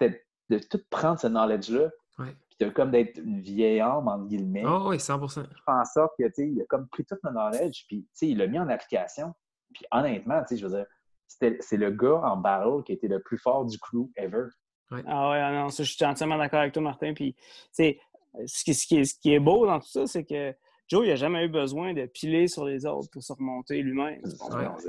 [0.00, 1.90] C'était de tout prendre ce knowledge-là.
[2.18, 4.64] Puis de comme d'être une vieille âme, entre guillemets.
[4.66, 8.38] Oh oui, 100 Je en que, il a comme pris tout le knowledge, puis il
[8.38, 9.32] l'a mis en application.
[9.72, 10.86] Puis honnêtement, tu sais, je veux dire,
[11.28, 14.46] c'est le gars en battle qui était le plus fort du crew ever.
[14.90, 14.96] Ah
[15.30, 17.12] ouais, ah non, ça, je suis entièrement d'accord avec toi, Martin.
[17.12, 17.40] Puis, tu
[17.72, 18.00] sais,
[18.46, 20.54] ce qui, ce, qui est, ce qui est beau dans tout ça, c'est que
[20.88, 24.22] Joe, il n'a jamais eu besoin de piler sur les autres pour se remonter lui-même.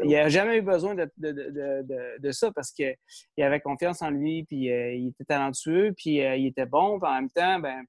[0.03, 2.95] Il n'a jamais eu besoin de, de, de, de ça parce qu'il
[3.39, 7.09] avait confiance en lui, puis euh, il était talentueux, puis euh, il était bon, puis
[7.09, 7.83] en même temps, ben,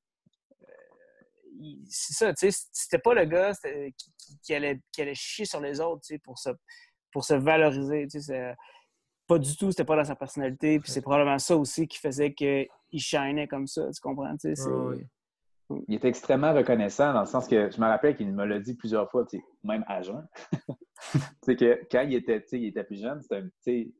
[1.88, 3.52] c'est ça, tu sais, c'était pas le gars
[4.42, 6.50] qui, allait, qui allait chier sur les autres, tu sais, pour se,
[7.12, 8.54] pour se valoriser, tu sais,
[9.28, 12.32] pas du tout, c'était pas dans sa personnalité, puis c'est probablement ça aussi qui faisait
[12.32, 14.62] qu'il shinait comme ça, tu comprends, tu sais,
[15.88, 18.74] Il était extrêmement reconnaissant dans le sens que je me rappelle qu'il me l'a dit
[18.74, 19.24] plusieurs fois,
[19.62, 20.26] même à jeun.
[21.42, 23.20] c'est que quand il était, il était plus jeune,
[23.66, 23.92] il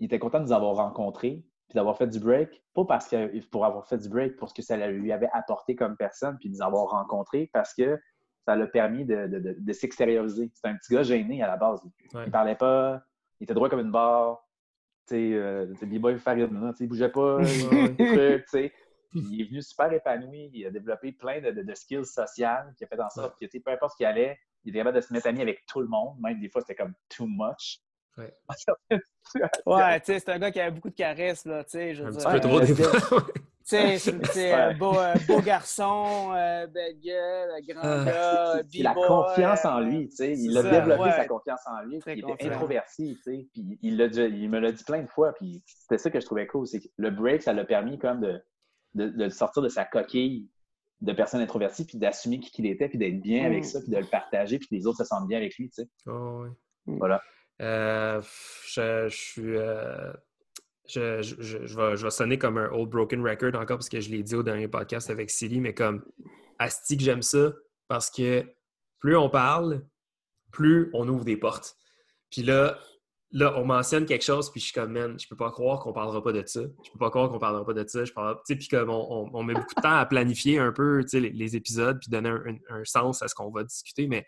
[0.00, 3.64] était content de nous avoir rencontrés, puis d'avoir fait du break, pas parce que pour
[3.64, 6.54] avoir fait du break, pour ce que ça lui avait apporté comme personne, puis de
[6.54, 8.00] nous avoir rencontrés, parce que
[8.46, 10.50] ça l'a permis de, de, de, s'extérioriser.
[10.54, 11.80] C'était un petit gars gêné à la base.
[12.26, 13.02] Il parlait pas,
[13.38, 14.44] il était droit comme une barre.
[15.06, 16.50] Tu sais, euh, B-Boy Farid,
[16.80, 18.72] il bougeait pas, tu sais.
[19.14, 23.00] Il est venu super épanoui, il a développé plein de, skills sociales qui a fait
[23.00, 25.40] en sorte que, peu importe ce qu'il allait, il était capable de se mettre ami
[25.40, 26.16] avec tout le monde.
[26.20, 27.80] Même des fois, c'était comme too much.
[28.18, 28.32] Ouais,
[29.66, 32.00] ouais tu sais, c'est un gars qui avait beaucoup de caresses, là, tu sais.
[32.02, 33.26] Un petit peu trop, des fois.
[33.62, 34.96] Sais, un beau,
[35.28, 38.04] beau garçon, euh, belle gueule, grand ah.
[38.04, 40.32] gars, b La confiance en lui, tu sais.
[40.32, 42.00] Il a développé sa confiance en lui.
[42.06, 43.48] il était introverti, tu sais.
[43.52, 45.32] Puis il, il me l'a dit plein de fois.
[45.34, 46.66] Puis c'était ça que je trouvais cool.
[46.66, 48.42] C'est que le break, ça l'a permis comme de,
[48.94, 50.48] de, de, sortir de sa coquille
[51.00, 53.66] de personne introvertie, puis d'assumer qui il était, puis d'être bien avec mm.
[53.66, 55.82] ça, puis de le partager, puis que les autres se sentent bien avec lui, tu
[55.82, 55.88] sais.
[56.06, 56.44] Oh,
[56.86, 56.96] oui.
[56.98, 57.22] Voilà.
[57.60, 58.20] Euh,
[58.66, 59.56] je, suis.
[59.56, 60.12] Euh,
[60.86, 64.34] je, je, vais, sonner comme un old broken record encore parce que je l'ai dit
[64.34, 66.04] au dernier podcast avec Silly, mais comme
[66.58, 67.52] Asti que j'aime ça
[67.88, 68.44] parce que
[68.98, 69.86] plus on parle,
[70.52, 71.76] plus on ouvre des portes.
[72.30, 72.78] Puis là,
[73.32, 75.92] là, on mentionne quelque chose, puis je suis comme, man, je peux pas croire qu'on
[75.92, 76.60] parlera pas de ça.
[76.84, 78.04] Je peux pas croire qu'on parlera pas de ça.
[78.04, 81.30] Je parle, puis comme on, on, met beaucoup de temps à planifier un peu les,
[81.30, 84.26] les épisodes, puis donner un, un, sens à ce qu'on va discuter, mais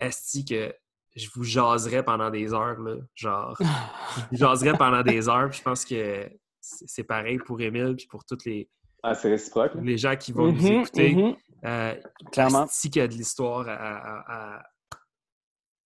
[0.00, 0.72] Asti que
[1.16, 2.96] je vous jaserais pendant des heures, là?
[3.14, 5.48] Genre, je vous jaserais pendant des heures.
[5.50, 6.30] Puis je pense que
[6.60, 8.68] c'est pareil pour Émile puis pour toutes les,
[9.02, 9.72] ah, c'est réciproque.
[9.82, 11.14] les gens qui vont nous Mhm, écouter.
[11.16, 11.36] mhm.
[11.64, 11.94] Euh,
[12.32, 12.66] Clairement.
[12.66, 14.62] qu'il y a de l'histoire à, à- à-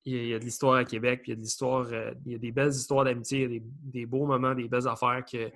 [0.07, 1.43] Il y a- il y a de l'histoire à Québec, puis il y a de
[1.43, 4.24] l'histoire, euh, il y a des belles histoires d'amitié, il y a des, des beaux
[4.24, 5.51] moments, des belles affaires que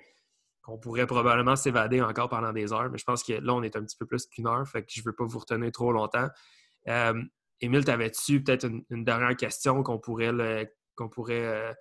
[0.61, 3.75] qu'on pourrait probablement s'évader encore pendant des heures, mais je pense que là, on est
[3.75, 5.91] un petit peu plus qu'une heure, fait que je ne veux pas vous retenir trop
[5.91, 6.27] longtemps.
[6.87, 7.23] Euh,
[7.61, 11.73] Émile, t'avais-tu peut-être une, une dernière question qu'on pourrait le- qu'on pourrait euh,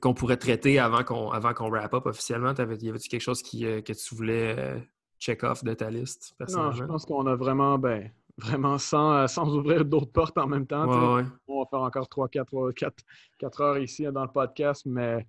[0.00, 2.54] qu'on pourrait traiter avant qu'on avant qu'on wrap up officiellement?
[2.54, 4.88] T'avais- Y avait-tu quelque chose qui, euh, que tu voulais
[5.18, 6.86] check off de ta liste Non, je personnellement?
[6.86, 10.86] pense qu'on a vraiment, ben, vraiment sans, euh, sans ouvrir d'autres portes en même temps.
[10.86, 11.28] Ouais, ouais.
[11.48, 12.94] On va faire encore 3, 4, 4,
[13.38, 15.26] 4 heures ici dans le podcast, mais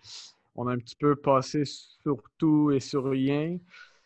[0.56, 3.58] on a un petit peu passé sur tout et sur rien.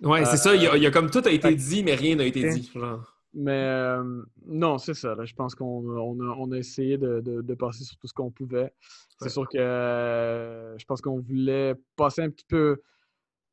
[0.01, 0.55] Ouais, c'est Euh, ça.
[0.55, 2.25] Il y, a, il y a comme tout a été fait- dit, mais rien n'a
[2.25, 2.71] été dit.
[2.73, 3.09] genre.
[3.35, 5.15] Mais euh, non, c'est ça.
[5.15, 5.25] là.
[5.25, 8.13] Je pense qu'on on a, on a essayé de, de- de passer sur tout ce
[8.13, 8.71] qu'on pouvait.
[9.17, 9.29] C'est Ouais.
[9.29, 12.79] sûr que euh, je pense qu'on voulait passer un petit peu,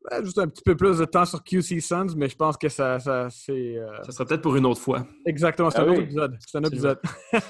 [0.08, 2.68] ben, juste un petit peu plus de temps sur QC Suns, mais je pense que
[2.68, 5.06] ça, ça c'est euh, Ça sera peut-être pour une autre fois.
[5.26, 6.36] exactement, c'est Ah un autre épisode.
[6.46, 6.98] C'est un épisode.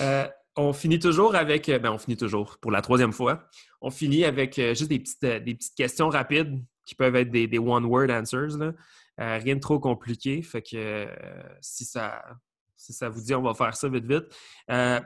[0.00, 1.66] Euh, on finit toujours avec.
[1.70, 3.44] Ben, on finit toujours pour la troisième fois.
[3.80, 7.30] On finit avec euh, juste des petites, euh, des petites questions rapides qui peuvent être
[7.30, 8.56] des, des one-word answers.
[8.58, 8.72] là.
[9.20, 10.42] Euh, rien de trop compliqué.
[10.42, 11.06] Fait que euh,
[11.60, 12.22] si, ça,
[12.76, 14.24] si ça vous dit, on va faire ça vite, vite.
[14.70, 15.00] Euh,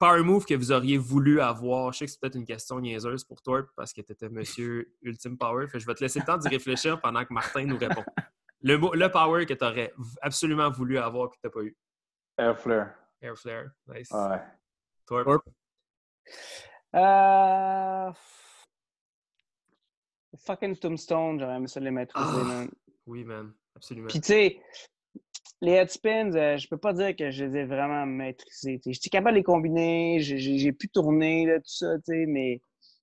[0.00, 1.92] power move que vous auriez voulu avoir.
[1.92, 4.92] Je sais que c'est peut-être une question niaiseuse pour toi parce que tu étais monsieur
[5.02, 5.66] Ultime Power.
[5.68, 8.04] Fait que je vais te laisser le temps d'y réfléchir pendant que Martin nous répond.
[8.62, 11.60] Le, mot- le power que tu aurais absolument voulu avoir et que tu n'as pas
[11.62, 11.76] eu.
[12.36, 12.90] Air flare.
[13.22, 13.66] Air flare.
[13.86, 14.10] Nice.
[14.10, 14.40] Ouais.
[15.06, 15.24] Torp.
[15.24, 15.44] Torp.
[16.96, 18.12] Euh...
[20.46, 22.32] Fucking Tombstone, j'aurais aimé ça les Ah.
[22.44, 22.70] man.
[23.06, 23.52] Oui, man.
[23.76, 24.08] Absolument.
[24.08, 24.62] Puis, tu sais,
[25.60, 28.80] les headspins, euh, je peux pas dire que je les ai vraiment maîtrisés.
[28.86, 32.60] J'étais capable de les combiner, j'ai- pu tourner, là, tout ça, mais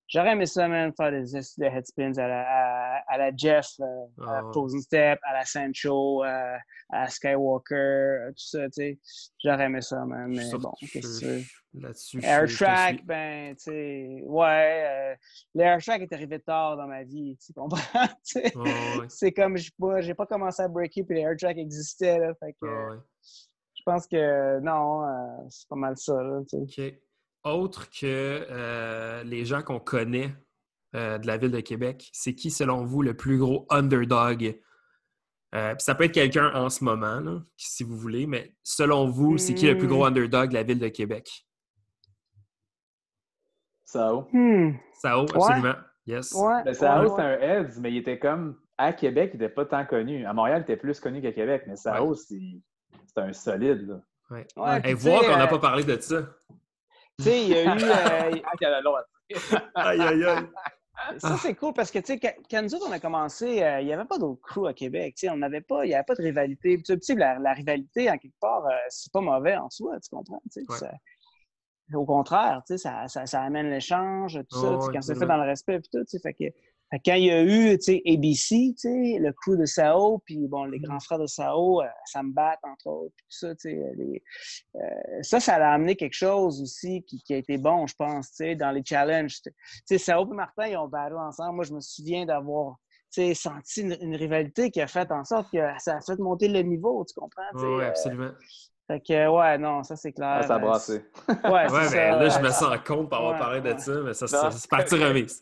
[0.07, 3.85] j'aurais aimé ça, man, faire des, des headspins à la, à, à la Jeff, euh,
[4.27, 4.49] à la Ah.
[4.51, 6.57] Frozen Step, à la Sancho, euh,
[6.89, 8.99] à Skywalker, euh, tout ça, tu sais.
[9.43, 11.43] J'aurais aimé ça, man, mais bon, qu'est-ce que tu veux?
[11.81, 13.05] Là-dessus, je- Air je te Track, suis.
[13.05, 15.15] ben, tu sais, ouais, euh,
[15.53, 17.79] l'Air Track est arrivé tard dans ma vie, tu comprends?
[18.55, 22.33] Ouais, C'est comme, j'ai pas, j'ai pas commencé à breaker puis l'Air Track existait, là,
[22.39, 22.97] fait que ouais.
[23.75, 27.01] je pense que non, euh, c'est pas mal ça, là, tu sais.
[27.47, 30.33] Autre que euh, les gens qu'on connaît
[30.95, 34.59] euh, de la ville de Québec, c'est qui, selon vous, le plus gros underdog?
[35.55, 39.07] Euh, puis ça peut être quelqu'un en ce moment, là, si vous voulez, mais selon
[39.09, 40.07] vous, c'est qui le plus gros Hmm.
[40.07, 41.47] underdog de la ville de Québec?
[43.85, 44.27] Sao.
[44.33, 45.75] Hmm, Sao, absolument.
[46.05, 46.33] Yes.
[46.33, 46.63] ouais.
[46.65, 48.57] Ben, Sao, ouais, c'est un Heads, mais il était comme.
[48.77, 50.23] À Québec, il n'était pas tant connu.
[50.25, 52.37] À Montréal, il était plus connu qu'à Québec, mais Sao, c'est
[53.07, 53.87] c'est un solide.
[53.87, 54.01] Là.
[54.29, 54.45] Ouais.
[54.55, 56.27] ouais, Hey, puis, voir qu'on n'a pas parlé de ça.
[57.17, 57.67] Tu sais, il y a eu.
[57.67, 58.41] euh,
[59.75, 59.81] Ah.
[59.89, 60.47] Aïe, aïe, aïe.
[61.19, 63.81] Ça, c'est cool parce que, tu sais, quand, quand nous autres, on a commencé, euh,
[63.81, 65.15] il n'y avait pas d'autres crews à Québec.
[65.15, 66.81] Tu sais, on n'avait pas, il n'y avait pas de rivalité.
[66.83, 70.09] Tu sais, la, la rivalité, en quelque part, euh, c'est pas mauvais en soi, tu
[70.09, 70.41] comprends?
[70.51, 70.77] Tu sais, Ouais.
[70.77, 70.93] ça-
[71.93, 74.93] au contraire, tu sais, ça, ça, ça amène l'échange, tout ça, Oh, tu sais, ouais,
[74.95, 76.45] quand c'est fait dans le respect, puis tout, tu sais, fait que,
[76.89, 80.19] fait quand il y a eu, tu sais, ABC, tu sais, le crew de Sao,
[80.25, 83.55] puis bon, les grands frères de Sao, euh, Sam Bat, entre autres, puis tout ça,
[83.55, 84.23] tu sais, les-
[84.75, 84.79] euh,
[85.21, 88.35] ça, ça a amené quelque chose aussi qui, qui a été bon, je pense, tu
[88.37, 89.41] sais, dans les challenges.
[89.41, 89.51] Tu
[89.85, 91.55] sais, Sao et Martin, ils ont battu ensemble.
[91.55, 92.75] Moi, je me souviens d'avoir,
[93.11, 96.17] tu sais, senti une, une rivalité qui a fait en sorte que ça a fait
[96.19, 97.43] monter le niveau, tu comprends?
[97.55, 98.31] Oui, euh, absolument.
[98.87, 100.37] Fait que, ouais, non, ça, c'est clair.
[100.39, 101.03] Ah, ça a brassé.
[101.27, 103.69] Ouais, c'est Ouais, ça, mais là, je me sens compte pour avoir Ouais, parlé de
[103.69, 103.77] ouais.
[103.77, 105.41] ça, mais ça, c'est c'est parti remise.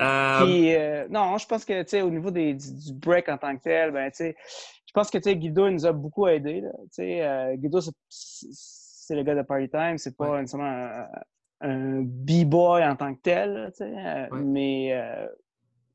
[0.00, 3.28] Euh, Puis, euh, non, je pense que, tu sais, au niveau des, du, du break
[3.28, 4.36] en tant que tel, ben, tu sais,
[4.86, 6.70] je pense que, tu sais, Guido, il nous a beaucoup aidés, là.
[6.84, 10.40] Tu sais, euh, Guido, c'est- le gars de Party Time, c'est pas Ouais.
[10.40, 11.08] nécessairement un,
[11.60, 14.40] un b-boy en tant que tel, tu sais, euh, Ouais.
[14.42, 15.26] mais, euh,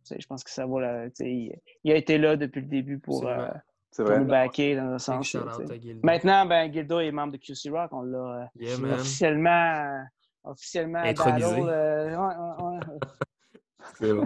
[0.06, 2.36] tu sais, je pense que ça vaut la, tu sais, il, il a été là
[2.36, 3.48] depuis le début pour, euh,
[3.92, 4.20] C'est vrai.
[4.20, 5.28] nous backer dans un sens.
[5.32, 6.00] Gildo.
[6.04, 10.04] Maintenant, ben, Guido est membre de QC Rock, on l'a euh, Yeah, officiellement,
[10.44, 11.62] officiellement Intronisé.
[11.62, 13.00] euh, ouais, ouais, ouais.
[13.96, 14.26] C'est bon.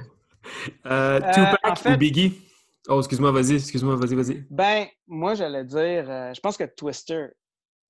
[0.85, 2.41] Euh, Euh, Tupac en fait- ou Biggie?
[2.89, 4.45] Oh, excuse-moi, vas-y, excuse-moi, vas-y, vas-y.
[4.49, 7.27] Ben, moi, j'allais dire, euh, je pense que Twister.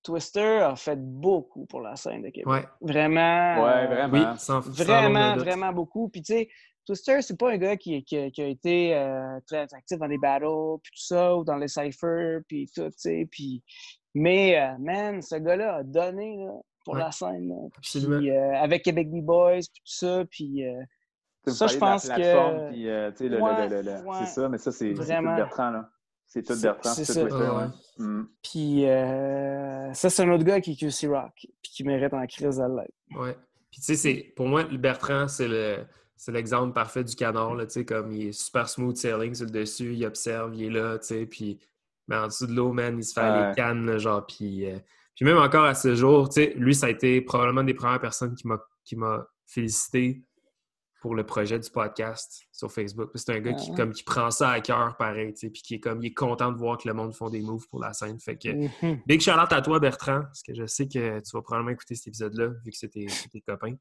[0.03, 2.45] Twister a fait beaucoup pour la scène de Québec.
[2.45, 3.63] Ouais, Vraiment.
[3.63, 4.31] Ouais, euh, vraiment.
[4.33, 6.09] oui, sans, sans Vraiment, vraiment beaucoup.
[6.09, 6.49] Puis, tu sais,
[6.85, 10.18] Twister, c'est pas un gars qui, qui- qui a été euh, très actif dans les
[10.18, 13.27] battles, puis tout ça, ou dans les cyphers, puis tout, tu sais.
[13.31, 13.64] Puis...
[14.15, 16.51] Mais, euh, man, ce gars-là a donné là,
[16.85, 16.99] pour Ouais.
[16.99, 17.47] la scène.
[17.49, 17.55] là.
[17.81, 20.23] Puis, euh, avec Québec B-Boys, puis tout ça.
[20.30, 20.81] Puis, euh,
[21.47, 23.91] Ça, je la pense que- plateforme, puis, euh, tu sais, le- le- Ouais, le- le-
[24.07, 24.15] ouais.
[24.19, 24.93] c'est ça, mais ça, c'est.
[24.93, 25.89] Bertrand, là.
[26.27, 28.05] C'est tout Bertrand, c'est tout Twitter, ouais.
[28.05, 28.27] Mm.
[28.43, 32.26] Puis euh, ça, c'est un autre gars qui est QC Rock, puis qui mérite en
[32.27, 32.91] crise à l'aide.
[33.15, 33.35] Ouais.
[33.72, 35.85] Puis tu sais, c'est pour moi, Bertrand, c'est le
[36.23, 39.45] c'est l'exemple parfait du canard, là, tu sais, comme il est super smooth sailing sur
[39.45, 41.59] le dessus, il observe, il est là, tu sais, puis
[42.07, 44.79] mais en dessous de l'eau, man, il se fait les cannes, genre, puis, euh,
[45.17, 47.99] puis même encore à ce jour, tu sais, lui, ça a été probablement des premières
[47.99, 50.23] personnes qui m'a félicité
[51.03, 53.11] pour le projet du podcast sur Facebook.
[53.15, 56.01] C'est un gars qui, comme, qui prend ça à cœur, pareil, puis qui est comme
[56.01, 58.17] il est content de voir que le monde font des moves pour la scène.
[58.21, 59.01] Fait que mm-hmm.
[59.05, 61.95] big shout out à toi, Bertrand, parce que je sais que tu vas probablement écouter
[61.95, 63.75] cet épisode-là, vu que c'est tes, copains.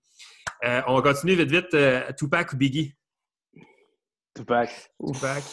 [0.65, 1.75] Euh, on va continuer vite vite.
[1.75, 2.93] Euh, Tupac ou Biggie?
[4.35, 4.91] Tupac.
[5.07, 5.45] Tupac.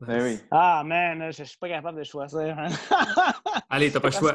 [0.00, 0.40] Ben oui.
[0.50, 2.58] Ah man, je, suis pas capable de choisir.
[2.58, 2.70] Hein.
[3.70, 4.34] Allez, t'as pas le choix.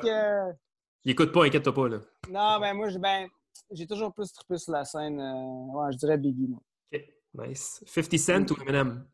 [1.03, 1.89] Il écoute pas, inquiète-toi pas.
[1.89, 1.97] Là.
[2.29, 3.27] Non, ben moi, je, ben,
[3.71, 5.19] j'ai toujours plus trippé sur la scène.
[5.19, 6.61] Euh, ouais, je dirais Biggie, moi.
[6.91, 7.03] OK,
[7.33, 7.83] nice.
[7.85, 9.05] 50 Cent ou Eminem?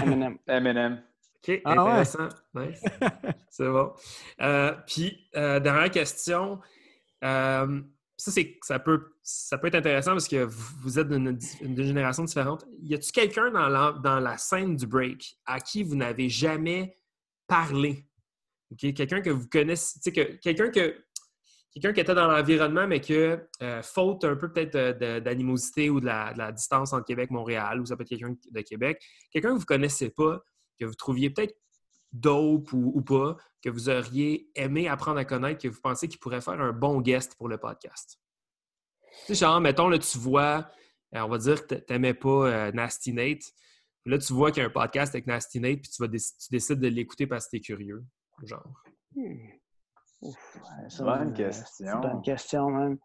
[0.00, 0.38] Eminem.
[0.46, 1.02] Eminem.
[1.36, 2.28] OK, ah, intéressant.
[2.54, 2.82] Nice.
[3.50, 3.92] c'est bon.
[4.40, 6.60] Euh, puis, euh, dernière question.
[7.20, 7.66] ça,
[8.62, 11.38] ça, peut, ça peut être intéressant parce que vous êtes d'une
[11.84, 12.64] génération différente.
[12.80, 16.98] Y a-t-il quelqu'un dans la, dans la scène du break à qui vous n'avez jamais
[17.46, 18.06] parlé?
[18.78, 21.04] Quelqu'un que vous connaissez, que, quelqu'un que
[21.72, 26.06] quelqu'un qui était dans l'environnement, mais que, euh, faute un peu peut-être d'animosité ou de
[26.06, 29.54] la, distance entre Québec et Montréal, ou ça peut être quelqu'un de Québec, quelqu'un que
[29.54, 30.42] vous ne connaissez pas,
[30.78, 31.56] que vous trouviez peut-être
[32.12, 36.42] dope ou, pas, que vous auriez aimé apprendre à connaître, que vous pensez qu'il pourrait
[36.42, 38.18] faire un bon guest pour le podcast?
[39.26, 40.68] Tu sais, genre, mettons, là, tu vois,
[41.14, 43.44] euh, on va dire que tu n'aimais pas euh, Nasty Nate,
[44.04, 46.48] là, tu vois qu'il y a un podcast avec Nasty Nate, puis tu, vas tu
[46.50, 48.04] décides de l'écouter parce que tu es curieux,
[48.42, 48.82] genre.
[49.14, 49.61] Hmm.
[50.88, 51.66] C'est bonne question.
[51.70, 52.98] C'est une bonne question, man.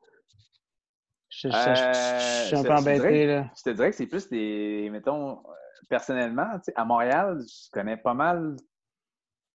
[1.29, 3.51] Je, je, suis un peu embêté, là.
[3.57, 5.43] Je te dirais que c'est plus des, mettons,
[5.89, 8.55] personnellement, à Montréal, je connais pas mal,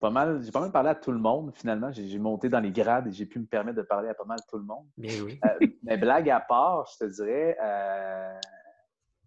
[0.01, 1.91] pas mal, j'ai pas mal parlé à tout le monde, finalement.
[1.93, 4.39] J'ai monté dans les grades et j'ai pu me permettre de parler à pas mal
[4.49, 4.87] tout le monde.
[4.97, 5.41] Bien oui.
[5.45, 8.39] Euh, mais blague à part, je te dirais, euh,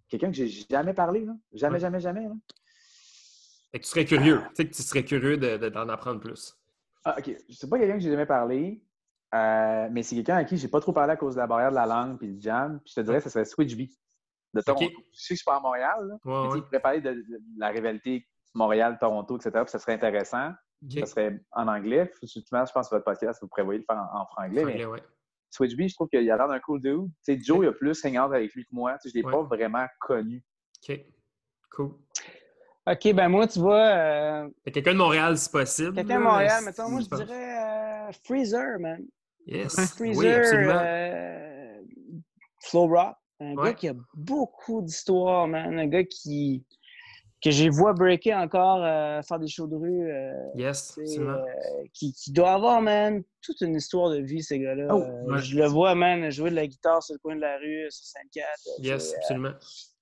[0.07, 1.33] quelqu'un que j'ai jamais parlé, là.
[1.53, 2.35] Jamais, jamais, jamais, là.
[3.73, 6.55] Et tu serais curieux, tu sais que tu serais curieux d'en apprendre plus.
[7.05, 7.31] Ah, OK.
[7.49, 8.83] C'est pas quelqu'un que j'ai jamais parlé,
[9.33, 11.69] euh, mais c'est quelqu'un à qui j'ai pas trop parlé à cause de la barrière
[11.69, 12.79] de la langue puis du jam.
[12.83, 13.83] Puis je te dirais, que ce serait Switch B
[14.55, 14.85] de Toronto.
[14.85, 17.23] Je sais que je suis pas à Montréal, là, mais il pourrait parler de,
[17.57, 19.51] la rivalité Montréal-Toronto, etc.
[19.63, 20.51] Puis ça serait intéressant.
[20.89, 22.11] Ça serait en anglais.
[22.21, 24.65] Justement, je pense que votre podcast, vous prévoyez le faire en, franglais.
[24.65, 24.83] Mais
[25.49, 27.09] Switch B, je trouve qu'il a l'air d'un cool dude.
[27.21, 28.97] sais, Joe, il a plus hang avec lui que moi.
[29.03, 30.43] je ne l'ai pas vraiment connu.
[30.87, 30.99] OK.
[31.71, 31.93] Cool.
[32.87, 33.87] OK, ben moi, tu vois.
[33.87, 34.49] Euh...
[34.71, 35.95] Quelqu'un de Montréal, c'est possible.
[35.95, 39.03] Quelqu'un de Montréal, mettons, moi, je dirais euh, Freezer, man.
[39.47, 39.73] Yes.
[39.95, 40.81] Freezer, oui, absolument.
[40.83, 41.81] Euh,
[42.61, 43.15] Flow Rock.
[43.39, 45.77] Un gars qui a beaucoup d'histoires, man.
[45.79, 46.63] Un gars qui.
[47.43, 50.11] que j'ai vu breaker encore, euh, faire des shows de rue.
[50.11, 51.43] Euh, yes, absolument.
[51.93, 54.87] Qui, qui, doit avoir, man, toute une histoire de vie, ces gars-là.
[54.91, 57.87] Oh, je le vois, man, jouer de la guitare sur le coin de la rue,
[57.89, 58.05] sur
[58.35, 58.43] 5-4.
[58.79, 59.53] Yes, absolument.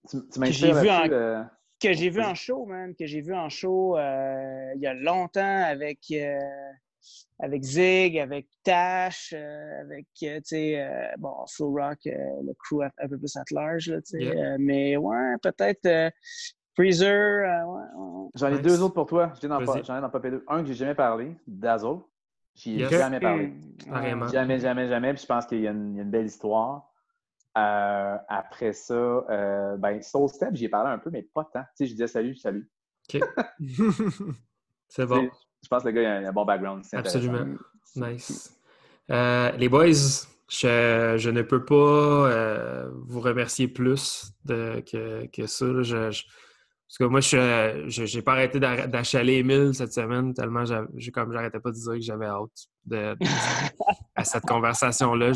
[0.09, 1.07] Tu, tu J'ai vu en
[1.83, 4.93] que j'ai vu en show, man, que j'ai vu en show euh, il y a
[4.93, 6.39] longtemps avec, euh,
[7.39, 10.87] avec Zig, avec Tash, euh, avec, tu sais,
[11.17, 14.57] bon, Flow Rock, le crew un peu plus at large, tu sais.
[14.59, 16.13] mais ouais, peut-être
[16.75, 17.67] Freezer.
[17.67, 19.33] Ouais, J'en ai deux autres pour toi.
[19.41, 20.43] J'en ai dans pas deux.
[20.47, 21.99] Un que j'ai jamais parlé, Dazzle.
[22.55, 23.53] J'y ai jamais parlé.
[24.31, 25.13] Jamais, jamais, jamais.
[25.13, 26.92] Puis je pense qu'il y, a une belle histoire.
[27.55, 31.61] Euh, après ça, euh, ben, Soul Step, j'y ai parlé un peu, mais pas tant.
[31.61, 32.69] Tu sais, je disais salut, salut.
[33.13, 33.21] OK.
[34.87, 35.29] C'est bon.
[35.61, 36.83] Je pense que le gars a un bon background.
[36.93, 37.57] Absolument.
[37.95, 38.59] Nice.
[39.11, 39.91] Euh, les boys,
[40.49, 45.65] je, je, ne peux pas euh, vous remercier plus de, que, que, ça.
[45.81, 50.63] Je, parce que moi, je n'ai pas arrêté d'achaler Emile cette semaine tellement
[51.13, 53.15] comme j'arrêtais pas de dire que j'avais hâte de,
[54.15, 55.33] à cette conversation-là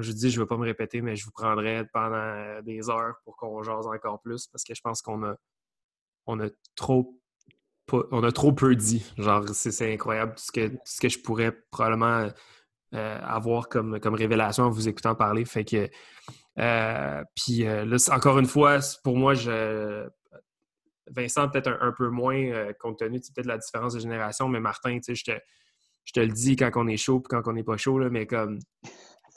[0.00, 2.62] je vous dis, je ne veux pas me répéter, mais je vous prendrai pendant euh,
[2.62, 5.36] des heures pour qu'on jase encore plus parce que je pense qu'on a,
[6.26, 7.20] on a trop
[7.92, 9.12] on a trop peu dit.
[9.16, 12.28] Genre, c'est incroyable tout ce, que, ce que je pourrais probablement
[12.94, 15.44] euh, avoir comme, comme révélation en vous écoutant parler.
[15.44, 15.88] Fait que
[16.58, 19.34] euh, puis là, encore une fois, pour moi,
[21.06, 24.96] Vincent peut-être un, peu moins compte tenu peut-être de la différence de génération, mais Martin,
[24.96, 25.38] tu sais, je te,
[26.06, 28.08] je te le dis quand on est chaud et quand on n'est pas chaud, là,
[28.08, 28.58] mais comme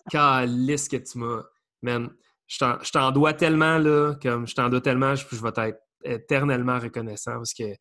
[0.09, 1.43] Calice que tu m'as.
[1.81, 2.09] Man,
[2.47, 7.35] je t'en dois tellement, là, comme je t'en dois tellement, je, vais être éternellement reconnaissant
[7.35, 7.75] parce que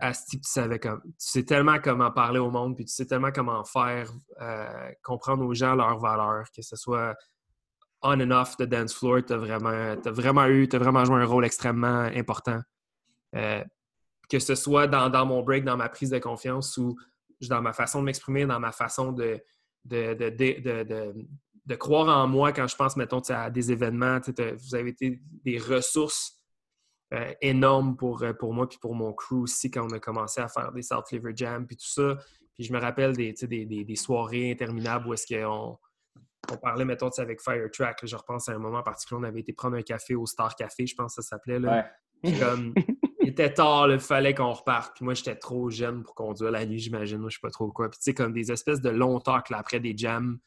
[0.00, 1.00] Asti, tu savais comme.
[1.02, 4.10] Tu sais tellement comment parler au monde, puis tu sais tellement comment faire
[4.40, 7.16] euh, comprendre aux gens leurs valeurs, que ce soit
[8.02, 11.20] on and off the dance floor, tu as vraiment, as vraiment eu, as vraiment joué
[11.20, 12.60] un rôle extrêmement important.
[13.34, 13.64] Euh,
[14.30, 16.96] que ce soit dans, mon break, dans ma prise de confiance ou
[17.48, 19.40] dans ma façon de m'exprimer, dans ma façon de
[19.88, 21.14] de,
[21.66, 24.20] de, croire en moi quand je pense, mettons, à des événements.
[24.26, 26.38] Vous avez été des ressources
[27.14, 30.42] euh, énormes pour, euh, pour moi puis pour mon crew aussi quand on a commencé
[30.42, 32.18] à faire des South Flavor Jam puis tout ça.
[32.54, 35.78] Puis je me rappelle des, des, des, soirées interminables où est-ce qu'on
[36.52, 38.04] on parlait, mettons, avec Firetrack.
[38.04, 40.86] je repense à un moment particulier, on avait été prendre un café au Star Café,
[40.86, 41.60] je pense que ça s'appelait.
[42.38, 42.74] Comme,
[43.28, 44.96] il était tard, il fallait qu'on reparte.
[44.96, 47.22] Puis moi, j'étais trop jeune pour conduire la nuit, j'imagine.
[47.28, 47.90] Je sais pas trop quoi.
[47.90, 50.38] Puis tu sais, comme des espèces de longs talks là, après des jams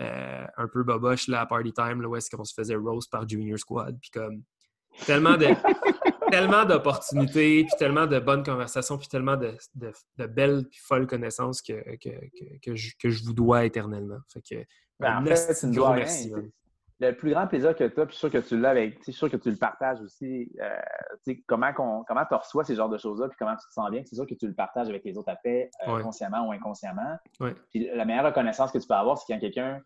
[0.00, 3.12] euh, un peu boboche là, à Party Time, là, où est-ce qu'on se faisait roast
[3.12, 3.96] par Junior Squad.
[4.00, 4.42] Puis comme
[5.06, 5.46] tellement de
[6.32, 9.56] tellement d'opportunités, puis tellement de bonnes conversations, puis tellement de,
[10.26, 14.18] belles puis folles connaissances que, que, je, vous dois éternellement.
[14.32, 14.64] Fait que,
[14.98, 15.64] ben, en fait,
[16.98, 19.30] le plus grand plaisir que tu as, puis sûr que tu l'as avec, je sûr
[19.30, 23.36] que tu le partages aussi, euh, comment comment tu reçois ces genres de choses-là, puis
[23.38, 25.70] comment tu te sens bien, c'est sûr que tu le partages avec les autres après,
[25.86, 27.16] euh, consciemment ou inconsciemment.
[27.70, 29.82] Puis la meilleure reconnaissance que tu peux avoir, c'est quand quelqu'un,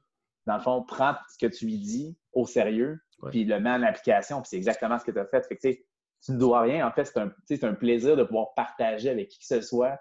[0.47, 3.01] dans le fond, prend ce que tu lui dis au sérieux,
[3.31, 5.47] puis le met en application, puis c'est exactement ce que tu as fait.
[5.47, 5.81] fait que,
[6.23, 6.87] tu ne dois rien.
[6.87, 7.33] En fait, c'est un,
[7.71, 9.99] un, plaisir de pouvoir partager avec qui que ce soit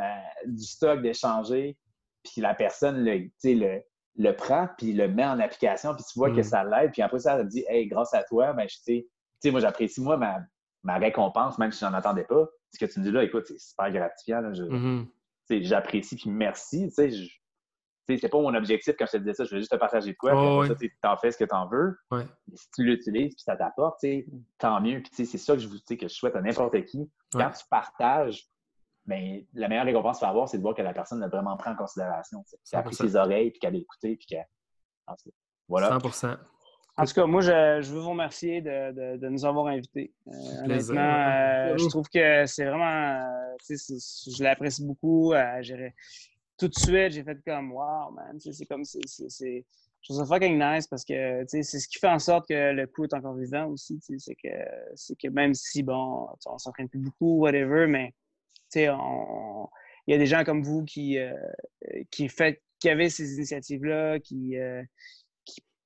[0.00, 0.02] euh,
[0.46, 1.78] du stock, d'échanger,
[2.24, 3.82] puis la personne, le, le,
[4.16, 6.44] le prend, puis le met en application, puis tu vois que mm.
[6.44, 9.04] ça l'aide, puis après ça, elle dit Hey, grâce à toi, ben, tu
[9.40, 10.40] sais, moi, j'apprécie, moi, ma,
[10.82, 12.46] ma, récompense, même si je n'en attendais pas.
[12.72, 14.42] Ce que tu me dis là, écoute, c'est super gratifiant.
[14.42, 15.06] Mm-hmm.
[15.62, 16.88] J'apprécie, puis merci.
[16.88, 17.10] Tu sais,
[18.18, 20.16] c'est pas mon objectif quand je te disais ça, je voulais juste te partager de
[20.16, 20.32] quoi.
[20.34, 21.96] Oh, ça, tu en fais ce que tu en veux.
[22.54, 24.04] Si tu l'utilises puis ça t'apporte,
[24.58, 25.02] tant mieux.
[25.02, 27.10] Puis c'est ça que je, vous, que je souhaite à n'importe qui.
[27.32, 28.48] Quand tu partages,
[29.10, 31.68] ben, la meilleure récompense vas avoir, c'est de voir que la personne l'a vraiment pris
[31.68, 32.44] en considération.
[32.70, 34.46] Qu'elle a pris ses oreilles, puis qu'elle a écouté, puis qu'elle.
[35.68, 35.98] Voilà.
[36.12, 36.36] 100
[36.96, 40.12] en tout cas, moi, je, veux vous remercier de, de, nous avoir invités.
[40.28, 42.84] Euh, honnêtement, euh, je trouve que c'est vraiment.
[42.84, 45.32] Euh, je l'apprécie beaucoup.
[46.58, 48.38] tout de suite, j'ai fait comme Wow, man.
[48.38, 48.84] C'est comme.
[48.84, 52.72] C'est, je trouve ça fucking nice parce que c'est ce qui fait en sorte que
[52.72, 53.98] le coup est encore vivant aussi.
[54.00, 54.48] C'est que,
[55.14, 58.12] que même si, bon, on s'entraîne plus beaucoup, whatever, mais
[58.76, 61.32] il y a des gens comme vous qui, euh,
[62.10, 64.82] qui, fait, qui avaient ces initiatives-là, qui, euh,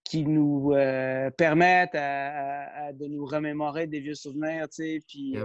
[0.05, 4.67] qui, nous euh, permettent de nous remémorer des vieux souvenirs,
[5.09, 5.37] puis,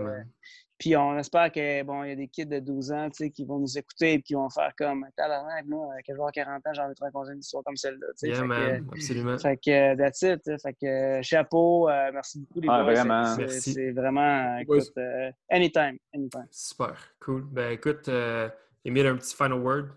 [0.79, 3.59] puis on espère que bon, il y a des kids de 12 ans qui vont
[3.59, 6.73] nous écouter et qui vont faire comme Tabarnak, moi, quand je vais avoir 40 ans,
[6.73, 8.07] j'ai envie de raconter une histoire comme celle-là.
[8.23, 9.37] Yeah, man, que, absolument.
[9.37, 10.41] Fait que that's it.
[10.61, 12.93] Fait que chapeau, euh, merci beaucoup les ah, boys.
[12.93, 13.49] Vraiment.
[13.49, 16.47] C'est vraiment écoute, uh, anytime, anytime.
[16.49, 17.43] Super, cool.
[17.51, 18.47] Ben écoute, euh,
[18.85, 19.89] Emile, un petit final word?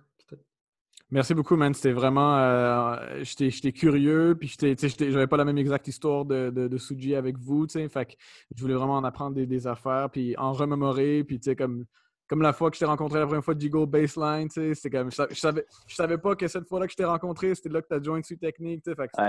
[1.13, 1.75] Merci beaucoup, man.
[1.75, 2.39] C'était vraiment.
[2.39, 7.37] Euh, J'étais curieux, puis j'avais pas la même exacte histoire de, de, de Suji avec
[7.37, 7.89] vous, tu sais.
[7.91, 8.13] Fait que
[8.57, 11.85] je voulais vraiment en apprendre des, des affaires, puis en remémorer, puis tu sais, comme,
[12.29, 14.75] comme la fois que je t'ai rencontré la première fois de Jigo Baseline, tu sais.
[14.75, 15.11] C'était comme.
[15.11, 17.89] Je, savais, je savais pas que cette fois-là que je t'ai rencontré, c'était là que
[17.89, 18.97] tu as joint sur technique, tu sais.
[18.97, 19.21] Fait que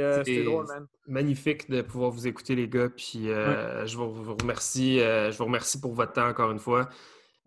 [0.00, 0.88] euh, c'était drôle, man.
[1.06, 2.88] Magnifique de pouvoir vous écouter, les gars.
[2.88, 4.98] Puis euh, je vous remercie.
[4.98, 6.88] je vous remercie pour votre temps encore une fois.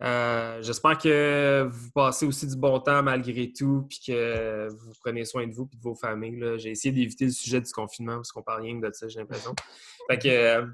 [0.02, 5.24] Euh, j'espère que vous passez aussi du bon temps malgré tout, puis que vous prenez
[5.24, 6.58] soin de vous et de vos familles.
[6.58, 9.54] J'ai essayé d'éviter le sujet du confinement parce qu'on parle rien de ça, j'ai l'impression.
[10.10, 10.66] Fait que euh,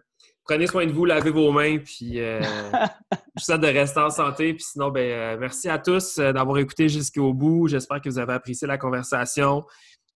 [0.44, 2.40] prenez soin de vous, lavez vos mains, puis euh,
[3.38, 4.54] je souhaite de rester en santé.
[4.54, 7.68] Puis sinon, ben, merci à tous d'avoir écouté jusqu'au bout.
[7.68, 9.64] J'espère que vous avez apprécié la conversation.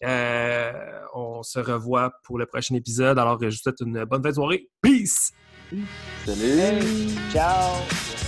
[0.02, 3.20] on se revoit pour le prochain épisode.
[3.20, 4.68] Alors, je vous souhaite une bonne fin de soirée.
[4.82, 5.32] Peace!
[6.24, 7.14] Salut!
[7.32, 8.25] ciao!